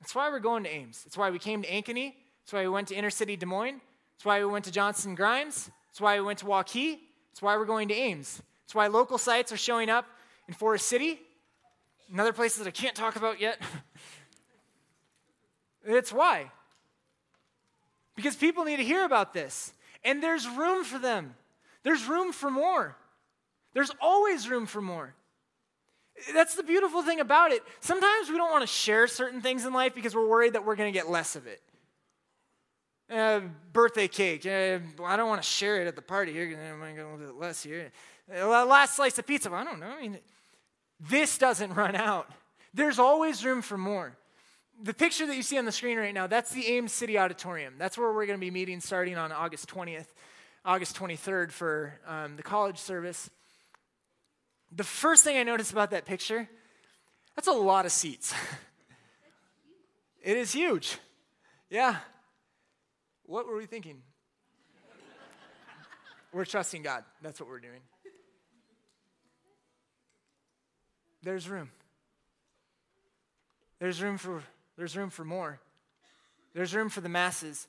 That's 0.00 0.14
why 0.14 0.28
we're 0.30 0.38
going 0.38 0.64
to 0.64 0.70
Ames. 0.70 1.02
That's 1.04 1.16
why 1.16 1.30
we 1.30 1.38
came 1.38 1.62
to 1.62 1.68
Ankeny. 1.68 2.14
That's 2.42 2.52
why 2.52 2.62
we 2.62 2.68
went 2.68 2.88
to 2.88 2.94
inner 2.94 3.10
city 3.10 3.36
Des 3.36 3.46
Moines. 3.46 3.80
That's 4.16 4.24
why 4.24 4.40
we 4.40 4.46
went 4.46 4.64
to 4.64 4.72
Johnston 4.72 5.14
Grimes. 5.14 5.70
That's 5.88 6.00
why 6.00 6.18
we 6.18 6.26
went 6.26 6.38
to 6.40 6.46
Waukee. 6.46 6.98
That's 7.30 7.42
why 7.42 7.56
we're 7.56 7.66
going 7.66 7.88
to 7.88 7.94
Ames. 7.94 8.42
That's 8.64 8.74
why 8.74 8.86
local 8.86 9.18
sites 9.18 9.52
are 9.52 9.56
showing 9.56 9.88
up 9.88 10.06
in 10.46 10.54
Forest 10.54 10.86
City 10.88 11.20
and 12.10 12.20
other 12.20 12.32
places 12.32 12.58
that 12.58 12.68
I 12.68 12.70
can't 12.70 12.94
talk 12.94 13.16
about 13.16 13.40
yet. 13.40 13.60
it's 15.84 16.12
why. 16.12 16.50
Because 18.16 18.34
people 18.34 18.64
need 18.64 18.78
to 18.78 18.84
hear 18.84 19.04
about 19.04 19.32
this. 19.32 19.72
And 20.04 20.22
there's 20.22 20.48
room 20.48 20.84
for 20.84 20.98
them. 20.98 21.34
There's 21.82 22.06
room 22.06 22.32
for 22.32 22.50
more. 22.50 22.96
There's 23.74 23.92
always 24.00 24.48
room 24.48 24.66
for 24.66 24.80
more. 24.80 25.14
That's 26.32 26.54
the 26.54 26.62
beautiful 26.62 27.02
thing 27.02 27.20
about 27.20 27.52
it. 27.52 27.62
Sometimes 27.80 28.28
we 28.28 28.36
don't 28.36 28.50
want 28.50 28.62
to 28.62 28.66
share 28.66 29.06
certain 29.06 29.40
things 29.40 29.64
in 29.64 29.72
life 29.72 29.94
because 29.94 30.14
we're 30.14 30.28
worried 30.28 30.54
that 30.54 30.64
we're 30.64 30.76
going 30.76 30.92
to 30.92 30.98
get 30.98 31.08
less 31.08 31.36
of 31.36 31.46
it. 31.46 31.62
Uh, 33.10 33.40
birthday 33.72 34.08
cake. 34.08 34.44
Uh, 34.44 34.80
I 35.04 35.16
don't 35.16 35.28
want 35.28 35.42
to 35.42 35.48
share 35.48 35.80
it 35.80 35.86
at 35.86 35.96
the 35.96 36.02
party 36.02 36.32
here. 36.32 36.44
I'm 36.44 36.78
going 36.78 36.94
to 36.94 36.96
get 36.96 37.06
a 37.06 37.10
little 37.10 37.26
bit 37.26 37.40
less 37.40 37.62
here. 37.62 37.90
Uh, 38.30 38.66
last 38.66 38.96
slice 38.96 39.18
of 39.18 39.26
pizza. 39.26 39.50
I 39.50 39.64
don't 39.64 39.80
know. 39.80 39.86
I 39.86 40.02
mean, 40.02 40.18
this 41.00 41.38
doesn't 41.38 41.74
run 41.74 41.96
out. 41.96 42.30
There's 42.74 42.98
always 42.98 43.44
room 43.44 43.62
for 43.62 43.78
more. 43.78 44.16
the 44.82 44.94
picture 44.94 45.26
that 45.26 45.34
you 45.34 45.42
see 45.42 45.58
on 45.58 45.64
the 45.64 45.72
screen 45.72 45.98
right 45.98 46.14
now, 46.14 46.26
that's 46.26 46.50
the 46.50 46.66
Ames 46.66 46.92
City 46.92 47.18
Auditorium. 47.18 47.74
That's 47.78 47.96
where 47.96 48.12
we're 48.12 48.26
going 48.26 48.38
to 48.38 48.44
be 48.44 48.50
meeting 48.50 48.80
starting 48.80 49.16
on 49.16 49.32
August 49.32 49.68
20th, 49.68 50.06
August 50.64 50.96
23rd 50.96 51.50
for 51.50 51.98
um, 52.06 52.36
the 52.36 52.42
college 52.42 52.78
service. 52.78 53.30
The 54.72 54.84
first 54.84 55.24
thing 55.24 55.36
I 55.36 55.42
noticed 55.42 55.72
about 55.72 55.90
that 55.90 56.04
picture, 56.04 56.48
that's 57.34 57.48
a 57.48 57.52
lot 57.52 57.86
of 57.86 57.92
seats. 57.92 58.34
it 60.22 60.36
is 60.36 60.52
huge. 60.52 60.98
Yeah. 61.70 61.96
What 63.24 63.46
were 63.46 63.56
we 63.56 63.66
thinking? 63.66 64.02
we're 66.32 66.44
trusting 66.44 66.82
God. 66.82 67.04
That's 67.22 67.40
what 67.40 67.48
we're 67.48 67.60
doing. 67.60 67.80
There's 71.22 71.48
room. 71.48 71.70
There's 73.78 74.02
room 74.02 74.18
for 74.18 74.42
there's 74.76 74.96
room 74.96 75.10
for 75.10 75.24
more. 75.24 75.60
There's 76.54 76.74
room 76.74 76.88
for 76.88 77.00
the 77.00 77.08
masses. 77.08 77.66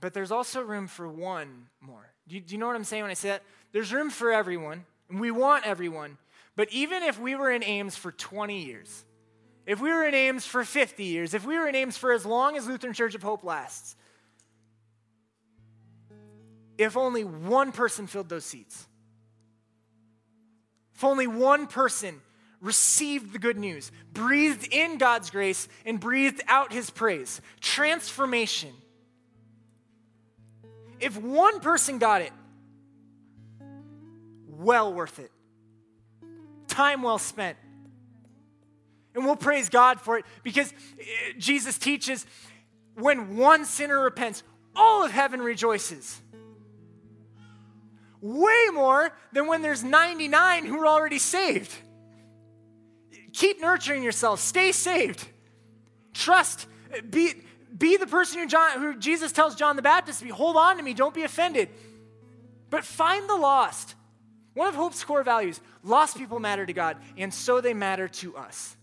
But 0.00 0.14
there's 0.14 0.32
also 0.32 0.62
room 0.62 0.86
for 0.86 1.08
one 1.08 1.68
more. 1.80 2.10
Do 2.28 2.34
you, 2.34 2.40
do 2.40 2.54
you 2.54 2.58
know 2.58 2.66
what 2.66 2.76
I'm 2.76 2.84
saying 2.84 3.02
when 3.02 3.10
I 3.10 3.14
say 3.14 3.28
that? 3.28 3.42
There's 3.72 3.92
room 3.92 4.10
for 4.10 4.32
everyone, 4.32 4.84
and 5.12 5.20
we 5.20 5.30
want 5.30 5.66
everyone. 5.66 6.16
But 6.56 6.72
even 6.72 7.02
if 7.02 7.20
we 7.20 7.36
were 7.36 7.50
in 7.50 7.62
Ames 7.62 7.94
for 7.94 8.10
20 8.10 8.64
years, 8.64 9.04
if 9.66 9.78
we 9.80 9.90
were 9.90 10.04
in 10.04 10.14
Ames 10.14 10.46
for 10.46 10.64
50 10.64 11.04
years, 11.04 11.34
if 11.34 11.46
we 11.46 11.56
were 11.58 11.68
in 11.68 11.74
Ames 11.74 11.98
for 11.98 12.12
as 12.12 12.26
long 12.26 12.56
as 12.56 12.66
Lutheran 12.66 12.94
Church 12.94 13.14
of 13.14 13.22
Hope 13.22 13.44
lasts, 13.44 13.94
if 16.78 16.96
only 16.96 17.24
one 17.24 17.72
person 17.72 18.06
filled 18.06 18.30
those 18.30 18.44
seats, 18.44 18.86
if 20.94 21.04
only 21.04 21.26
one 21.26 21.66
person 21.66 22.20
received 22.62 23.34
the 23.34 23.38
good 23.38 23.58
news, 23.58 23.92
breathed 24.14 24.72
in 24.72 24.96
God's 24.96 25.28
grace, 25.28 25.68
and 25.84 26.00
breathed 26.00 26.40
out 26.48 26.72
his 26.72 26.88
praise. 26.88 27.42
Transformation. 27.60 28.70
If 31.00 31.20
one 31.20 31.60
person 31.60 31.98
got 31.98 32.22
it, 32.22 32.32
well 34.52 34.92
worth 34.92 35.18
it. 35.18 35.30
Time 36.68 37.02
well 37.02 37.18
spent. 37.18 37.56
And 39.14 39.24
we'll 39.24 39.36
praise 39.36 39.68
God 39.68 40.00
for 40.00 40.18
it 40.18 40.24
because 40.42 40.72
eh, 40.72 41.04
Jesus 41.38 41.78
teaches 41.78 42.24
when 42.94 43.36
one 43.36 43.64
sinner 43.64 44.00
repents, 44.00 44.42
all 44.74 45.04
of 45.04 45.10
heaven 45.10 45.40
rejoices. 45.40 46.20
Way 48.20 48.66
more 48.72 49.10
than 49.32 49.46
when 49.48 49.62
there's 49.62 49.82
99 49.82 50.66
who 50.66 50.78
are 50.78 50.86
already 50.86 51.18
saved. 51.18 51.74
Keep 53.32 53.60
nurturing 53.60 54.02
yourself. 54.02 54.40
Stay 54.40 54.72
saved. 54.72 55.26
Trust. 56.14 56.66
Be, 57.10 57.32
be 57.76 57.96
the 57.96 58.06
person 58.06 58.38
who, 58.38 58.46
John, 58.46 58.78
who 58.78 58.98
Jesus 58.98 59.32
tells 59.32 59.54
John 59.54 59.76
the 59.76 59.82
Baptist 59.82 60.20
to 60.20 60.26
be. 60.26 60.30
Hold 60.30 60.56
on 60.56 60.76
to 60.76 60.82
me. 60.82 60.94
Don't 60.94 61.14
be 61.14 61.22
offended. 61.22 61.68
But 62.70 62.84
find 62.84 63.28
the 63.28 63.36
lost. 63.36 63.94
One 64.54 64.68
of 64.68 64.74
Hope's 64.74 65.02
core 65.02 65.22
values 65.22 65.60
lost 65.82 66.16
people 66.16 66.38
matter 66.38 66.66
to 66.66 66.72
God, 66.72 66.98
and 67.16 67.32
so 67.32 67.60
they 67.60 67.74
matter 67.74 68.08
to 68.08 68.36
us. 68.36 68.76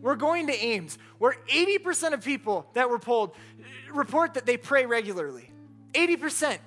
We're 0.00 0.16
going 0.16 0.48
to 0.48 0.52
Ames, 0.52 0.98
where 1.18 1.36
80% 1.48 2.14
of 2.14 2.24
people 2.24 2.66
that 2.74 2.90
were 2.90 2.98
polled 2.98 3.30
uh, 3.30 3.92
report 3.92 4.34
that 4.34 4.46
they 4.46 4.56
pray 4.56 4.86
regularly. 4.86 5.50
80%. 5.92 6.58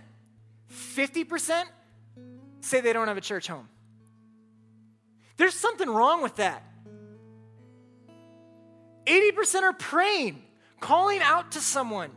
50% 0.72 1.64
say 2.62 2.82
they 2.82 2.93
don't 2.93 3.08
have 3.08 3.18
a 3.18 3.22
church 3.22 3.48
home. 3.48 3.68
There's 5.38 5.54
something 5.54 5.89
wrong 5.89 6.24
with 6.24 6.38
that. 6.38 6.64
80% 9.06 9.62
are 9.62 9.74
praying, 9.74 10.41
calling 10.80 11.20
out 11.22 11.54
to 11.54 11.60
someone. 11.60 12.12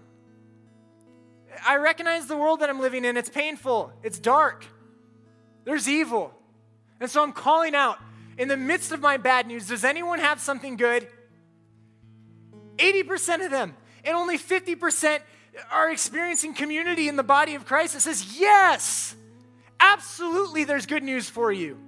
I 1.67 1.77
recognize 1.77 2.27
the 2.27 2.37
world 2.37 2.61
that 2.61 2.71
I'm 2.71 2.81
living 2.81 3.05
in. 3.05 3.17
It's 3.17 3.29
painful, 3.29 3.93
it's 4.03 4.19
dark, 4.19 4.67
there's 5.65 5.89
evil. 5.89 6.33
And 7.01 7.11
so 7.11 7.23
I'm 7.23 7.33
calling 7.33 7.75
out 7.75 7.99
in 8.39 8.49
the 8.49 8.57
midst 8.57 8.93
of 8.93 9.01
my 9.01 9.17
bad 9.17 9.47
news 9.47 9.69
does 9.69 9.85
anyone 9.85 10.19
have 10.19 10.41
something 10.41 10.77
good? 10.77 11.07
80% 12.77 13.45
of 13.45 13.51
them, 13.51 13.77
and 14.05 14.17
only 14.17 14.39
50% 14.39 15.21
are 15.71 15.91
experiencing 15.91 16.55
community 16.55 17.09
in 17.09 17.17
the 17.17 17.23
body 17.23 17.55
of 17.55 17.67
Christ 17.67 17.95
that 17.95 18.01
says, 18.01 18.39
yes, 18.39 19.15
absolutely, 19.79 20.65
there's 20.65 20.87
good 20.87 21.03
news 21.03 21.29
for 21.29 21.53
you. 21.53 21.79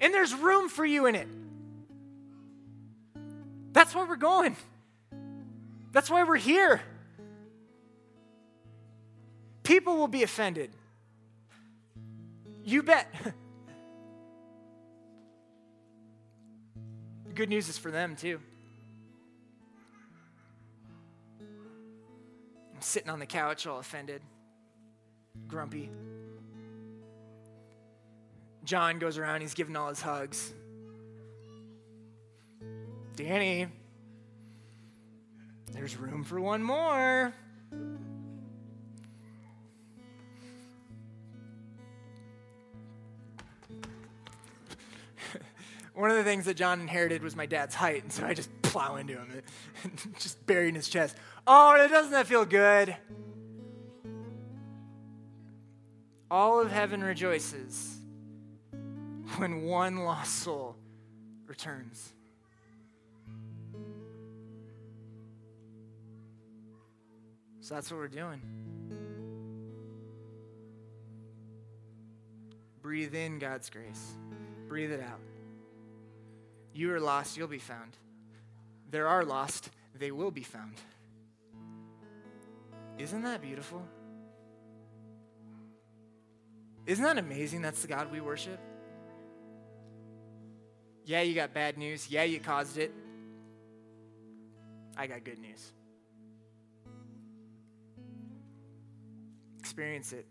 And 0.00 0.12
there's 0.12 0.34
room 0.34 0.68
for 0.68 0.84
you 0.84 1.06
in 1.06 1.14
it. 1.14 1.28
That's 3.72 3.94
where 3.94 4.06
we're 4.06 4.16
going. 4.16 4.56
That's 5.92 6.10
why 6.10 6.22
we're 6.22 6.36
here. 6.36 6.80
People 9.62 9.96
will 9.96 10.08
be 10.08 10.22
offended. 10.22 10.70
You 12.64 12.82
bet. 12.82 13.12
the 17.26 17.32
good 17.34 17.50
news 17.50 17.68
is 17.68 17.76
for 17.76 17.90
them, 17.90 18.16
too. 18.16 18.40
I'm 22.74 22.80
sitting 22.80 23.10
on 23.10 23.18
the 23.18 23.26
couch 23.26 23.66
all 23.66 23.78
offended, 23.78 24.22
grumpy. 25.46 25.90
John 28.64 28.98
goes 28.98 29.18
around, 29.18 29.42
he's 29.42 29.52
giving 29.52 29.76
all 29.76 29.90
his 29.90 30.00
hugs. 30.00 30.54
Danny, 33.14 33.66
there's 35.70 35.96
room 35.96 36.24
for 36.24 36.40
one 36.40 36.62
more. 36.62 37.34
One 45.94 46.10
of 46.10 46.16
the 46.16 46.24
things 46.24 46.46
that 46.46 46.54
John 46.54 46.80
inherited 46.80 47.22
was 47.22 47.36
my 47.36 47.46
dad's 47.46 47.74
height, 47.74 48.02
and 48.02 48.12
so 48.12 48.26
I 48.26 48.34
just 48.34 48.50
plow 48.62 48.96
into 48.96 49.14
him, 49.14 49.42
and 49.84 50.14
just 50.18 50.44
bury 50.46 50.68
in 50.68 50.74
his 50.74 50.88
chest. 50.88 51.16
Oh, 51.46 51.76
doesn't 51.88 52.12
that 52.12 52.26
feel 52.26 52.44
good? 52.44 52.96
All 56.30 56.60
of 56.60 56.72
heaven 56.72 57.02
rejoices 57.02 57.98
when 59.36 59.62
one 59.62 59.98
lost 59.98 60.40
soul 60.40 60.74
returns. 61.46 62.12
So 67.60 67.74
that's 67.74 67.90
what 67.90 67.98
we're 67.98 68.08
doing. 68.08 68.40
Breathe 72.82 73.14
in 73.14 73.38
God's 73.38 73.70
grace, 73.70 74.12
breathe 74.68 74.90
it 74.90 75.00
out. 75.00 75.20
You 76.74 76.92
are 76.92 77.00
lost, 77.00 77.36
you'll 77.36 77.46
be 77.46 77.58
found. 77.58 77.96
There 78.90 79.06
are 79.06 79.24
lost, 79.24 79.70
they 79.96 80.10
will 80.10 80.32
be 80.32 80.42
found. 80.42 80.74
Isn't 82.98 83.22
that 83.22 83.40
beautiful? 83.40 83.82
Isn't 86.86 87.04
that 87.04 87.16
amazing? 87.16 87.62
That's 87.62 87.80
the 87.80 87.88
God 87.88 88.12
we 88.12 88.20
worship. 88.20 88.58
Yeah, 91.04 91.22
you 91.22 91.34
got 91.34 91.54
bad 91.54 91.78
news. 91.78 92.10
Yeah, 92.10 92.24
you 92.24 92.40
caused 92.40 92.76
it. 92.76 92.92
I 94.96 95.06
got 95.06 95.24
good 95.24 95.38
news. 95.38 95.72
Experience 99.58 100.12
it, 100.12 100.26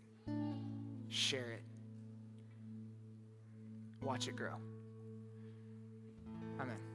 share 1.08 1.50
it, 1.50 1.62
watch 4.00 4.28
it 4.28 4.36
grow. 4.36 4.54
Amen. 6.60 6.93